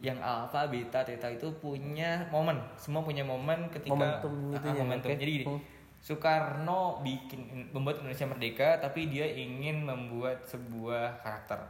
Yang 0.00 0.18
alpha, 0.20 0.60
beta, 0.66 1.00
theta 1.00 1.28
itu 1.28 1.46
punya 1.54 2.24
momen. 2.28 2.56
Semua 2.74 2.98
punya 3.00 3.22
momen 3.22 3.68
ketika 3.68 3.92
Momentum 3.92 4.32
Ah, 4.48 4.58
itunya, 4.58 4.80
momentum. 4.80 5.08
oke. 5.08 5.16
Jadi 5.16 5.32
gini, 5.32 5.46
Hmm. 5.46 5.60
Soekarno 6.00 6.80
bikin 7.00 7.40
membuat 7.70 8.00
Indonesia 8.00 8.24
merdeka, 8.24 8.80
tapi 8.80 9.06
dia 9.06 9.28
ingin 9.28 9.84
membuat 9.84 10.42
sebuah 10.42 11.20
karakter. 11.20 11.60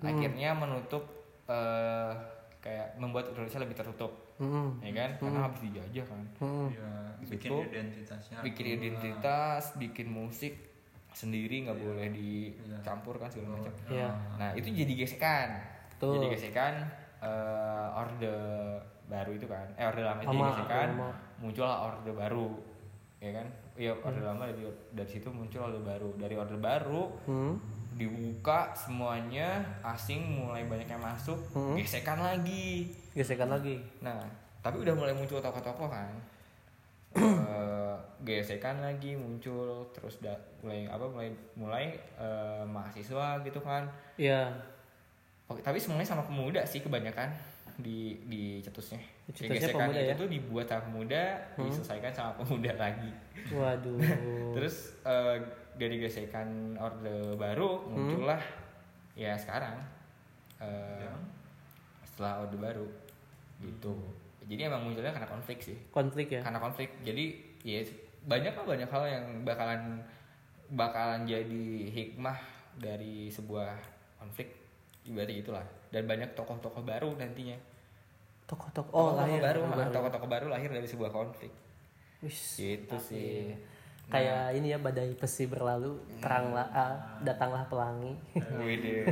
Hmm. 0.00 0.08
Akhirnya 0.10 0.50
menutup 0.52 1.04
eh, 1.46 2.12
kayak 2.58 2.94
membuat 2.94 3.26
Indonesia 3.28 3.58
lebih 3.58 3.74
tertutup, 3.74 4.12
Mhm. 4.36 4.80
ya 4.80 4.92
kan? 4.94 5.10
Karena 5.18 5.40
habis 5.42 5.60
dijajah 5.62 6.04
kan. 6.04 6.22
Mhm. 6.38 6.66
ya 6.70 6.90
bikin 7.22 7.50
identitasnya 7.62 8.38
bikin 8.40 8.66
identitas, 8.70 9.62
bikin 9.74 10.08
musik 10.08 10.56
sendiri 11.10 11.62
nggak 11.62 11.76
boleh 11.76 12.08
dicampur 12.08 13.16
kan 13.16 13.26
segala 13.26 13.58
macam. 13.58 13.72
Iya. 13.86 14.08
Nah 14.36 14.50
itu 14.54 14.68
jadi 14.70 14.92
gesekan, 14.94 15.48
Betul. 15.90 16.12
jadi 16.16 16.26
gesekan 16.30 16.74
eh, 17.18 17.88
orde 17.94 18.34
baru 19.06 19.34
itu 19.34 19.44
kan, 19.44 19.66
eh 19.74 19.84
orde 19.84 20.00
lama 20.00 20.20
itu 20.20 20.30
jadi 20.30 20.48
gesekan, 20.50 20.88
lama. 20.94 21.10
muncullah 21.36 21.78
orde 21.82 22.10
baru, 22.10 22.48
ya 23.18 23.30
kan? 23.34 23.46
Iya 23.74 23.92
orde 23.98 24.22
lama 24.22 24.42
dari 24.46 24.62
dari 24.90 25.10
situ 25.10 25.28
muncul 25.28 25.60
orde 25.62 25.80
baru, 25.82 26.14
dari 26.14 26.34
orde 26.34 26.56
baru 26.56 27.02
Hmm. 27.26 27.54
Dibuka 27.94 28.70
semuanya 28.72 29.60
asing 29.82 30.22
mulai 30.38 30.62
banyak 30.64 30.86
yang 30.86 31.02
masuk, 31.02 31.36
Hmm. 31.50 31.74
gesekan 31.74 32.18
lagi. 32.18 32.90
Gesekan 33.12 33.50
lagi. 33.50 33.82
Nah, 33.98 34.22
tapi 34.60 34.80
udah 34.80 34.94
mulai 34.94 35.10
muncul 35.10 35.42
tokoh-tokoh 35.42 35.90
kan. 35.90 36.12
Eh, 37.50 37.96
gesekan 38.22 38.78
lagi 38.78 39.18
muncul 39.18 39.82
terus 39.90 40.22
da, 40.22 40.30
mulai 40.62 40.86
apa 40.86 41.02
mulai 41.10 41.28
mulai 41.58 41.84
eh, 42.14 42.62
mahasiswa 42.62 43.42
gitu 43.42 43.58
kan. 43.58 43.82
Iya. 44.14 44.46
Oke, 45.50 45.58
tapi 45.58 45.82
semuanya 45.82 46.06
sama 46.06 46.22
pemuda 46.22 46.62
sih 46.62 46.78
kebanyakan 46.78 47.34
di 47.82 48.14
di 48.30 48.62
cetusnya. 48.62 49.02
Cetusnya 49.34 49.58
gesekan 49.58 49.90
pemuda 49.90 50.00
itu 50.00 50.14
ya? 50.14 50.20
tuh 50.22 50.28
dibuat 50.30 50.66
sama 50.70 50.82
pemuda, 50.86 51.22
diselesaikan 51.58 52.12
sama 52.14 52.30
pemuda 52.38 52.70
lagi. 52.78 53.10
Waduh. 53.50 53.98
Terus 54.54 54.94
eh, 55.02 55.36
dari 55.80 55.96
gesekan 55.96 56.76
orde 56.76 57.40
baru 57.40 57.88
muncullah 57.88 58.42
ya 59.16 59.32
sekarang 59.34 59.80
eh, 60.60 61.08
setelah 62.04 62.44
orde 62.44 62.60
baru 62.60 62.84
gitu. 63.64 63.96
Jadi 64.44 64.66
emang 64.68 64.84
munculnya 64.84 65.12
karena 65.12 65.30
konflik 65.30 65.64
sih. 65.64 65.78
konflik 65.88 66.28
ya. 66.36 66.44
Karena 66.44 66.60
konflik. 66.60 66.92
Jadi 67.00 67.24
ya 67.64 67.80
banyak 68.28 68.52
lah 68.52 68.64
banyak 68.66 68.88
hal 68.88 69.04
yang 69.08 69.24
bakalan 69.46 70.04
bakalan 70.68 71.24
jadi 71.24 71.66
hikmah 71.88 72.36
dari 72.76 73.32
sebuah 73.32 73.72
konflik. 74.20 74.52
Ibaratnya 75.06 75.40
gitulah. 75.40 75.66
Dan 75.88 76.04
banyak 76.04 76.36
tokoh-tokoh 76.36 76.84
baru 76.84 77.16
nantinya. 77.16 77.56
Tokoh-tokoh 78.44 78.92
oh 78.92 79.14
Tokoh-tokoh 79.14 79.20
lahir 79.22 79.40
baru, 79.40 79.60
tokoh-tokoh 79.88 80.28
baru 80.28 80.46
lahir 80.50 80.68
dari 80.68 80.88
sebuah 80.88 81.08
konflik. 81.08 81.52
Wis, 82.20 82.58
Gitu 82.60 82.84
tapi- 82.90 83.06
sih. 83.06 83.40
Kayak 84.10 84.58
ini 84.58 84.74
ya 84.74 84.78
badai 84.82 85.14
pasti 85.14 85.46
berlalu 85.46 85.94
teranglah 86.18 86.66
ah, 86.74 86.94
datanglah 87.22 87.62
pelangi. 87.70 88.18
Wede. 88.66 89.06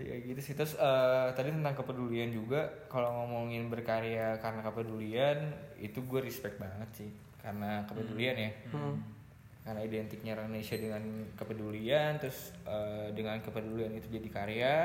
ya 0.00 0.14
gitu 0.24 0.40
sih. 0.40 0.56
Terus 0.56 0.74
eh, 0.80 1.28
tadi 1.36 1.52
tentang 1.52 1.76
kepedulian 1.76 2.32
juga 2.32 2.88
kalau 2.88 3.12
ngomongin 3.22 3.68
berkarya 3.68 4.40
karena 4.40 4.64
kepedulian 4.64 5.38
itu 5.76 6.00
gue 6.00 6.20
respect 6.24 6.56
banget 6.56 6.88
sih 6.96 7.10
karena 7.44 7.84
kepedulian 7.84 8.36
ya. 8.40 8.50
Karena 9.64 9.80
identiknya 9.80 10.36
orang 10.36 10.52
Indonesia 10.52 10.76
dengan 10.80 11.02
kepedulian 11.36 12.16
terus 12.16 12.56
eh, 12.64 13.12
dengan 13.12 13.36
kepedulian 13.44 13.92
itu 13.92 14.08
jadi 14.08 14.28
karya. 14.32 14.76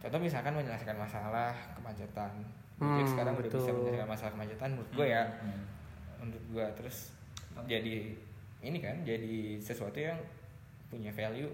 Contoh 0.00 0.16
misalkan 0.16 0.56
menyelesaikan 0.56 0.96
masalah 0.96 1.52
kemacetan. 1.76 2.32
Hmm, 2.80 3.04
sekarang 3.04 3.36
udah 3.36 3.52
bisa 3.52 3.68
betul. 3.68 3.76
menyelesaikan 3.84 4.08
masalah 4.08 4.32
kemacetan 4.32 4.68
menurut 4.72 4.90
gue 4.96 5.06
ya. 5.12 5.24
Menurut 6.24 6.44
gue 6.48 6.66
terus 6.80 7.19
jadi 7.66 8.14
ini 8.60 8.78
kan 8.78 9.00
jadi 9.02 9.56
sesuatu 9.56 9.96
yang 9.96 10.18
punya 10.86 11.10
value 11.10 11.50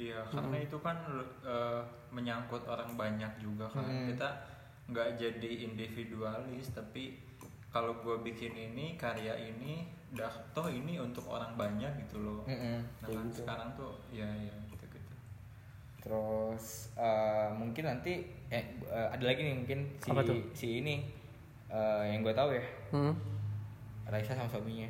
Iya, 0.00 0.24
karena 0.32 0.56
itu 0.56 0.80
kan 0.80 0.96
eh, 1.44 1.82
menyangkut 2.08 2.64
orang 2.64 2.96
banyak 2.96 3.28
juga 3.36 3.68
kan. 3.68 3.84
Hmm. 3.84 4.08
Kita 4.08 4.32
nggak 4.88 5.20
jadi 5.20 5.50
individualis, 5.68 6.72
tapi 6.72 7.20
kalau 7.68 7.92
gue 8.00 8.16
bikin 8.24 8.56
ini 8.56 8.96
karya 8.96 9.36
ini, 9.36 9.84
dah 10.16 10.32
toh 10.56 10.72
ini 10.72 10.96
untuk 10.96 11.28
orang 11.28 11.52
banyak 11.52 11.92
gitu 12.00 12.16
loh. 12.16 12.40
Mm-mm, 12.48 12.80
Nah 12.80 13.06
kayak 13.06 13.20
kan 13.20 13.26
gitu. 13.28 13.36
sekarang 13.44 13.68
tuh, 13.76 13.92
ya 14.08 14.24
ya 14.24 14.56
gitu 14.72 14.88
gitu. 14.88 15.14
Terus 16.00 16.96
eh, 16.96 17.48
mungkin 17.52 17.84
nanti 17.84 18.24
eh 18.48 18.64
eh, 18.88 19.08
ada 19.12 19.24
lagi 19.28 19.40
nih 19.44 19.54
mungkin 19.54 19.78
si 20.00 20.08
si 20.56 20.68
ini 20.80 21.04
eh, 21.68 22.02
yang 22.08 22.24
gue 22.24 22.32
tahu 22.32 22.56
ya 22.56 22.64
Hmm. 22.88 23.12
Raisa 24.08 24.32
sama 24.32 24.48
suaminya. 24.48 24.88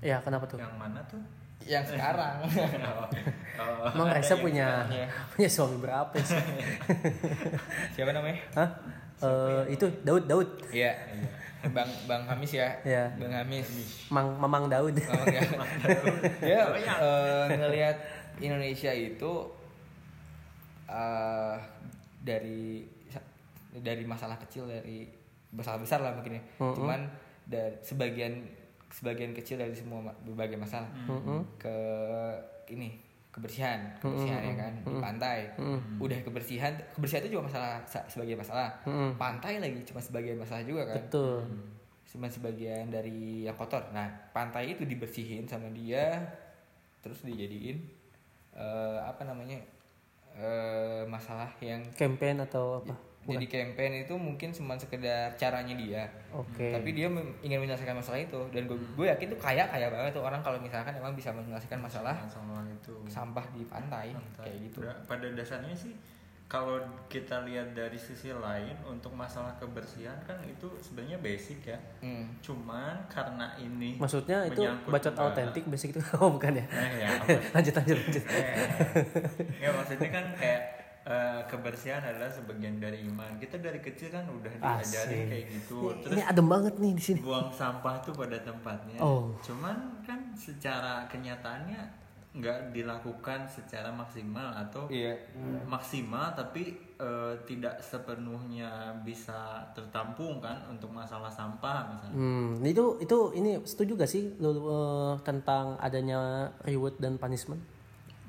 Ya 0.00 0.16
kenapa 0.20 0.44
tuh 0.44 0.56
Yang 0.56 0.74
mana 0.76 1.00
tuh? 1.06 1.20
Yang 1.62 1.84
sekarang. 1.92 2.36
Oh, 3.60 3.84
emang 3.92 4.08
ada 4.08 4.16
Raisa 4.16 4.32
yang 4.32 4.40
punya 4.40 4.68
Iya. 4.88 5.06
punya 5.36 5.48
suami 5.52 5.76
berapa 5.76 6.16
sih 6.16 6.32
Siapa 7.94 8.08
namanya? 8.10 8.40
Hah? 8.56 8.70
Eh, 9.20 9.76
itu 9.76 9.84
Daud 10.00 10.24
Daud 10.24 10.48
Iya. 10.72 10.96
Bang 11.76 11.92
Bang 12.08 12.24
Hamis 12.24 12.56
ya. 12.56 12.72
Iya. 12.80 13.12
Bang 13.20 13.36
Hamis. 13.36 13.68
Mang 14.08 14.32
Mamang 14.40 14.72
Daud 14.72 14.96
Bang 14.96 15.28
ya. 15.28 15.44
Dia 16.40 16.60
eh, 16.72 17.46
ngelihat 17.52 17.96
Indonesia 18.40 18.88
itu 18.88 19.32
eh 20.88 21.56
dari 22.24 22.88
dari 23.76 24.04
masalah 24.08 24.40
kecil 24.40 24.64
dari 24.66 25.04
masalah 25.52 25.76
besar 25.78 26.00
lah 26.00 26.16
mungkin 26.16 26.40
ya. 26.40 26.42
Mm-mm. 26.56 26.74
Cuman 26.80 27.00
dari 27.44 27.76
sebagian 27.84 28.40
sebagian 28.90 29.30
kecil 29.30 29.56
dari 29.56 29.72
semua 29.72 30.02
berbagai 30.20 30.58
masalah. 30.58 30.90
Mm-mm. 31.06 31.40
ke 31.56 31.76
ini 32.68 32.98
kebersihan 33.30 33.78
kebersihan 34.02 34.42
ya 34.42 34.54
kan? 34.58 34.72
Di 34.82 34.94
pantai. 34.98 35.38
Udah 36.02 36.18
kebersihan 36.20 36.74
kebersihan 36.92 37.22
itu 37.22 37.38
juga 37.38 37.46
masalah 37.46 37.78
sa- 37.86 38.06
sebagian 38.06 38.36
masalah. 38.36 38.74
Mm-mm. 38.82 39.14
pantai 39.14 39.62
lagi 39.62 39.78
cuma 39.86 40.02
sebagian 40.02 40.36
masalah 40.36 40.66
juga 40.66 40.82
kan? 40.90 40.98
Betul. 40.98 41.46
Cuma 42.10 42.26
sebagian 42.26 42.90
dari 42.90 43.46
yang 43.46 43.54
kotor. 43.54 43.86
Nah, 43.94 44.10
pantai 44.34 44.74
itu 44.74 44.82
dibersihin 44.82 45.46
sama 45.46 45.70
dia, 45.70 46.18
terus 46.98 47.22
dijadiin 47.22 47.78
eh, 48.50 48.98
apa 48.98 49.22
namanya 49.22 49.62
eh, 50.34 51.06
masalah 51.06 51.54
yang 51.62 51.78
campaign 51.94 52.42
atau 52.42 52.82
apa 52.82 52.94
jadi 53.22 53.46
campaign 53.46 53.92
itu 54.00 54.14
mungkin 54.14 54.48
cuma 54.50 54.74
sekedar 54.74 55.28
caranya 55.34 55.72
dia. 55.72 56.02
oke 56.30 56.72
Tapi 56.72 56.88
dia 56.90 57.06
ingin 57.38 57.58
menyelesaikan 57.58 57.92
masalah 57.92 58.16
itu 58.16 58.40
dan 58.48 58.64
gue 58.64 58.74
gue 58.74 59.06
yakin 59.06 59.28
tuh 59.28 59.38
kaya 59.38 59.64
kaya 59.64 59.86
banget 59.86 60.12
tuh 60.12 60.22
orang 60.22 60.40
kalau 60.40 60.56
misalkan 60.56 60.90
emang 60.90 61.12
bisa 61.12 61.28
menyelesaikan 61.30 61.78
masalah 61.78 62.16
sama 62.24 62.64
itu. 62.66 62.96
sampah 63.06 63.44
di 63.50 63.62
pantai, 63.64 64.10
Pantai. 64.10 64.44
kayak 64.46 64.58
gitu. 64.64 64.78
Pada- 64.80 65.00
Pada 65.06 65.26
dasarnya 65.30 65.70
sih 65.70 65.92
kalau 66.46 66.80
kita 67.06 67.44
lihat 67.44 67.70
dari 67.72 67.94
sisi 67.94 68.32
lain 68.32 68.74
untuk 68.82 69.12
masalah 69.12 69.54
kebersihan 69.54 70.18
kan 70.20 70.34
itu 70.42 70.66
sebenarnya 70.80 71.20
basic 71.20 71.62
ya. 71.64 71.78
Hmm. 72.00 72.26
Cuman 72.40 73.04
karena 73.06 73.52
ini 73.54 73.94
maksudnya 73.94 74.42
itu 74.44 74.58
menyangkut 74.58 74.90
bacot 74.90 75.14
autentik 75.14 75.64
basic 75.66 75.92
itu 75.92 76.00
oh 76.18 76.32
bukan 76.32 76.56
ya 76.56 76.64
Eh, 76.66 76.90
ya, 76.98 77.08
lanjut 77.54 77.74
lanjut 77.76 77.96
lanjut 77.96 78.24
Eh, 78.24 78.66
ya 79.60 79.70
maksudnya 79.70 80.08
kan 80.10 80.24
kayak 80.34 80.79
eh, 81.02 81.40
kebersihan 81.46 82.00
adalah 82.00 82.28
sebagian 82.28 82.76
dari 82.76 83.04
iman. 83.04 83.36
Kita 83.36 83.56
dari 83.56 83.78
kecil 83.78 84.10
kan 84.10 84.24
udah 84.24 84.52
Asik. 84.52 84.92
diajarin 84.92 85.22
kayak 85.26 85.46
gitu. 85.50 85.76
ini, 85.86 86.00
Terus 86.02 86.12
ini 86.12 86.22
adem 86.22 86.46
banget 86.46 86.74
nih 86.76 86.92
di 86.92 87.02
sini 87.02 87.20
buang 87.20 87.48
sampah 87.50 87.94
tuh 88.00 88.12
pada 88.12 88.36
tempatnya. 88.36 88.98
Oh. 89.00 89.32
Cuman 89.40 89.76
kan 90.02 90.32
secara 90.34 91.06
kenyataannya 91.06 92.00
nggak 92.30 92.70
dilakukan 92.70 93.42
secara 93.42 93.90
maksimal 93.90 94.54
atau 94.54 94.86
Iya. 94.86 95.18
maksimal 95.66 96.30
tapi 96.30 96.78
eh, 96.94 97.34
tidak 97.42 97.82
sepenuhnya 97.82 98.70
bisa 99.02 99.66
tertampung 99.72 100.38
kan 100.38 100.62
untuk 100.68 100.92
masalah 100.92 101.26
sampah 101.26 101.90
misalnya. 101.90 102.14
Hmm, 102.14 102.62
itu 102.62 103.00
itu 103.00 103.18
ini 103.34 103.58
setuju 103.64 103.98
gak 103.98 104.06
sih 104.06 104.30
lu 104.38 104.52
eh, 104.62 105.14
tentang 105.20 105.74
adanya 105.80 106.20
reward 106.62 106.94
dan 106.98 107.18
punishment 107.18 107.58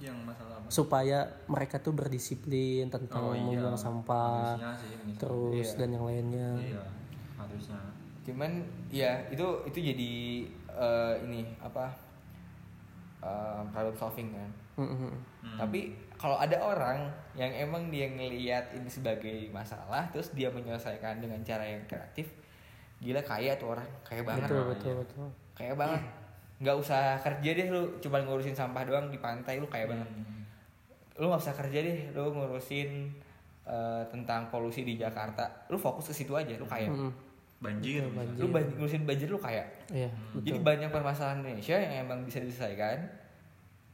Yang 0.01 0.17
masalah 0.25 0.55
apa? 0.57 0.67
supaya 0.67 1.17
mereka 1.45 1.77
tuh 1.77 1.93
berdisiplin 1.93 2.89
tentang 2.89 3.21
Oh, 3.21 3.33
iya. 3.37 3.45
membuang 3.45 3.77
sampah 3.77 4.57
sih 4.75 5.15
terus 5.15 5.67
Iya. 5.71 5.77
dan 5.77 5.89
yang 5.93 6.05
lainnya. 6.05 6.49
Iya, 6.57 6.83
harusnya. 7.37 7.79
Cuman 8.21 8.51
ya 8.89 9.21
itu 9.29 9.45
itu 9.65 9.79
jadi 9.79 10.11
eh, 10.71 11.13
ini 11.21 11.41
apa 11.57 11.85
eh, 13.21 13.61
problem 13.69 13.95
solving 13.95 14.33
kan. 14.33 14.49
Mm-mm. 14.79 15.13
Hmm. 15.43 15.57
Tapi 15.59 15.93
kalau 16.15 16.37
ada 16.37 16.57
orang 16.57 17.09
yang 17.33 17.49
emang 17.51 17.89
dia 17.89 18.07
ngelihat 18.07 18.73
ini 18.73 18.87
sebagai 18.87 19.49
masalah, 19.49 20.05
terus 20.09 20.29
dia 20.31 20.49
menyelesaikan 20.49 21.17
dengan 21.17 21.41
cara 21.41 21.65
yang 21.65 21.81
kreatif, 21.85 22.29
gila 22.97 23.21
kaya 23.21 23.57
tuh 23.57 23.73
orang, 23.73 23.85
kaya 24.01 24.21
banget, 24.21 24.45
Betul 24.49 24.63
betul 24.69 24.93
betul. 25.01 25.27
kaya 25.53 25.73
banget. 25.73 26.01
Nggak 26.61 26.77
usah 26.77 27.17
kerja 27.17 27.49
deh 27.57 27.67
lu, 27.73 27.81
cuma 27.97 28.21
ngurusin 28.21 28.53
sampah 28.53 28.85
doang 28.85 29.09
di 29.09 29.17
pantai 29.17 29.57
lu 29.57 29.65
kaya 29.65 29.89
banget. 29.89 30.05
Hmm. 30.05 30.45
Lu 31.17 31.25
nggak 31.27 31.41
usah 31.41 31.55
kerja 31.57 31.79
deh, 31.81 32.13
lu 32.13 32.29
ngurusin 32.31 33.09
eh, 33.65 34.03
tentang 34.09 34.49
polusi 34.49 34.85
di 34.85 34.97
Jakarta, 34.97 35.45
lu 35.69 35.77
fokus 35.77 36.09
ke 36.09 36.13
situ 36.13 36.33
aja, 36.33 36.53
lu 36.57 36.65
kaya. 36.65 36.89
Mm-mm. 36.89 37.11
Banjir. 37.61 38.01
misalnya. 38.09 38.41
Lu 38.41 38.49
ban- 38.49 38.73
ngurusin 38.73 39.05
banjir 39.05 39.29
lu 39.29 39.37
kaya. 39.37 39.61
Iya 39.93 40.09
Jadi 40.41 40.57
betul. 40.57 40.65
banyak 40.65 40.89
permasalahan 40.89 41.45
Indonesia 41.45 41.77
yang 41.77 42.09
emang 42.09 42.25
bisa 42.25 42.41
diselesaikan 42.41 42.97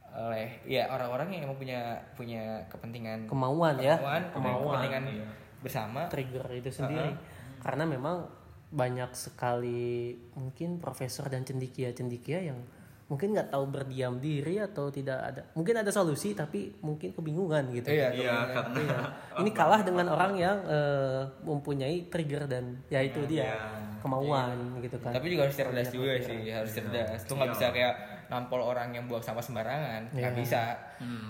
oleh 0.08 0.48
ya 0.64 0.88
orang-orang 0.88 1.28
yang 1.36 1.42
emang 1.44 1.60
punya 1.60 1.80
punya 2.16 2.56
kepentingan 2.72 3.28
Kemauan 3.28 3.76
ya, 3.76 4.00
kemauan, 4.00 4.22
kemauan. 4.32 4.64
kepentingan 4.64 5.02
iya. 5.12 5.26
bersama. 5.60 6.00
trigger 6.08 6.48
itu 6.48 6.70
sendiri. 6.72 7.12
Karena 7.60 7.84
memang 7.84 8.24
banyak 8.68 9.10
sekali 9.12 10.12
mungkin 10.36 10.76
profesor 10.76 11.26
dan 11.26 11.40
cendikia-cendikia 11.42 12.52
yang 12.52 12.60
mungkin 13.08 13.32
nggak 13.32 13.48
tahu 13.48 13.64
berdiam 13.72 14.20
diri 14.20 14.60
atau 14.60 14.92
tidak 14.92 15.16
ada 15.16 15.40
mungkin 15.56 15.80
ada 15.80 15.88
solusi 15.88 16.36
tapi 16.36 16.76
mungkin 16.84 17.16
kebingungan 17.16 17.72
gitu. 17.72 17.88
Iya, 17.88 18.12
Iya, 18.12 18.36
karena 18.52 18.76
Iya. 18.76 18.98
Ini 19.40 19.50
kalah 19.56 19.80
dengan 19.80 20.12
orang 20.12 20.36
yang 20.36 20.60
eh, 20.68 21.24
mempunyai 21.40 22.12
trigger 22.12 22.44
dan 22.44 22.76
ya 22.92 23.00
itu 23.00 23.24
dia 23.24 23.48
Iya. 23.48 23.56
kemauan 24.04 24.84
gitu 24.84 25.00
kan. 25.00 25.16
Tapi 25.16 25.26
juga 25.32 25.48
harus 25.48 25.56
cerdas 25.56 25.88
juga 25.88 26.20
sih, 26.20 26.52
harus 26.52 26.68
cerdas. 26.68 27.24
Lu 27.24 27.40
nggak 27.40 27.48
Iya. 27.48 27.54
bisa 27.56 27.66
kayak 27.72 27.94
nampol 28.28 28.60
orang 28.60 28.88
yang 28.90 29.04
buang 29.04 29.20
sama 29.20 29.40
sembarangan, 29.40 30.08
nggak 30.10 30.20
Iya. 30.30 30.36
bisa. 30.36 30.62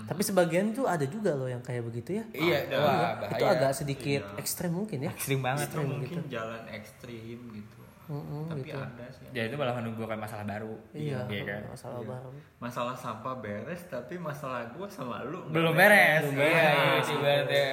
Tapi 0.03 0.19
sebagian 0.19 0.69
tuh 0.69 0.83
ada 0.83 1.03
juga 1.03 1.31
loh 1.31 1.47
yang 1.47 1.59
kayak 1.59 1.81
begitu 1.81 2.19
ya. 2.19 2.23
Iya, 2.29 2.57
Ada. 2.65 2.77
wah 2.77 2.95
bahaya. 3.17 3.33
Itu 3.33 3.45
agak 3.45 3.71
sedikit 3.73 4.21
ekstrem 4.35 4.71
mungkin 4.73 4.99
ya. 5.01 5.11
ekstrim 5.11 5.39
banget. 5.39 5.67
itu 5.67 5.79
mungkin 5.79 6.19
jalan 6.27 6.63
ekstrim 6.69 7.39
gitu. 7.49 7.79
Mm-mm, 8.09 8.49
Tapi 8.49 8.65
gitu. 8.65 8.73
ada 8.75 9.05
sih. 9.07 9.25
Ya 9.29 9.45
itu 9.45 9.53
malah 9.53 9.71
menimbulkan 9.71 10.17
masalah 10.17 10.41
baru. 10.43 10.73
Iya, 10.91 11.23
Iya 11.25 11.43
kan? 11.45 11.61
masalah 11.69 12.01
baru. 12.01 12.29
Masalah 12.57 12.95
sampah 12.97 13.35
beres 13.37 13.85
tapi 13.85 14.17
masalah 14.17 14.65
gua 14.73 14.89
sama 14.89 15.21
lu 15.23 15.45
Belum 15.47 15.71
beres. 15.71 16.25
Belum 16.25 16.35
Iya, 16.35 16.49
beres. 16.49 16.73
iya, 16.75 16.99
sih 16.99 17.15
ibaratnya. 17.15 17.69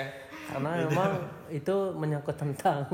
Karena 0.46 0.70
memang 0.84 1.12
itu 1.48 1.74
menyangkut 1.92 2.36
tentang 2.36 2.84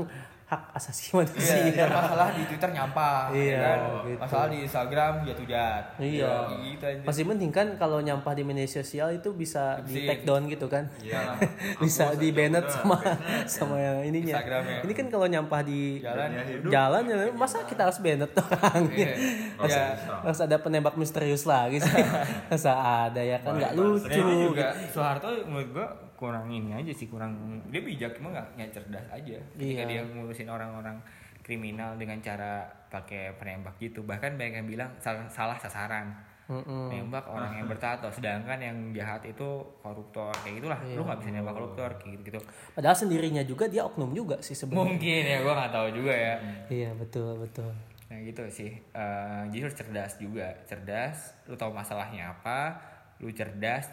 hak 0.53 0.61
asasi 0.71 1.09
Iya, 1.09 1.17
manusia. 1.17 1.55
iya, 1.65 1.85
masalah 1.87 2.27
di 2.31 2.43
Twitter 2.45 2.69
nyampah, 2.71 3.17
Iya, 3.29 3.49
ya 3.49 3.57
kan? 3.59 3.79
gitu. 4.03 4.19
Masalah 4.19 4.47
di 4.47 4.57
Instagram 4.61 5.13
jatuh-jat. 5.23 5.83
Iya. 5.97 6.33
gitu 6.63 6.83
aja. 6.85 7.01
Masih 7.03 7.23
mending 7.23 7.49
kan 7.49 7.67
kalau 7.75 7.97
nyampah 7.99 8.31
di 8.31 8.43
media 8.43 8.63
sosial 8.63 9.09
itu 9.11 9.33
bisa 9.33 9.81
di 9.81 10.05
take 10.05 10.21
down 10.23 10.45
gitu 10.45 10.65
kan. 10.67 10.85
Iya. 10.99 11.33
bisa 11.83 12.13
di 12.13 12.29
banned 12.29 12.65
sama 12.67 12.95
banned. 12.95 13.49
sama 13.55 13.75
yang 13.75 13.97
ininya. 14.05 14.35
Instagramnya. 14.35 14.79
Ini 14.83 14.93
kan 14.93 15.05
kalau 15.07 15.25
nyampah 15.25 15.61
di 15.61 15.81
Jalan. 15.99 16.29
Hidup. 16.35 16.69
jalan 16.69 17.01
ya 17.03 17.15
masa 17.33 17.57
kita 17.63 17.81
harus 17.83 17.97
banned 17.97 18.29
orang 18.29 18.83
Iya. 18.89 19.13
Masa, 19.55 19.73
Ya. 19.73 19.85
harus 20.21 20.39
ada 20.39 20.57
penembak 20.57 20.93
misterius 20.93 21.43
lagi 21.43 21.79
sih. 21.79 22.03
Masa 22.47 22.71
ada 23.07 23.19
ya 23.19 23.39
kan 23.39 23.55
nggak 23.55 23.73
lucu. 23.73 24.11
Ini 24.11 24.33
juga 24.43 24.67
Soeharto 24.87 25.27
menurut 25.43 25.69
gua 25.71 25.87
kurang 26.23 26.47
ini 26.47 26.71
aja 26.71 26.87
sih 26.89 27.05
kurang 27.05 27.35
dia 27.67 27.79
bijak 27.79 28.15
cuma 28.15 28.31
nggak 28.31 28.47
nggak 28.55 28.69
cerdas 28.71 29.07
aja 29.09 29.35
ketika 29.53 29.81
Iya. 29.81 29.89
dia 29.89 30.01
ngurusin 30.05 30.47
orang-orang 30.47 30.95
kriminal 31.39 31.91
dengan 31.93 32.15
cara 32.17 32.63
pakai 32.87 33.35
penembak 33.35 33.75
gitu 33.77 33.99
bahkan 34.01 34.31
banyak 34.33 34.55
yang 34.57 34.69
bilang 34.69 34.89
salah, 34.97 35.27
salah 35.27 35.57
sasaran 35.57 36.15
Mm-mm. 36.45 36.87
nembak 36.89 37.23
orang 37.25 37.55
yang 37.57 37.67
bertato 37.67 38.07
sedangkan 38.09 38.55
yang 38.57 38.75
jahat 38.91 39.23
itu 39.25 39.47
koruptor 39.77 40.31
kayak 40.37 40.59
gitulah 40.59 40.79
Iya. 40.81 40.93
lu 40.93 41.01
nggak 41.01 41.17
bisa 41.17 41.29
nembak 41.33 41.53
koruptor 41.53 41.89
kayak 41.93 42.11
gitu 42.13 42.23
gitu 42.25 42.39
Padahal 42.71 42.93
sendirinya 42.93 43.43
juga 43.43 43.65
dia 43.65 43.81
oknum 43.81 44.11
juga 44.11 44.39
sih 44.39 44.51
sebenarnya. 44.51 44.79
mungkin 44.85 45.21
ya 45.25 45.37
gua 45.39 45.53
nggak 45.57 45.71
tahu 45.73 45.87
juga 45.93 46.13
ya 46.13 46.35
Iya 46.69 46.89
betul 46.93 47.31
betul. 47.37 47.71
nah 48.05 48.19
gitu 48.19 48.43
sih 48.49 48.71
Eh, 48.93 49.41
jadi 49.49 49.61
harus 49.61 49.73
cerdas 49.73 50.11
juga 50.17 50.47
cerdas 50.63 51.17
lu 51.43 51.55
tahu 51.55 51.71
masalahnya 51.71 52.31
apa 52.31 52.75
lu 53.17 53.27
cerdas 53.29 53.87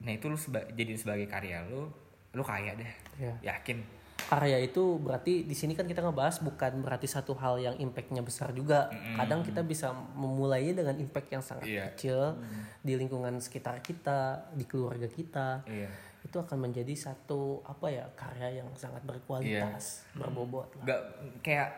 nah 0.00 0.10
itu 0.10 0.26
lu 0.26 0.34
seba- 0.34 0.64
jadiin 0.68 0.96
sebagai 0.96 1.26
karya 1.26 1.60
lu 1.64 1.88
lu 2.30 2.42
kaya 2.42 2.72
deh 2.74 2.92
Iya. 3.16 3.34
yakin 3.54 4.00
Karya 4.20 4.60
itu 4.60 5.00
berarti 5.00 5.42
di 5.42 5.56
sini 5.56 5.72
kan 5.72 5.88
kita 5.88 6.04
ngebahas 6.04 6.38
bukan 6.40 6.84
berarti 6.84 7.08
satu 7.08 7.32
hal 7.34 7.56
yang 7.56 7.72
impactnya 7.74 8.20
besar 8.20 8.52
juga. 8.52 8.86
Kadang 9.16 9.40
kita 9.40 9.64
bisa 9.64 9.90
memulainya 10.14 10.76
dengan 10.76 10.92
impact 10.94 11.28
yang 11.30 11.40
sangat 11.40 11.64
Iya. 11.66 11.84
kecil 11.90 12.36
di 12.78 12.94
lingkungan 12.94 13.40
sekitar 13.40 13.80
kita, 13.80 14.52
di 14.52 14.68
keluarga 14.68 15.08
kita. 15.08 15.64
iya 15.66 15.88
Itu 16.20 16.36
akan 16.36 16.62
menjadi 16.62 16.92
satu 16.92 17.64
apa 17.64 17.88
ya 17.88 18.04
karya 18.12 18.60
yang 18.60 18.68
sangat 18.76 19.00
berkualitas, 19.02 20.04
berbobot 20.12 20.68
lah. 20.76 20.84
nggak 20.84 21.00
kayak 21.40 21.68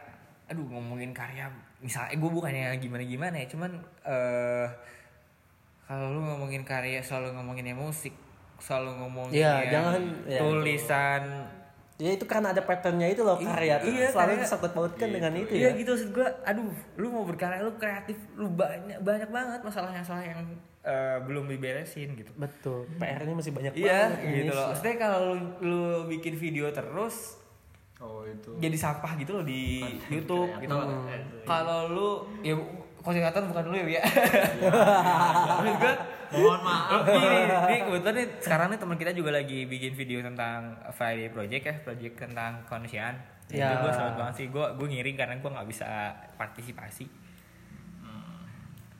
aduh 0.44 0.66
ngomongin 0.66 1.14
karya 1.14 1.46
misalnya 1.78 2.12
gue 2.12 2.28
bukannya 2.28 2.74
gimana 2.76 3.02
gimana 3.02 3.34
ya 3.38 3.46
cuman 3.48 3.70
eh 4.04 4.66
kalau 5.92 6.08
lu 6.08 6.20
ngomongin 6.24 6.64
karya 6.64 7.04
selalu 7.04 7.36
ngomonginnya 7.36 7.76
musik 7.76 8.16
selalu 8.56 8.96
ngomongin 8.96 9.44
Iya, 9.44 9.52
yang 9.60 9.72
jangan, 9.76 10.02
ya, 10.24 10.38
tulisan. 10.40 11.22
Ya 12.00 12.10
itu 12.16 12.24
karena 12.24 12.56
ada 12.56 12.64
patternnya 12.64 13.12
itu 13.12 13.20
loh 13.20 13.36
karya 13.36 13.76
tuh. 13.76 13.92
iya, 13.92 14.08
selalu 14.08 14.32
karya. 14.32 14.42
disangkut 14.48 14.70
pautkan 14.72 15.08
dengan 15.12 15.32
itu 15.36 15.52
iya 15.52 15.68
ya. 15.68 15.76
gitu. 15.76 15.92
Maksud 15.92 16.10
gue 16.16 16.28
aduh 16.48 16.72
lu 16.96 17.06
mau 17.12 17.28
berkarya 17.28 17.60
lu 17.60 17.76
kreatif 17.76 18.16
lu 18.40 18.48
banyak 18.56 19.04
banyak 19.04 19.28
banget 19.28 19.60
masalah-masalah 19.60 20.24
yang 20.24 20.40
eh, 20.80 21.18
belum 21.28 21.44
diberesin 21.52 22.16
gitu. 22.16 22.32
Betul. 22.40 22.88
PR-nya 22.96 23.34
masih 23.36 23.52
banyak 23.52 23.72
iya 23.76 24.08
banget. 24.08 24.32
gitu 24.40 24.52
loh. 24.56 24.68
Maksudnya 24.72 24.96
kalau 24.96 25.18
lu, 25.28 25.36
lu 25.60 25.84
bikin 26.08 26.34
video 26.40 26.72
terus 26.72 27.36
oh 28.02 28.26
itu. 28.26 28.50
jadi 28.58 28.74
sampah 28.74 29.14
gitu 29.14 29.38
loh 29.38 29.44
di 29.46 29.78
YouTube 30.10 30.50
gitu 30.58 30.74
kreator. 30.74 31.46
kalau 31.46 31.80
lu 31.86 32.08
ya 32.42 32.58
konservator 33.02 33.42
bukan 33.50 33.64
lu 33.68 33.76
ya 33.90 34.02
Maksud 35.62 35.98
gue 36.32 36.48
mohon 36.48 36.64
maaf. 36.64 37.04
Ini, 37.04 37.38
ini 37.44 37.76
kebetulan 37.84 38.14
nih 38.16 38.26
sekarang 38.40 38.66
nih 38.72 38.78
teman 38.80 38.96
kita 38.96 39.12
juga 39.12 39.30
lagi 39.36 39.68
bikin 39.68 39.92
video 39.92 40.24
tentang 40.24 40.80
Friday 40.96 41.28
Project 41.28 41.62
ya 41.68 41.74
project 41.84 42.14
tentang 42.16 42.64
kemanusiaan. 42.64 43.20
Ya. 43.52 43.68
itu 43.68 43.84
gue 43.84 43.92
selamat 43.92 44.14
banget 44.16 44.34
sih 44.40 44.46
gue 44.48 44.66
gue 44.80 44.86
ngiring 44.96 45.16
karena 45.20 45.34
gue 45.36 45.50
nggak 45.52 45.68
bisa 45.68 46.16
partisipasi. 46.40 47.04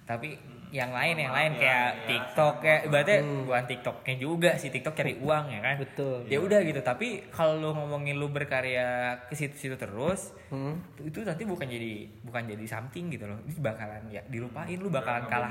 Tapi 0.04 0.36
yang 0.72 0.88
lain 0.88 1.14
yang 1.14 1.30
lain 1.30 1.52
ya, 1.52 1.60
kayak 1.60 1.68
ya, 1.84 2.06
TikTok 2.08 2.54
ya 2.58 2.76
ibaratnya 2.82 3.18
bukan 3.44 3.64
TikToknya 3.66 4.14
juga 4.16 4.50
sih 4.56 4.68
TikTok 4.68 4.94
cari 4.94 5.12
uang 5.14 5.44
ya 5.46 5.60
kan? 5.60 5.76
Betul. 5.76 6.24
ya 6.26 6.38
udah 6.38 6.60
gitu 6.62 6.80
tapi 6.80 7.28
kalau 7.28 7.60
lu 7.60 7.70
ngomongin 7.70 8.16
lu 8.16 8.26
berkarya 8.26 8.88
ke 9.22 9.34
situ-situ 9.34 9.76
terus 9.76 10.32
Hmm. 10.48 10.76
itu 10.98 11.20
nanti 11.22 11.44
bukan 11.44 11.64
jadi 11.64 11.92
bukan 12.22 12.44
jadi 12.46 12.64
something 12.66 13.08
gitu 13.08 13.24
loh. 13.24 13.36
Ini 13.42 13.56
bakalan 13.58 14.04
ya 14.06 14.20
dilupain 14.26 14.76
lu 14.76 14.88
bakalan 14.88 15.24
kalah 15.24 15.48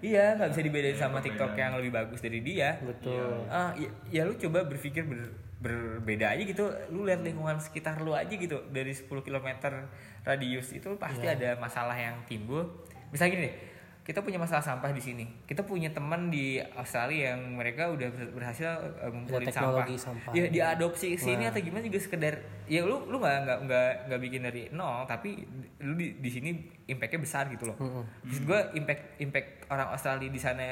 iya 0.00 0.34
nggak 0.34 0.50
bisa 0.50 0.62
dibedain 0.62 0.90
Iya, 0.92 1.00
sama 1.00 1.18
TikTok 1.18 1.54
yang 1.54 1.74
lebih 1.74 1.90
bagus 1.92 2.18
dari 2.18 2.38
dia. 2.38 2.78
Betul. 2.78 3.46
ah 3.48 3.74
ya, 3.74 3.90
ya 4.08 4.22
lu 4.22 4.34
coba 4.36 4.62
berpikir 4.62 5.02
ber- 5.02 5.34
berbeda 5.56 6.30
aja 6.30 6.42
gitu. 6.42 6.62
Lu 6.88 7.02
lihat 7.02 7.20
lingkungan 7.20 7.58
sekitar 7.58 7.98
lu 7.98 8.12
aja 8.12 8.28
gitu 8.28 8.62
dari 8.68 8.90
10 8.90 9.06
km 9.20 9.48
radius 10.22 10.70
itu 10.70 10.94
pasti 10.94 11.24
Iya. 11.24 11.34
ada 11.34 11.50
masalah 11.56 11.94
yang 11.94 12.22
timbul. 12.24 12.66
Misalnya 13.10 13.32
gini 13.32 13.42
deh 13.44 13.54
kita 14.04 14.20
punya 14.20 14.36
masalah 14.36 14.60
sampah 14.60 14.92
di 14.92 15.00
sini 15.00 15.24
kita 15.42 15.60
punya 15.60 15.88
teman 15.88 16.28
di 16.28 16.56
Australia 16.60 17.32
yang 17.32 17.56
mereka 17.56 17.88
udah 17.88 18.04
ber- 18.06 18.32
berhasil 18.34 18.68
uh, 18.94 19.08
ngumpulin 19.08 19.42
sampah. 19.42 19.48
teknologi 19.50 19.96
sampah. 19.96 20.32
ya 20.32 20.44
diadopsi 20.46 21.06
ke 21.10 21.20
sini 21.22 21.42
Nah. 21.42 21.50
atau 21.50 21.60
gimana 21.60 21.80
juga 21.82 21.98
sekedar 21.98 22.34
ya 22.64 22.82
lu 22.82 23.06
lu 23.06 23.16
nggak 23.16 23.36
nggak 23.42 23.58
nggak 23.64 23.90
nggak 24.06 24.20
bikin 24.20 24.40
dari 24.42 24.62
nol 24.70 25.04
tapi 25.04 25.40
lu 25.80 25.92
di 25.94 26.16
di 26.16 26.28
sini 26.28 26.52
impactnya 26.84 27.16
besar 27.18 27.48
gitu 27.48 27.64
loh 27.66 27.76
Mm-mm. 27.78 28.04
Maksud 28.22 28.42
gue 28.44 28.60
impact 28.76 29.02
impact 29.18 29.48
orang 29.66 29.88
Australia 29.90 30.28
di 30.28 30.38
sana 30.38 30.66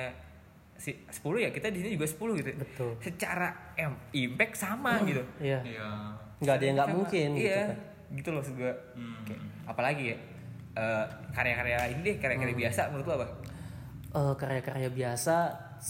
si 0.75 0.93
10 0.93 1.17
ya 1.39 1.49
kita 1.49 1.71
di 1.71 1.79
sini 1.79 1.91
juga 1.95 2.05
10 2.05 2.37
gitu. 2.37 2.51
Betul. 2.59 2.91
Secara 3.01 3.49
em, 3.73 3.95
impact 4.13 4.55
sama 4.57 4.99
gitu. 5.03 5.23
Iya. 5.39 5.63
Iya. 5.63 5.89
Nggak 6.37 6.53
ada 6.53 6.65
yang 6.67 6.77
nggak 6.77 6.91
mungkin 6.93 7.29
gitu 7.33 7.47
Iya. 7.47 7.61
kan. 7.63 7.77
Gitu 8.13 8.29
loh 8.29 8.39
maksud 8.39 8.55
gue. 8.57 8.73
Hmm. 8.93 9.15
Kayak, 9.23 9.41
apalagi 9.65 10.05
ya 10.11 10.17
eh, 10.73 11.05
karya-karya 11.31 11.79
ini 11.91 12.01
deh 12.03 12.17
karya-karya 12.17 12.53
Hmm. 12.53 12.63
biasa 12.63 12.81
menurut 12.89 13.07
lo 13.07 13.15
apa? 13.17 13.27
Eh, 14.13 14.35
karya-karya 14.37 14.89
biasa 14.89 15.37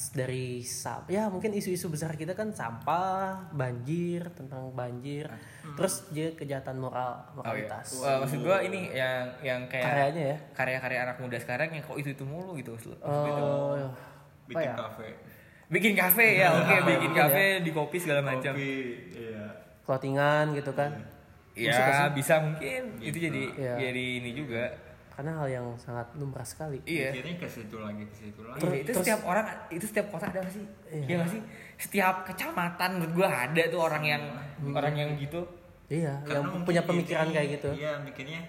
dari 0.09 0.65
ya 1.07 1.29
mungkin 1.29 1.53
isu-isu 1.53 1.87
besar 1.87 2.15
kita 2.15 2.33
kan 2.33 2.49
sampah, 2.49 3.53
banjir, 3.53 4.25
tentang 4.33 4.73
banjir, 4.73 5.29
terus 5.75 6.09
dia 6.09 6.33
kejahatan 6.33 6.81
moral, 6.81 7.13
Oh 7.37 7.45
iya. 7.45 7.69
moralitas. 7.69 8.01
Wah, 8.01 8.25
maksud 8.25 8.41
gue 8.41 8.59
ini 8.65 8.89
yang 8.91 9.29
yang 9.43 9.61
kayak 9.67 9.85
Karyanya 9.85 10.23
ya. 10.25 10.37
karya-karya 10.55 10.99
anak 11.05 11.17
muda 11.19 11.37
sekarang 11.37 11.69
yang 11.71 11.85
kok 11.85 11.95
itu 11.95 12.09
itu 12.11 12.25
mulu 12.25 12.57
gitu. 12.57 12.73
Maksud 12.73 12.97
Oh, 13.05 13.77
Bikin 14.49 14.65
ya? 14.65 14.75
kafe. 14.75 15.09
Bikin 15.69 15.93
kafe 15.95 16.27
ya, 16.37 16.49
oke 16.53 16.75
bikin 16.83 16.85
Mungkin 17.05 17.13
kafe 17.13 17.45
di 17.61 17.71
kopi 17.71 17.97
segala 17.97 18.21
macam. 18.23 18.53
Kopi. 18.53 18.73
Iya. 19.13 19.45
Clothingan 19.83 20.47
gitu 20.53 20.73
kan. 20.73 20.91
Nggak 20.95 21.12
Ya 21.55 21.71
sih? 21.71 21.85
bisa 22.15 22.35
mungkin 22.39 22.83
itu 22.99 23.19
jadi 23.21 23.43
Iya. 23.53 23.75
jadi 23.79 24.05
ini 24.19 24.31
juga. 24.33 24.65
Karena 25.13 25.37
hal 25.37 25.49
yang 25.51 25.67
sangat 25.77 26.09
lumrah 26.15 26.41
sekali. 26.43 26.81
Iya. 26.83 27.13
Akhirnya 27.13 27.37
ke 27.37 27.47
situ 27.47 27.77
lagi 27.77 28.03
ke 28.03 28.15
situ 28.17 28.41
lagi. 28.41 28.59
Iya, 28.59 28.73
itu 28.75 28.89
terus- 28.89 29.05
setiap 29.05 29.21
orang 29.23 29.45
itu 29.69 29.85
setiap 29.85 30.07
kota 30.09 30.27
ada 30.27 30.41
sih? 30.47 30.65
Iya. 30.89 31.05
Iya 31.05 31.15
nggak 31.19 31.31
sih? 31.31 31.43
Setiap 31.79 32.15
kecamatan 32.25 32.91
menurut 32.97 33.13
gua 33.15 33.29
ada 33.29 33.63
tuh 33.67 33.81
orang 33.81 34.05
yang 34.07 34.23
orang 34.67 34.95
yang 34.95 35.11
gitu. 35.15 35.45
Iya, 35.87 36.25
Karena 36.25 36.49
yang 36.49 36.65
punya 36.65 36.83
pemikiran 36.83 37.27
ini- 37.27 37.35
kayak 37.35 37.49
gitu. 37.53 37.71
Iya, 37.75 37.93
mikirnya 38.01 38.41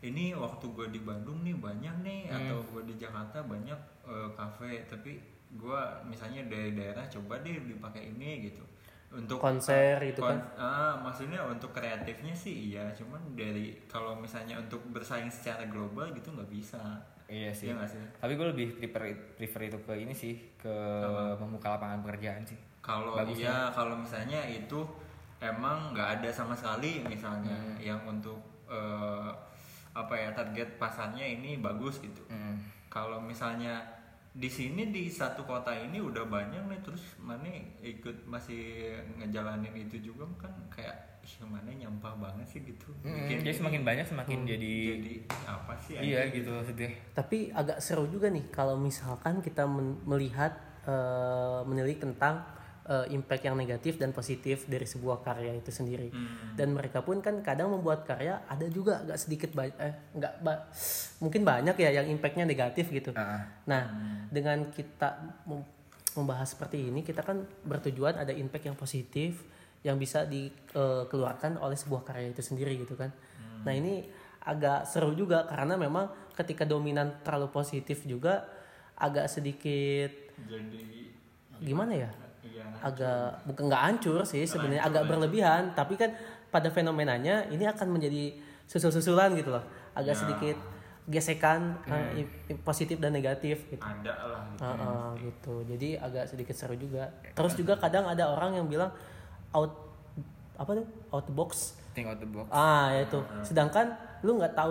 ini 0.00 0.24
waktu 0.32 0.66
gue 0.68 0.86
di 0.88 1.00
Bandung 1.00 1.42
nih 1.42 1.54
banyak 1.56 1.94
nih 2.00 2.20
Hmm. 2.26 2.36
atau 2.36 2.58
gue 2.64 2.82
di 2.84 2.94
Jakarta 2.96 3.38
banyak 3.40 3.78
eh, 4.02 4.28
kafe 4.32 4.82
tapi 4.84 5.14
gue 5.52 5.80
misalnya 6.04 6.42
dari 6.44 6.72
daerah 6.72 7.06
coba 7.08 7.38
deh 7.38 7.54
dipakai 7.60 8.10
ini 8.10 8.44
gitu 8.44 8.62
untuk 9.12 9.36
Konser 9.38 10.00
gitu 10.02 10.20
kan. 10.20 10.40
ah 10.54 10.96
maksudnya 10.96 11.40
untuk 11.42 11.70
kreatifnya 11.70 12.32
sih 12.32 12.70
iya 12.70 12.88
cuman 12.90 13.20
dari 13.32 13.76
kalau 13.84 14.12
misalnya 14.14 14.56
untuk 14.56 14.80
bersaing 14.88 15.28
secara 15.28 15.64
global 15.66 16.08
gitu 16.10 16.30
nggak 16.30 16.48
bisa 16.48 16.80
Iya 17.24 17.48
sih. 17.48 17.68
Iya 17.68 17.80
sih 17.86 17.96
Tapi 18.18 18.32
gue 18.34 18.44
lebih 18.46 18.68
prefer 18.76 19.08
prefer 19.34 19.60
itu 19.66 19.78
ke 19.80 19.94
ini 19.94 20.12
sih 20.12 20.36
ke 20.54 20.74
membuka 21.34 21.72
lapangan 21.72 22.00
pekerjaan 22.00 22.42
sih. 22.42 22.58
kalau 22.80 23.14
iya 23.26 23.70
kalau 23.70 23.94
misalnya 23.94 24.42
itu 24.42 24.82
emang 25.38 25.92
nggak 25.92 26.18
ada 26.18 26.28
sama 26.28 26.52
sekali 26.52 27.00
misalnya 27.02 27.52
Hmm. 27.52 27.78
yang 27.78 28.00
untuk 28.04 28.36
eh, 28.66 29.30
apa 29.92 30.14
ya 30.14 30.32
target 30.32 30.76
pasarnya 30.76 31.22
ini 31.22 31.56
bagus 31.58 32.00
gitu 32.00 32.20
Hmm. 32.26 32.56
kalau 32.88 33.16
misalnya 33.16 33.80
di 34.32 34.48
sini 34.48 34.88
di 34.88 35.12
satu 35.12 35.44
kota 35.44 35.76
ini 35.76 36.00
udah 36.00 36.24
banyak 36.24 36.64
nih 36.72 36.80
terus 36.80 37.04
mana 37.20 37.44
ikut 37.84 38.24
masih 38.24 38.96
ngejalanin 39.20 39.76
itu 39.76 40.00
juga 40.00 40.24
kan 40.40 40.52
kayak 40.72 41.12
mana 41.42 41.70
nyampah 41.74 42.18
banget 42.18 42.46
sih 42.48 42.60
gitu. 42.66 42.90
Hmm, 43.02 43.26
Bikin 43.26 43.46
jadi 43.46 43.54
semakin 43.54 43.82
banyak 43.82 44.06
semakin 44.06 44.38
jadi, 44.46 44.74
jadi 44.98 45.14
apa 45.46 45.72
sih 45.78 45.94
iya 45.98 46.26
gitu 46.30 46.50
maksudnya. 46.50 46.90
Tapi 47.14 47.50
agak 47.54 47.78
seru 47.82 48.06
juga 48.10 48.30
nih 48.30 48.46
kalau 48.50 48.74
misalkan 48.78 49.38
kita 49.42 49.66
men- 49.66 50.02
melihat 50.06 50.54
eh, 50.86 51.60
menilik 51.66 51.98
tentang 51.98 52.42
eh, 52.82 53.14
impact 53.14 53.42
yang 53.46 53.54
negatif 53.54 53.94
dan 53.96 54.10
positif 54.10 54.66
dari 54.66 54.82
sebuah 54.82 55.22
karya 55.22 55.54
itu 55.54 55.70
sendiri. 55.70 56.10
Hmm. 56.10 56.58
Dan 56.58 56.74
mereka 56.74 57.00
pun 57.00 57.22
kan 57.22 57.38
kadang 57.40 57.70
membuat 57.70 58.02
karya 58.02 58.42
ada 58.46 58.66
juga 58.66 59.02
agak 59.02 59.18
sedikit 59.18 59.54
ba- 59.54 59.70
eh 59.70 59.94
nggak 60.12 60.34
ba- 60.42 60.66
mungkin 61.18 61.42
banyak 61.42 61.76
ya 61.78 62.02
yang 62.02 62.10
impactnya 62.10 62.42
negatif 62.42 62.90
gitu. 62.90 63.14
Ah, 63.14 63.46
Nah, 63.66 63.82
dengan 64.28 64.66
kita 64.68 65.18
mem- 65.46 65.68
membahas 66.12 66.52
seperti 66.52 66.90
ini, 66.90 67.00
kita 67.00 67.22
kan 67.22 67.40
bertujuan 67.62 68.18
ada 68.18 68.34
impact 68.34 68.66
yang 68.66 68.76
positif 68.76 69.40
yang 69.82 69.98
bisa 69.98 70.22
dikeluarkan 70.26 71.58
oleh 71.58 71.74
sebuah 71.74 72.02
karya 72.02 72.30
itu 72.30 72.42
sendiri 72.42 72.78
gitu 72.78 72.94
kan. 72.94 73.10
Nah, 73.62 73.72
ini 73.72 74.06
agak 74.42 74.90
seru 74.90 75.14
juga 75.14 75.46
karena 75.46 75.78
memang 75.78 76.10
ketika 76.34 76.66
dominan 76.66 77.22
terlalu 77.22 77.50
positif 77.50 78.02
juga 78.02 78.42
agak 78.98 79.30
sedikit 79.30 80.10
jadi 80.46 81.62
gimana 81.62 81.92
ya? 81.94 82.10
Iya 82.42 82.64
Agak 82.78 83.46
bukan 83.46 83.64
nggak 83.66 83.82
hancur 83.84 84.20
sih 84.22 84.42
sebenarnya 84.42 84.82
agak 84.82 85.06
berlebihan, 85.06 85.72
tapi 85.72 85.94
kan 85.94 86.10
pada 86.48 86.68
fenomenanya 86.68 87.46
ini 87.48 87.64
akan 87.64 87.88
menjadi 87.90 88.34
susul-susulan 88.66 89.32
gitu 89.32 89.50
loh. 89.50 89.62
Agak 89.92 90.14
Ya. 90.14 90.20
sedikit 90.20 90.56
gesekan 91.04 91.82
eh, 91.84 92.22
i- 92.22 92.30
i- 92.48 92.58
positif 92.58 92.96
dan 92.96 93.10
negatif 93.10 93.66
gitu. 93.66 93.82
ada 93.82 94.14
lah 94.22 94.42
gitu. 94.48 94.62
Heeh, 94.62 95.08
gitu. 95.20 95.54
Jadi 95.66 95.88
agak 95.96 96.24
sedikit 96.26 96.54
seru 96.54 96.74
juga. 96.74 97.10
Terus 97.32 97.54
juga 97.54 97.74
kadang 97.74 98.06
ada 98.06 98.30
orang 98.30 98.54
yang 98.54 98.66
bilang 98.66 98.90
out 99.50 99.74
apa 100.54 100.70
tuh? 100.74 100.86
Out 101.10 101.26
the 101.26 101.34
box 101.34 101.74
think 101.92 102.08
out 102.08 102.16
the 102.16 102.24
box 102.24 102.48
ah 102.48 102.88
ya 102.88 103.04
itu 103.04 103.18
sedangkan 103.44 103.92
lu 104.22 104.38
nggak 104.38 104.54
tahu 104.54 104.70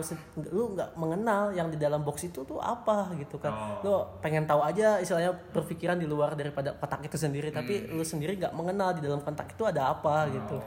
lu 0.51 0.75
nggak 0.75 0.95
mengenal 0.95 1.51
yang 1.51 1.67
di 1.67 1.75
dalam 1.75 2.01
box 2.07 2.27
itu 2.27 2.43
tuh 2.47 2.59
apa 2.63 3.11
gitu 3.19 3.35
kan. 3.37 3.79
Lu 3.83 4.03
pengen 4.23 4.47
tahu 4.47 4.63
aja 4.63 4.97
istilahnya 5.03 5.35
berpikiran 5.51 5.99
di 5.99 6.07
luar 6.07 6.35
daripada 6.39 6.71
kotak 6.75 7.03
itu 7.05 7.19
sendiri 7.19 7.51
tapi 7.51 7.91
lu 7.91 8.03
sendiri 8.03 8.39
nggak 8.39 8.55
mengenal 8.55 8.95
di 8.95 9.03
dalam 9.03 9.19
kotak 9.19 9.51
itu 9.51 9.63
ada 9.67 9.91
apa 9.91 10.31
gitu. 10.31 10.57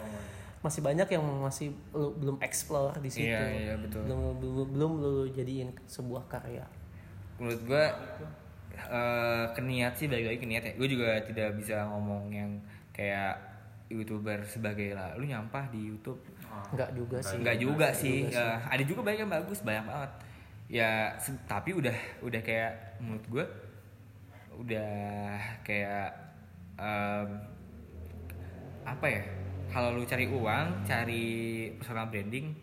Masih 0.60 0.80
banyak 0.80 1.08
yang 1.08 1.24
masih 1.44 1.72
lu 1.92 2.12
belum 2.16 2.36
explore 2.40 2.96
di 3.00 3.10
situ. 3.12 3.28
Iya, 3.28 3.44
iya, 3.52 3.74
betul. 3.76 4.04
belum 4.04 4.20
belum 4.40 4.68
belum 4.72 4.92
lu 5.00 5.14
jadiin 5.32 5.72
sebuah 5.88 6.28
karya. 6.28 6.64
Menurut 7.40 7.60
gua 7.68 7.84
eh 8.74 9.44
keniat 9.54 9.94
sih 9.96 10.10
balik 10.10 10.34
lagi 10.34 10.38
ke 10.42 10.48
niat 10.48 10.62
ya. 10.66 10.72
Gue 10.74 10.88
juga 10.90 11.22
tidak 11.22 11.56
bisa 11.56 11.86
ngomong 11.88 12.26
yang 12.34 12.50
kayak 12.90 13.38
youtuber 13.86 14.42
sebagai 14.44 14.96
lah. 14.96 15.14
Lu 15.14 15.24
nyampah 15.24 15.70
di 15.70 15.94
YouTube 15.94 16.18
nggak 16.74 16.90
juga 16.96 17.18
sih 17.22 17.36
Enggak 17.38 17.56
juga 17.60 17.88
sih. 17.94 18.18
Ya, 18.28 18.58
ada 18.66 18.82
juga 18.82 19.00
banyak 19.06 19.20
yang 19.26 19.32
bagus, 19.32 19.58
banyak 19.62 19.84
banget. 19.86 20.10
Ya, 20.66 20.90
tapi 21.44 21.70
udah 21.76 21.96
udah 22.24 22.40
kayak 22.40 22.98
menurut 22.98 23.24
gue 23.30 23.44
udah 24.54 24.92
kayak 25.66 26.08
em, 26.80 27.28
apa 28.84 29.06
ya? 29.06 29.22
Kalau 29.74 29.90
lu 29.98 30.06
cari 30.06 30.30
uang, 30.30 30.86
cari 30.86 31.24
personal 31.78 32.06
branding, 32.06 32.54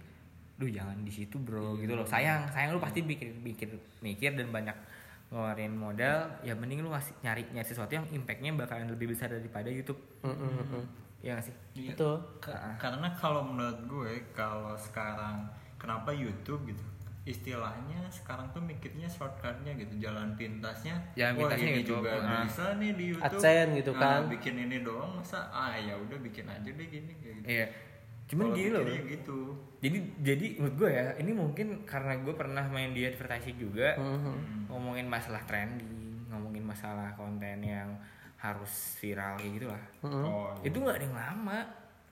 duh 0.55 0.71
jangan 0.71 0.95
di 1.03 1.11
situ 1.11 1.35
bro 1.41 1.75
gitu 1.75 1.91
loh. 1.91 2.07
Sayang, 2.07 2.47
sayang 2.53 2.71
lu 2.71 2.79
pasti 2.79 3.03
mikir 3.03 3.35
mikir 3.41 3.67
mikir 3.99 4.37
dan 4.37 4.47
banyak 4.47 4.77
ngeluarin 5.27 5.75
modal. 5.75 6.31
Ya 6.45 6.55
mending 6.55 6.83
lu 6.83 6.89
ngasih 6.91 7.15
nyari 7.23 7.43
nyari 7.51 7.67
sesuatu 7.67 7.91
yang 7.91 8.07
impactnya 8.11 8.55
bakalan 8.55 8.87
lebih 8.87 9.11
besar 9.11 9.27
daripada 9.27 9.67
YouTube. 9.67 9.99
Mm, 10.23 10.35
mm, 10.35 10.85
mm, 11.21 11.23
mm. 11.23 11.27
Ya 11.27 11.31
nggak 11.31 11.45
sih? 11.45 11.55
Iya. 11.75 11.89
Betul. 11.91 12.15
Ka- 12.39 12.75
karena 12.75 13.07
kalau 13.13 13.41
menurut 13.43 13.79
gue 13.83 14.11
kalau 14.31 14.73
sekarang 14.75 15.45
kenapa 15.75 16.09
YouTube 16.11 16.65
gitu 16.67 16.81
istilahnya 17.21 18.01
sekarang 18.09 18.49
tuh 18.49 18.57
mikirnya 18.59 19.05
shortcutnya 19.05 19.77
gitu 19.77 19.93
jalan 20.01 20.33
pintasnya 20.33 20.97
Jalan 21.13 21.37
wah 21.37 21.41
pintasnya 21.47 21.69
ini 21.69 21.79
gitu, 21.79 21.93
juga 21.95 22.11
ah. 22.17 22.41
bisa 22.41 22.65
nih 22.75 22.91
di 22.91 23.05
YouTube 23.07 23.37
AdSense 23.37 23.73
gitu 23.77 23.91
Nah, 23.91 24.01
kan. 24.01 24.21
bikin 24.27 24.55
ini 24.59 24.77
doang 24.81 25.11
masa 25.15 25.39
ah 25.47 25.69
ya 25.71 25.93
udah 25.95 26.17
bikin 26.17 26.49
aja 26.49 26.65
deh 26.65 26.87
gini 26.87 27.13
kayak 27.15 27.35
gitu 27.37 27.47
Iya. 27.47 27.65
Cuman 28.25 28.45
gini 28.51 28.69
loh. 28.71 28.81
gitu 29.05 29.39
jadi 29.77 29.97
jadi 30.17 30.45
menurut 30.57 30.75
gue 30.77 30.89
ya 30.89 31.05
ini 31.15 31.31
mungkin 31.31 31.67
karena 31.83 32.13
gue 32.17 32.33
pernah 32.33 32.65
main 32.65 32.89
di 32.89 33.01
advertising 33.03 33.57
juga 33.59 33.93
Mhm. 33.97 34.65
ngomongin 34.65 35.05
masalah 35.05 35.45
trending 35.45 36.25
ngomongin 36.25 36.63
masalah 36.63 37.13
konten 37.13 37.61
yang 37.61 37.91
harus 38.41 38.97
viral 38.97 39.37
kayak 39.37 39.53
gitulah 39.61 39.83
Mm-mm. 40.01 40.25
oh 40.25 40.49
itu 40.65 40.77
nggak 40.81 40.97
ada 40.97 41.05
yang 41.05 41.17
lama 41.17 41.59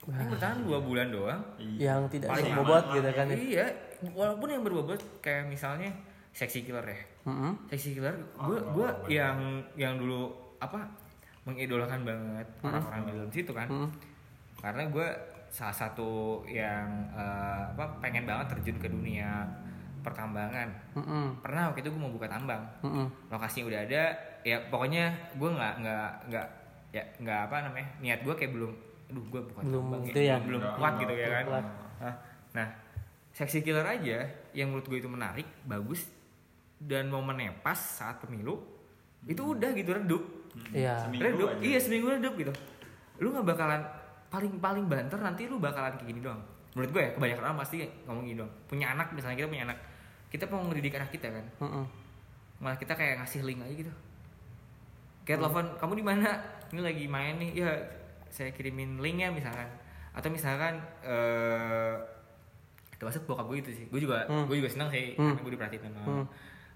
ini 0.00 0.24
bertahan 0.32 0.58
dua 0.64 0.78
bulan 0.80 1.08
doang 1.12 1.42
iya. 1.60 1.92
yang 1.92 2.08
tidak 2.08 2.32
Paling 2.32 2.54
berbobot 2.54 2.84
gitu 2.96 3.10
kan 3.12 3.26
ya. 3.28 3.36
iya 3.36 3.66
walaupun 4.14 4.48
yang 4.48 4.62
berbobot 4.64 5.00
kayak 5.20 5.50
misalnya 5.50 5.90
seksi 6.30 6.62
killer 6.64 6.86
ya 6.86 7.00
Mm-mm. 7.26 7.52
seksi 7.68 7.98
killer 7.98 8.14
gue 8.16 8.56
oh, 8.56 8.62
gue 8.78 8.88
oh, 8.88 9.10
yang 9.10 9.60
yang 9.74 9.98
dulu 9.98 10.30
apa 10.62 10.86
mengidolakan 11.44 12.06
banget 12.06 12.46
orang-orang 12.62 13.00
di 13.04 13.12
dalam 13.18 13.30
situ 13.34 13.52
kan 13.52 13.68
Mm-mm. 13.68 13.90
karena 14.62 14.82
gue 14.86 15.08
salah 15.50 15.74
satu 15.74 16.40
yang 16.46 16.86
eh, 17.10 17.74
apa 17.74 17.98
pengen 17.98 18.22
banget 18.22 18.54
terjun 18.54 18.78
ke 18.78 18.86
dunia 18.86 19.42
pertambangan 20.00 20.70
Mm-mm. 20.96 21.42
pernah 21.44 21.68
waktu 21.68 21.84
itu 21.84 21.90
gue 21.92 22.00
mau 22.00 22.14
buka 22.14 22.30
tambang 22.30 22.62
Mm-mm. 22.86 23.06
lokasinya 23.28 23.68
udah 23.68 23.80
ada 23.84 24.02
ya 24.42 24.56
pokoknya 24.66 25.04
gue 25.32 25.48
nggak 25.48 25.74
nggak 25.78 26.08
nggak 26.26 26.46
ya 26.90 27.02
nggak 27.16 27.40
apa 27.44 27.56
namanya 27.62 27.88
niat 27.98 28.20
gue 28.20 28.34
kayak 28.34 28.52
belum 28.52 28.72
aduh 29.06 29.24
gue 29.26 29.40
bukan 29.44 29.62
Belum 29.64 29.82
tambang 29.84 30.02
itu 30.04 30.20
ya. 30.20 30.36
belum 30.38 30.60
Nggak- 30.60 30.76
kuat 30.76 30.92
nggak 30.92 31.02
gitu 31.02 31.12
ya 31.14 31.28
kan 31.28 31.44
kuat. 31.46 31.64
nah, 32.50 32.66
seksi 33.30 33.58
killer 33.60 33.84
aja 33.84 34.18
yang 34.52 34.68
menurut 34.68 34.86
gue 34.86 34.98
itu 34.98 35.06
menarik 35.06 35.46
bagus 35.62 36.06
dan 36.76 37.06
momennya 37.06 37.52
pas 37.56 37.76
saat 37.76 38.18
pemilu 38.18 38.58
itu 39.24 39.38
udah 39.38 39.70
gitu 39.72 39.92
redup 39.92 40.22
Iya. 40.72 40.98
Seminggu 41.00 41.22
redup 41.24 41.48
aja. 41.48 41.62
iya 41.62 41.78
seminggu 41.78 42.06
redup 42.08 42.34
gitu 42.34 42.50
lu 43.18 43.30
nggak 43.30 43.46
bakalan 43.46 43.82
paling 44.26 44.56
paling 44.56 44.84
banter 44.84 45.14
nanti 45.16 45.44
lu 45.44 45.58
bakalan 45.58 45.92
kayak 45.92 46.08
gini 46.08 46.20
doang 46.20 46.42
menurut 46.72 46.90
gue 46.90 47.02
ya 47.04 47.10
kebanyakan 47.12 47.42
orang 47.44 47.58
pasti 47.60 47.76
ngomong 48.02 48.24
gini 48.24 48.36
doang 48.36 48.50
punya 48.64 48.86
anak 48.88 49.10
misalnya 49.10 49.36
kita 49.36 49.48
punya 49.48 49.64
anak 49.64 49.78
kita 50.26 50.44
mau 50.46 50.62
ngedidik 50.64 50.94
anak 50.96 51.10
kita 51.10 51.28
kan 51.28 51.44
Mm-mm. 51.60 51.84
malah 52.58 52.74
kita 52.76 52.92
kayak 52.92 53.18
ngasih 53.18 53.42
link 53.42 53.60
aja 53.60 53.74
gitu 53.76 53.92
kayak 55.22 55.38
telepon 55.38 55.66
kamu 55.76 55.92
di 55.94 56.04
mana? 56.04 56.30
Ini 56.68 56.80
lagi 56.80 57.04
main 57.06 57.34
nih. 57.36 57.50
Ya 57.56 57.70
saya 58.28 58.50
kirimin 58.50 58.98
linknya 58.98 59.28
misalkan. 59.28 59.66
Atau 60.10 60.28
misalkan 60.28 60.78
eh 61.00 61.94
termasuk 62.94 63.24
bokap 63.24 63.46
gue 63.46 63.58
itu 63.58 63.70
sih. 63.74 63.86
Gue 63.86 64.00
juga 64.00 64.24
Hmm. 64.24 64.44
gue 64.44 64.56
juga 64.56 64.68
senang 64.68 64.88
sih 64.88 65.14
Hmm. 65.14 65.32
karena 65.32 65.40
gue 65.40 65.52
diperhatiin 65.52 65.82
sama 65.82 66.00
Hmm. 66.02 66.26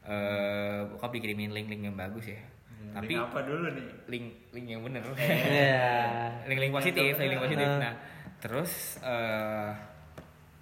eh 0.04 0.80
bokap 0.88 1.10
dikirimin 1.12 1.50
link-link 1.50 1.82
yang 1.82 1.94
bagus 1.94 2.28
ya. 2.28 2.40
Tapi 2.84 3.10
Link 3.10 3.20
apa 3.22 3.38
dulu 3.42 3.66
nih? 3.70 3.86
Link 4.06 4.26
link 4.50 4.66
yang 4.68 4.80
bener. 4.80 5.02
Iya. 5.16 6.44
link-link 6.44 6.70
positif 6.70 7.12
link-link 7.14 7.42
positif. 7.42 7.66
Ah. 7.66 7.78
nah 7.80 7.94
terus 8.38 8.72
eh 9.00 9.70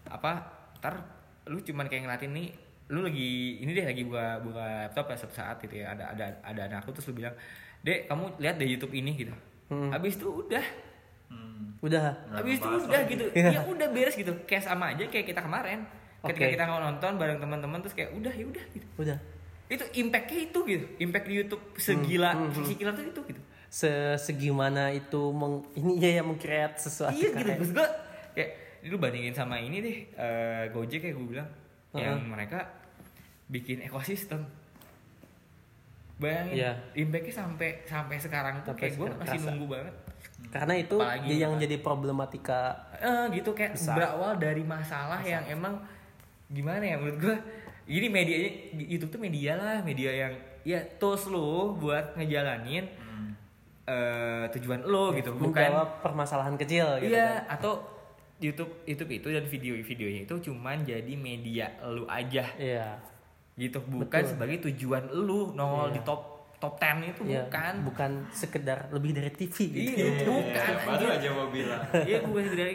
apa 0.07 0.31
ntar 0.77 0.95
lu 1.45 1.59
cuman 1.59 1.87
kayak 1.87 2.05
ngeliatin 2.05 2.31
nih 2.31 2.49
lu 2.89 3.01
lagi 3.01 3.31
ini 3.59 3.73
deh 3.73 3.83
lagi 3.83 4.03
buka 4.05 4.39
buka 4.39 4.63
laptop 4.85 5.09
ya 5.09 5.17
suatu 5.17 5.35
saat 5.35 5.57
gitu 5.59 5.79
ya. 5.79 5.91
Ada 5.91 6.05
ada 6.11 6.25
ada 6.43 6.63
anak 6.69 6.85
lu 6.85 6.93
terus 6.93 7.07
lu 7.07 7.17
bilang 7.17 7.35
dek 7.83 8.07
kamu 8.07 8.25
lihat 8.39 8.55
deh 8.57 8.69
YouTube 8.69 8.95
ini 8.95 9.13
gitu 9.17 9.35
Hmm. 9.65 9.89
habis 9.89 10.15
itu 10.15 10.29
udah 10.29 10.61
hmm. 11.29 11.81
Udah. 11.81 12.13
Habis 12.31 12.57
itu 12.57 12.69
udah 12.69 12.93
lagi. 12.95 13.09
gitu 13.11 13.25
Iya. 13.33 13.51
ya 13.51 13.61
udah 13.65 13.89
beres 13.89 14.13
gitu 14.13 14.33
kayak 14.43 14.63
sama 14.63 14.93
aja 14.93 15.05
kayak 15.05 15.27
kita 15.27 15.41
kemarin 15.41 15.89
ketika 16.23 16.45
Oke. 16.45 16.53
kita 16.53 16.65
mau 16.67 16.79
nonton 16.79 17.17
bareng 17.17 17.39
teman-teman 17.39 17.81
terus 17.81 17.93
kayak 17.93 18.13
udah 18.13 18.31
ya 18.31 18.45
udah 18.45 18.65
gitu 18.69 18.87
Udah. 18.97 19.19
itu 19.67 19.85
impactnya 19.97 20.39
itu 20.45 20.59
gitu 20.69 20.87
impact 20.99 21.27
di 21.27 21.35
YouTube 21.35 21.65
segila 21.75 22.31
Hmm, 22.33 22.53
hmm, 22.53 22.69
killer 22.71 22.93
tuh 22.93 23.07
itu 23.07 23.21
gitu 23.27 23.41
Se 23.67 23.89
segimana 24.19 24.93
itu 24.93 25.33
meng 25.33 25.65
ini 25.73 25.93
ya 25.97 26.21
yang 26.21 26.29
mengcreate 26.29 26.77
sesuatu 26.79 27.17
iya 27.17 27.33
gitu 27.33 27.41
karya. 27.41 27.57
maksud 27.57 27.73
gue 27.73 27.89
kayak 28.33 28.51
lu 28.85 28.97
bandingin 28.97 29.33
sama 29.33 29.57
ini 29.57 29.81
deh 29.81 29.97
eh, 30.13 30.65
Gojek 30.69 31.01
kayak 31.01 31.15
gue 31.15 31.27
bilang 31.31 31.49
yang 31.91 32.15
Heeh. 32.15 32.29
mereka 32.29 32.59
bikin 33.47 33.81
ekosistem 33.81 34.45
bayangin 36.17 36.55
Iya. 36.59 36.73
impactnya 36.95 37.35
sampai 37.35 37.69
sampai 37.83 38.17
sekarang 38.17 38.55
tuh 38.63 38.73
kayak 38.73 38.95
gue 38.95 39.09
masih 39.15 39.39
kerasa. 39.39 39.49
nunggu 39.49 39.67
banget 39.69 39.95
Karena 40.45 40.75
itu 40.77 40.97
Apalagi 40.97 41.27
dia 41.27 41.39
yang 41.41 41.55
kan. 41.55 41.63
jadi 41.63 41.77
problematika 41.79 42.61
eh 42.95 43.25
gitu 43.33 43.51
kayak 43.53 43.73
Besar. 43.73 43.95
berawal 43.97 44.33
dari 44.37 44.63
masalah 44.63 45.21
yang 45.23 45.45
emang 45.47 45.79
gimana 46.47 46.83
ya 46.83 46.97
menurut 46.97 47.19
gue 47.19 47.37
jadi 47.85 48.07
medianya 48.07 48.51
di 48.73 48.85
YouTube 48.89 49.11
tuh 49.11 49.21
media 49.21 49.53
lah 49.55 49.79
media 49.81 50.11
yang 50.11 50.33
ya 50.63 50.79
tools 50.97 51.27
lu 51.27 51.75
buat 51.75 52.15
ngejalanin 52.15 52.85
eh, 53.85 54.45
tujuan 54.53 54.85
lo 54.85 55.11
gitu 55.13 55.33
bukan 55.33 55.71
permasalahan 55.99 56.55
kecil 56.57 56.87
gitu 56.99 57.11
Iya, 57.11 57.43
kan. 57.43 57.59
atau 57.59 57.73
YouTube 58.39 58.83
YouTube 58.85 59.11
itu 59.13 59.29
dan 59.29 59.45
video-videonya 59.45 60.21
itu 60.25 60.35
cuman 60.43 60.83
jadi 60.83 61.15
media 61.15 61.67
lu 61.85 62.07
aja 62.07 62.47
Iya. 62.55 62.99
Gitu, 63.55 63.79
bukan 63.83 64.09
Betul. 64.23 64.31
sebagai 64.33 64.57
tujuan 64.67 65.13
lu 65.13 65.53
nongol 65.53 65.89
Iya. 65.89 65.95
di 65.95 66.01
top 66.03 66.21
top 66.57 66.79
10 66.79 67.11
itu 67.11 67.23
Iya, 67.27 67.43
bukan. 67.43 67.75
bukan 67.83 68.11
sekedar 68.31 68.87
lebih 68.89 69.11
dari 69.13 69.29
TV 69.29 69.57
gitu. 69.67 69.99
Iya, 69.99 70.23
bukan. 70.23 70.75
baru 70.87 71.07
aja 71.11 71.29
mau 71.35 71.49
bilang 71.51 71.83
Iya, 72.09 72.19
bukan 72.23 72.43
sekedar 72.47 72.67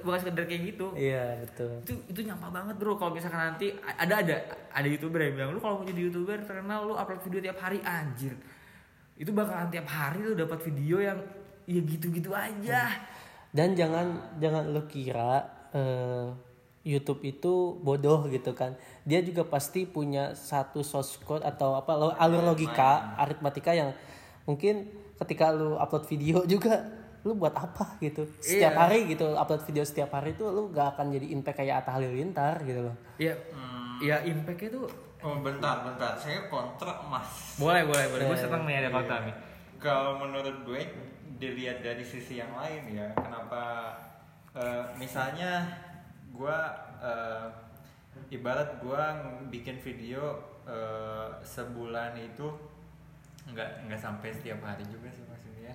bukan 0.00 0.18
sekedar 0.18 0.44
kayak 0.44 0.62
gitu. 0.64 0.86
Iya, 0.96 1.24
betul. 1.38 1.70
Itu 1.84 1.92
itu 2.08 2.20
nyampah 2.24 2.50
banget, 2.50 2.74
Bro. 2.80 2.96
Kalau 2.96 3.12
misalkan 3.12 3.36
nanti 3.44 3.68
ada 3.76 4.14
ada 4.18 4.36
ada 4.72 4.86
YouTuber 4.88 5.20
yang 5.20 5.34
bilang 5.36 5.50
lu 5.52 5.60
kalau 5.60 5.76
mau 5.78 5.86
jadi 5.86 6.00
YouTuber 6.08 6.40
terkenal 6.40 6.88
lu 6.88 6.96
upload 6.96 7.20
video 7.20 7.40
tiap 7.44 7.58
hari 7.60 7.84
anjir. 7.84 8.32
Itu 9.14 9.30
bakalan 9.30 9.68
tiap 9.68 9.86
hari 9.86 10.18
lu 10.18 10.32
dapat 10.32 10.58
video 10.64 10.98
yang 10.98 11.20
ya 11.64 11.80
gitu-gitu 11.80 12.32
aja. 12.32 12.90
Dan 13.52 13.76
jangan 13.76 14.34
jangan 14.36 14.72
lu 14.72 14.88
kira 14.88 15.44
eh, 15.70 16.26
YouTube 16.84 17.24
itu 17.24 17.52
bodoh 17.80 18.28
gitu 18.28 18.52
kan. 18.52 18.76
Dia 19.02 19.20
juga 19.20 19.42
pasti 19.42 19.84
punya 19.84 20.32
satu 20.32 20.84
source 20.84 21.16
code 21.18 21.40
atau 21.40 21.74
apa 21.74 21.92
lo- 21.92 22.14
alur 22.14 22.44
logika, 22.44 23.16
aritmatika 23.16 23.72
yang 23.72 23.90
mungkin 24.44 24.84
ketika 25.16 25.48
lu 25.48 25.74
upload 25.74 26.04
video 26.04 26.44
juga 26.44 26.84
lu 27.24 27.32
buat 27.34 27.56
apa 27.56 27.96
gitu. 27.98 28.28
Setiap 28.36 28.70
Iya. 28.70 28.80
hari 28.84 29.08
gitu 29.08 29.32
upload 29.32 29.64
video 29.64 29.80
setiap 29.80 30.12
hari 30.12 30.32
itu 30.32 30.44
lu 30.44 30.68
gak 30.68 30.94
akan 30.94 31.08
jadi 31.10 31.26
impact 31.32 31.56
kayak 31.58 31.80
Atta 31.80 31.96
Halilintar 31.96 32.60
gitu 32.62 32.84
loh. 32.84 32.96
Ya, 33.16 33.32
ya 33.98 34.20
impact-nya 34.20 34.68
tuh 34.70 34.84
oh 35.24 35.40
bentar 35.40 35.80
bentar 35.80 36.12
saya 36.14 36.52
kontrak 36.52 37.00
mas 37.08 37.56
boleh 37.56 37.88
boleh 37.88 38.12
boleh 38.12 38.24
gue 38.28 38.36
Iya, 38.36 38.44
seneng 38.44 38.68
nih 38.68 38.76
ada 38.84 38.90
konten 38.92 39.20
nih 39.24 39.36
kalau 39.80 40.20
menurut 40.20 40.68
gue 40.68 40.80
dilihat 41.40 41.80
dari 41.80 42.04
sisi 42.04 42.36
yang 42.36 42.52
lain 42.52 42.92
ya 42.92 43.08
kenapa 43.16 43.88
eh, 44.52 44.84
misalnya 45.00 45.64
gue 46.34 46.58
eh, 46.98 47.46
ibarat 48.34 48.82
gue 48.82 49.02
bikin 49.54 49.78
video 49.78 50.34
eh, 50.66 51.30
sebulan 51.46 52.18
itu 52.18 52.50
nggak 53.44 53.86
nggak 53.86 54.00
sampai 54.00 54.34
setiap 54.34 54.58
hari 54.66 54.82
juga 54.90 55.06
sih 55.14 55.22
maksudnya. 55.30 55.72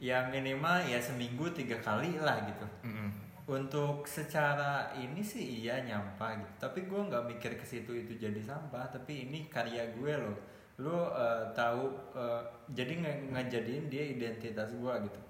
Ya 0.00 0.24
minimal 0.32 0.80
ya 0.88 0.96
seminggu 0.96 1.52
tiga 1.52 1.76
kali 1.84 2.16
lah 2.16 2.40
gitu. 2.48 2.66
Mm-mm. 2.88 3.10
untuk 3.46 4.02
secara 4.02 4.90
ini 4.98 5.22
sih 5.22 5.62
iya 5.62 5.78
nyampah 5.86 6.34
gitu. 6.34 6.66
Tapi 6.66 6.90
gue 6.90 6.98
nggak 6.98 7.30
mikir 7.30 7.54
ke 7.54 7.62
situ 7.62 7.94
itu 7.94 8.18
jadi 8.18 8.42
sampah. 8.42 8.90
Tapi 8.90 9.30
ini 9.30 9.46
karya 9.46 9.86
gue 9.94 10.12
loh. 10.18 10.34
Lu 10.82 11.10
eh, 11.14 11.44
tahu 11.54 11.94
eh, 12.16 12.42
jadi 12.74 12.92
nge 13.02 13.12
ngejadiin 13.30 13.86
dia 13.86 14.04
identitas 14.14 14.74
gue 14.74 14.94
gitu 15.06 15.20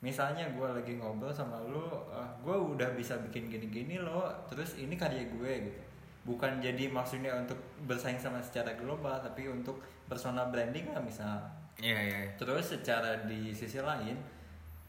misalnya 0.00 0.48
gue 0.48 0.68
lagi 0.68 0.96
ngobrol 0.96 1.32
sama 1.32 1.60
lu 1.64 1.84
eh, 2.12 2.30
gue 2.40 2.56
udah 2.56 2.96
bisa 2.96 3.20
bikin 3.20 3.52
gini-gini 3.52 4.00
loh 4.00 4.28
terus 4.48 4.80
ini 4.80 4.96
karya 4.96 5.28
gue 5.28 5.52
gitu 5.68 5.82
bukan 6.20 6.60
jadi 6.60 6.92
maksudnya 6.92 7.32
untuk 7.36 7.56
bersaing 7.88 8.20
sama 8.20 8.40
secara 8.44 8.76
global 8.76 9.20
tapi 9.20 9.48
untuk 9.48 9.80
personal 10.04 10.52
branding 10.52 10.92
lah 10.92 11.00
misal 11.00 11.40
Iya 11.80 11.98
iya. 11.98 12.18
iya. 12.28 12.30
Terus 12.36 12.76
secara 12.76 13.24
di 13.24 13.50
sisi 13.56 13.80
lain 13.80 14.16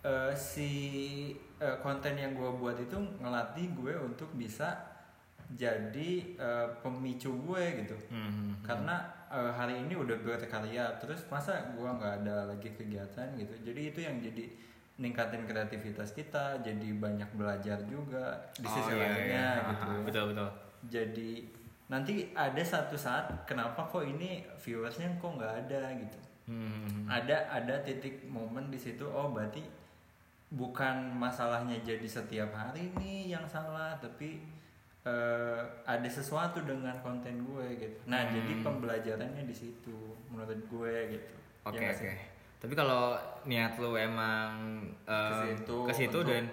eh, 0.03 0.34
si 0.36 0.72
eh, 1.57 1.78
konten 1.80 2.20
yang 2.20 2.36
gue 2.36 2.51
buat 2.59 2.76
itu 2.78 2.99
ngelatih 3.24 3.72
gue 3.74 3.93
untuk 3.95 4.28
bisa 4.36 4.76
jadi 5.51 6.12
eh, 6.36 6.68
pemicu 6.84 7.32
gue 7.47 7.64
gitu. 7.84 7.97
Hmm. 8.12 8.59
Karena 8.59 9.07
eh, 9.32 9.51
hari 9.51 9.80
ini 9.88 9.95
udah 9.95 10.20
berkarya, 10.20 10.99
terus 10.99 11.24
masa 11.32 11.72
gue 11.72 11.88
nggak 11.88 12.24
ada 12.24 12.51
lagi 12.51 12.70
kegiatan 12.76 13.28
gitu. 13.39 13.55
Jadi 13.72 13.82
itu 13.95 13.99
yang 14.03 14.20
jadi 14.20 14.45
ningkatin 14.95 15.43
kreativitas 15.43 16.11
kita, 16.11 16.59
jadi 16.59 16.87
banyak 16.93 17.29
belajar 17.33 17.79
juga 17.83 18.35
di 18.53 18.65
Oh, 18.65 18.71
sisi 18.71 18.91
iya, 18.91 18.99
lainnya 19.01 19.47
iya. 19.55 19.69
gitu. 19.69 19.85
Ah, 19.87 20.01
Betul 20.03 20.23
betul. 20.31 20.49
Jadi 20.87 21.31
nanti 21.87 22.13
ada 22.31 22.61
satu 22.61 22.95
saat 22.95 23.27
kenapa 23.43 23.83
kok 23.83 24.01
ini 24.01 24.41
viewersnya 24.57 25.11
kok 25.15 25.35
nggak 25.35 25.55
ada 25.61 25.83
gitu 25.93 26.19
Hmm. 26.41 27.05
ada 27.05 27.47
ada 27.47 27.79
titik 27.79 28.25
momen 28.25 28.67
di 28.67 28.75
situ 28.75 29.05
oh 29.05 29.29
berarti 29.29 29.61
bukan 30.49 30.95
masalahnya 31.13 31.79
jadi 31.79 32.03
setiap 32.03 32.51
hari 32.51 32.91
nih 32.97 33.31
yang 33.31 33.45
salah 33.45 33.95
tapi 33.95 34.41
eh, 35.01 35.59
ada 35.83 36.07
sesuatu 36.07 36.59
dengan 36.61 36.91
konten 36.99 37.41
gue 37.41 37.67
gitu 37.77 37.99
nah 38.05 38.21
Hmm. 38.21 38.33
jadi 38.33 38.53
pembelajarannya 38.59 39.43
di 39.43 39.55
situ 39.55 39.95
menurut 40.27 40.59
gue 40.65 40.95
gitu 41.11 41.33
Oke 41.61 41.77
Ya 41.77 41.81
nggak 41.83 41.93
oke. 41.93 42.03
sih? 42.03 42.15
Tapi 42.62 42.74
kalau 42.74 43.18
niat 43.43 43.74
lu 43.76 43.97
emang 43.97 44.86
situ 45.41 45.78
ke 45.82 45.91
situ 45.91 46.20
dan 46.22 46.45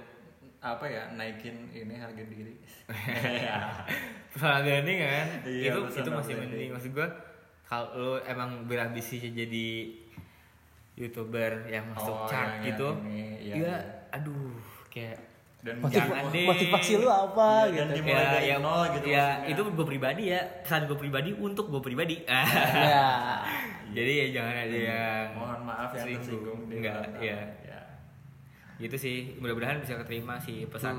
apa 0.59 0.83
ya 0.85 1.05
naikin 1.13 1.69
ini 1.71 1.95
harga 1.95 2.25
diri. 2.25 2.57
Personal 4.33 4.65
branding 4.65 4.99
kan? 4.99 5.27
Iya, 5.45 5.71
itu 5.71 5.81
itu 5.95 6.11
masih 6.11 6.35
mending. 6.35 6.69
Maksud 6.73 6.91
gua 6.91 7.09
kalau 7.63 7.87
lu 7.93 8.13
emang 8.25 8.65
berambisi 8.65 9.21
jadi 9.21 9.69
youtuber 10.97 11.69
yang 11.69 11.87
masuk 11.93 12.11
Oh, 12.11 12.27
chart 12.27 12.59
yang- 12.59 12.75
gitu 12.75 12.89
ini, 13.07 13.39
iya, 13.39 13.55
ya 13.55 13.55
iya. 13.55 13.77
aduh 14.11 14.57
kayak 14.91 15.28
dan 15.59 15.75
Motiv- 15.79 15.99
Jangan 15.99 16.31
deh. 16.31 16.47
motivasi 16.47 16.93
lu 16.97 17.09
apa 17.09 17.67
Iya, 17.67 17.75
dan 17.75 17.87
gitu. 17.89 17.97
dimulai 17.99 18.27
dari 18.31 18.47
ya, 18.47 18.57
nol 18.59 18.83
gitu 18.89 19.07
ya 19.07 19.27
maksudnya. 19.35 19.51
itu 19.51 19.61
gue 19.69 19.87
pribadi 19.87 20.23
ya. 20.29 20.41
Pesan 20.63 20.81
gue 20.87 20.95
pribadi 20.97 21.31
untuk 21.33 21.65
gue 21.67 21.81
pribadi. 21.81 22.17
Ya. 22.87 23.43
Jadi 23.89 24.13
ya 24.15 24.27
jangan 24.31 24.55
ada 24.57 24.79
yang 24.79 25.25
mohon 25.35 25.61
maaf 25.65 25.91
yang 25.93 26.07
tersinggung 26.15 26.61
enggak 26.69 27.03
ya 27.19 27.41
ya. 27.65 27.81
Gitu 28.77 28.95
sih. 28.95 29.17
Mudah-mudahan 29.37 29.79
bisa 29.79 29.97
keterima 29.97 30.39
sih 30.39 30.63
pesan 30.65 30.95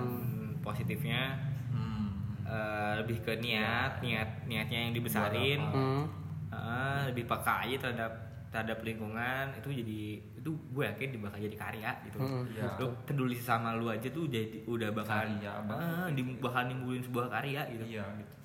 positifnya. 0.60 1.40
Hmm. 1.70 2.12
Eh, 2.44 2.94
lebih 2.98 3.22
ke 3.22 3.38
niat 3.38 4.00
niat 4.00 4.44
niatnya 4.44 4.80
yang 4.82 4.94
dibesarin? 4.94 5.62
Hmm. 5.64 6.04
Eh, 6.50 7.00
lebih 7.08 7.24
peka 7.26 7.64
aja 7.64 7.76
terhadap 7.80 8.12
terhadap 8.50 8.82
lingkungan 8.82 9.54
itu 9.54 9.70
jadi 9.70 10.02
itu 10.42 10.50
gue 10.74 10.84
yakin 10.84 11.22
bakal 11.22 11.38
jadi 11.38 11.58
karya 11.58 11.92
gitu. 12.10 12.18
Hmm, 12.18 12.44
iya. 12.50 12.66
lu 12.82 12.90
peduli 13.06 13.38
sama 13.38 13.78
lu 13.78 13.86
aja 13.94 14.10
tuh 14.10 14.26
jadi 14.26 14.66
udah 14.66 14.90
bakal 14.90 15.22
Karya 15.22 15.54
ah, 15.70 16.10
di- 16.10 16.38
bakal 16.42 16.66
nimbulin 16.66 17.06
sebuah 17.06 17.30
karya 17.30 17.62
gitu. 17.70 17.86
Iya 17.86 18.06
gitu. 18.18 18.36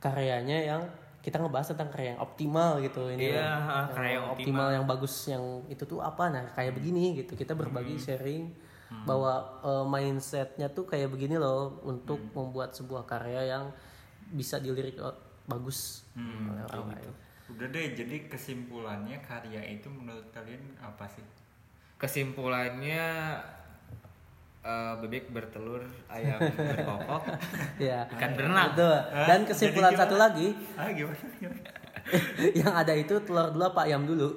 Karyanya 0.00 0.58
yang 0.72 0.82
kita 1.22 1.38
ngebahas 1.38 1.70
tentang 1.76 1.92
karya 1.92 2.16
yang 2.16 2.20
optimal 2.24 2.80
gitu 2.82 3.12
ini. 3.12 3.30
Iya, 3.30 3.46
loh. 3.54 3.86
karya 3.94 4.10
yang 4.18 4.26
optimal 4.26 4.40
optimal. 4.40 4.68
yang 4.72 4.84
bagus 4.88 5.14
yang 5.28 5.44
itu 5.68 5.84
tuh 5.84 6.00
apa? 6.00 6.24
Nah 6.32 6.44
kayak 6.56 6.72
begini 6.72 7.20
gitu. 7.20 7.36
Kita 7.36 7.52
berbagi 7.52 8.00
sharing 8.00 8.44
bahwa 9.04 9.60
eh, 9.60 9.84
mindsetnya 9.84 10.72
tuh 10.72 10.88
kayak 10.88 11.12
begini 11.12 11.36
loh 11.36 11.80
untuk 11.84 12.20
membuat 12.32 12.72
sebuah 12.72 13.04
karya 13.04 13.52
yang 13.52 13.64
bisa 14.32 14.56
dilirik 14.56 14.96
eh, 14.96 15.16
bagus. 15.44 16.08
Oleh 16.16 16.64
orang 16.72 16.96
lain. 16.96 17.12
Udah 17.52 17.66
deh 17.68 17.92
jadi 17.92 18.16
kesimpulannya 18.28 19.20
karya 19.20 19.60
itu 19.76 19.88
menurut 19.92 20.24
kalian 20.32 20.62
apa 20.80 21.04
sih? 21.08 21.24
Kesimpulannya 22.00 23.04
eh, 24.64 24.94
bebek 25.02 25.30
bertelur 25.34 25.82
ayam 26.08 26.40
berkokok 26.72 27.22
ya 27.82 28.08
ikan 28.16 28.32
berenang. 28.38 28.72
Betul. 28.74 28.98
dan 29.28 29.40
kesimpulan 29.44 29.92
satu 29.94 30.16
lagi 30.16 30.54
ah 30.78 30.88
gimana, 30.90 31.18
gimana? 31.38 31.81
yang 32.60 32.72
ada 32.74 32.92
itu 32.92 33.14
telur 33.22 33.54
dulu 33.54 33.64
apa 33.64 33.80
ayam 33.86 34.02
dulu. 34.04 34.34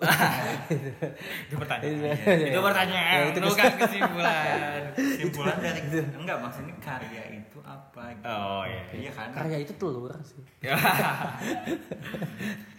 Itu 1.49 1.55
pertanyaan. 1.57 1.97
Iya. 1.97 2.13
itu 2.53 2.59
pertanyaan. 2.61 3.19
Ya, 3.19 3.25
itu 3.31 3.39
bukan 3.41 3.73
kesimpulan. 3.79 4.81
Kesimpulan 4.95 5.57
dari 5.59 5.81
enggak 6.15 6.37
maksudnya 6.39 6.75
karya 6.79 7.23
itu 7.35 7.59
apa 7.65 8.13
gitu. 8.15 8.25
oh 8.29 8.63
iya 8.63 8.83
iya. 8.93 9.11
Kan? 9.11 9.29
Karya 9.33 9.57
itu 9.65 9.73
telur 9.75 10.13
sih. 10.23 10.43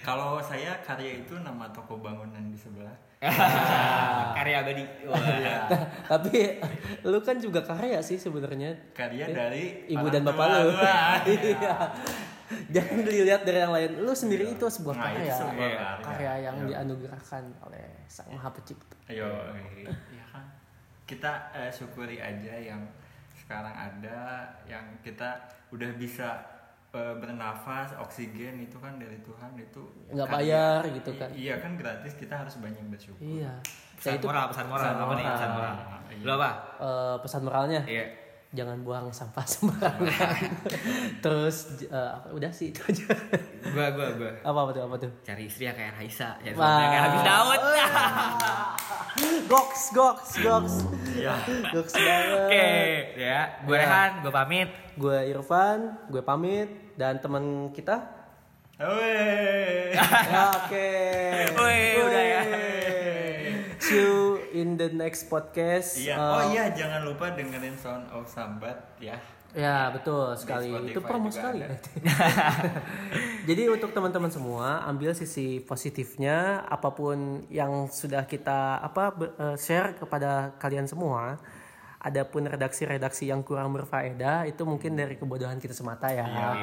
Kalau 0.07 0.39
saya 0.39 0.79
karya 0.87 1.27
itu 1.27 1.35
nama 1.43 1.67
toko 1.75 1.99
bangunan 1.99 2.47
di 2.47 2.57
sebelah. 2.57 2.95
Karya 4.37 4.63
abadi. 4.63 4.85
Wah. 5.09 5.19
Iya. 5.19 5.57
tapi 6.07 6.63
lu 7.03 7.19
kan 7.21 7.37
juga 7.43 7.61
karya 7.65 7.99
sih 7.99 8.17
sebenarnya. 8.17 8.71
Karya 8.95 9.35
dari 9.35 9.91
ibu 9.91 10.07
dan 10.09 10.23
bapak 10.23 10.47
lu. 10.47 10.71
iya 11.27 11.75
jangan 12.75 12.99
dilihat 13.03 13.43
dari 13.43 13.59
yang 13.59 13.71
lain 13.71 13.91
lu 13.99 14.13
sendiri 14.13 14.47
itu 14.49 14.67
sebuah 14.67 14.95
Nah, 14.95 15.09
itu 15.09 15.19
karya 15.21 15.35
sebuah 15.35 15.55
Iya. 15.67 15.79
karya. 15.81 16.05
karya 16.05 16.33
yang 16.41 16.57
Iya. 16.57 16.67
dianugerahkan 16.69 17.45
oleh 17.61 17.85
sang 18.07 18.29
maha 18.29 18.49
pencipta 18.49 18.97
Ayo, 19.07 19.27
ya 20.09 20.25
kan. 20.29 20.45
Kita 21.05 21.33
eh, 21.53 21.71
syukuri 21.71 22.19
aja 22.19 22.55
yang 22.57 22.83
sekarang 23.37 23.71
ada, 23.73 24.21
yang 24.65 24.83
kita 25.01 25.39
udah 25.69 25.91
bisa 25.95 26.43
eh, 26.91 27.15
bernafas, 27.15 27.93
oksigen 27.95 28.57
itu 28.59 28.75
kan 28.77 28.97
dari 28.97 29.21
Tuhan 29.21 29.53
itu. 29.55 29.83
Nggak 30.09 30.29
bayar 30.29 30.81
gitu 30.89 31.11
kan. 31.15 31.29
Iya 31.31 31.55
kan 31.57 31.75
gratis, 31.75 32.15
kita 32.15 32.35
harus 32.37 32.57
banyak 32.57 32.83
bersyukur. 32.87 33.21
iya 33.21 33.53
pesan 33.93 34.03
saya 34.03 34.17
itu 34.19 34.27
moral 34.27 34.47
pesan 34.47 34.67
moral 34.67 34.83
pesan 34.83 34.97
apa 34.99 35.13
nih 35.15 35.25
pesan 35.27 35.51
moral. 35.51 35.73
moral 35.75 36.01
Iya. 36.07 36.21
lu 36.21 36.33
apa 36.35 36.51
eh, 36.79 37.17
pesan 37.19 37.41
moralnya 37.43 37.81
iya 37.87 38.05
jangan 38.53 38.79
buang 38.81 39.11
sampah 39.11 39.43
sembarangan. 39.53 40.51
Terus 41.25 41.57
apa- 41.87 42.31
udah 42.31 42.51
sih 42.51 42.71
itu 42.71 42.81
aja. 42.83 43.07
Gua 43.69 43.87
gua 43.91 44.09
gua. 44.15 44.31
Apa 44.41 44.59
apa 44.61 44.71
tuh 44.73 44.83
apa 44.83 44.95
tuh? 44.99 45.11
Cari 45.21 45.45
istri 45.45 45.65
yang 45.65 45.75
kayak 45.75 45.95
Raisa. 45.95 46.39
Ya 46.41 46.53
kayak 46.53 47.03
habis 47.03 47.23
Daud. 47.23 47.61
Goks 49.47 49.83
goks 49.91 50.31
goks. 50.39 50.75
Iya. 51.11 51.35
goks 51.71 51.95
banget. 51.95 52.37
Oke 52.45 52.69
ya. 53.17 53.41
Gue 53.63 53.75
Ya. 53.75 53.83
Rehan 53.83 54.11
gue 54.21 54.33
pamit. 54.33 54.69
Gue 54.95 55.19
Irfan 55.27 55.79
gue 56.07 56.21
pamit. 56.21 56.69
Dan 56.95 57.21
teman 57.21 57.45
kita? 57.71 57.97
Weh. 58.77 59.89
Ya, 59.93 60.43
oke. 60.55 60.89
Wih, 61.57 61.93
udah 62.03 62.25
ya. 62.27 62.41
see 63.79 63.97
you 63.97 64.26
in 64.57 64.81
the 64.81 64.89
next 64.89 65.29
podcast 65.29 66.01
Iya. 66.01 66.17
Eh, 66.17 66.33
Oh 66.33 66.43
iya, 66.49 66.65
jangan 66.73 67.05
lupa 67.05 67.37
dengerin 67.37 67.77
Sound 67.77 68.09
of 68.09 68.25
Sambat 68.25 68.97
ya. 68.97 69.21
Ya 69.53 69.89
betul 69.89 70.37
sekali 70.37 70.69
Spotify 70.69 70.93
itu 70.93 71.01
promo 71.01 71.29
sekali. 71.33 71.65
Jadi 73.49 73.63
untuk 73.71 73.95
teman-teman 73.95 74.29
semua 74.29 74.85
ambil 74.85 75.17
sisi 75.17 75.63
positifnya 75.63 76.61
apa 76.67 76.93
pun 76.93 77.41
yang 77.49 77.89
sudah 77.89 78.29
kita 78.29 78.81
apa 78.83 79.17
eh, 79.17 79.57
share 79.57 79.97
kepada 79.97 80.53
kalian 80.59 80.85
semua. 80.85 81.41
Adapun 81.97 82.47
redaksi-redaksi 82.47 83.27
yang 83.27 83.43
kurang 83.43 83.75
berfaedah 83.75 84.47
itu 84.47 84.63
mungkin 84.63 84.95
dari 84.95 85.19
kebodohan 85.19 85.59
kita 85.59 85.75
semata 85.75 86.07
ya. 86.07 86.23
Iya. 86.23 86.55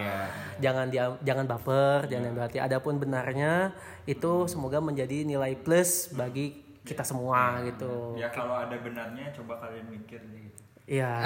Jangan 0.64 0.86
dia 0.88 1.06
jangan 1.20 1.46
baper, 1.50 2.08
jangan 2.08 2.32
ambil 2.32 2.48
hati. 2.48 2.64
Adapun 2.64 2.96
benarnya 2.96 3.76
itu 4.08 4.48
semoga 4.48 4.80
menjadi 4.80 5.28
nilai 5.28 5.60
plus 5.60 6.16
bagi 6.16 6.63
kita 6.84 7.04
semua 7.04 7.64
gitu. 7.64 8.20
Ya 8.20 8.28
kalau 8.28 8.60
ada 8.60 8.76
benarnya 8.76 9.32
coba 9.32 9.56
kalian 9.60 9.88
mikir 9.88 10.20
deh 10.20 10.42
gitu. 10.52 10.62
Iya. 10.84 11.24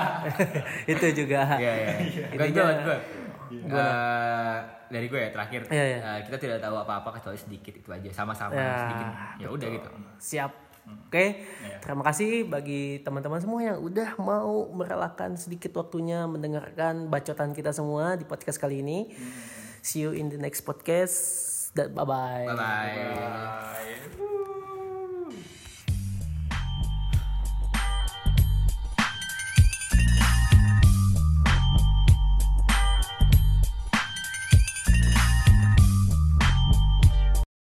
itu 0.92 1.06
juga. 1.24 1.60
Iya, 1.60 1.72
iya. 2.00 2.26
Gue, 2.32 2.96
gue. 3.60 3.76
Eh, 3.76 4.56
dari 4.88 5.06
gue 5.06 5.20
ya 5.20 5.30
terakhir. 5.30 5.60
Iya, 5.68 5.84
iya. 5.84 5.98
Eh, 6.00 6.18
kita 6.24 6.36
tidak 6.40 6.58
tahu 6.64 6.80
apa-apa 6.80 7.20
kecuali 7.20 7.36
sedikit 7.36 7.76
itu 7.76 7.88
aja. 7.92 8.08
Sama-sama 8.08 8.56
Ya, 8.56 8.72
sedikit. 8.88 9.06
Ya 9.36 9.48
udah 9.52 9.68
gitu. 9.68 9.88
Siap. 10.16 10.52
Oke, 10.90 11.44
Iya. 11.62 11.78
terima 11.84 12.02
kasih 12.02 12.48
bagi 12.50 12.98
teman-teman 13.04 13.38
semua 13.38 13.62
yang 13.62 13.78
udah 13.78 14.16
mau 14.18 14.66
merelakan 14.74 15.38
sedikit 15.38 15.70
waktunya 15.76 16.26
mendengarkan 16.26 17.06
bacotan 17.06 17.54
kita 17.54 17.70
semua 17.70 18.18
di 18.18 18.24
podcast 18.26 18.58
kali 18.58 18.82
ini. 18.82 19.12
See 19.84 20.02
you 20.02 20.10
in 20.10 20.32
the 20.32 20.40
next 20.40 20.66
podcast. 20.66 21.14
Dan 21.76 21.94
bye-bye. 21.94 22.48
Bye-bye. 22.48 22.96
Bye. 23.14 24.59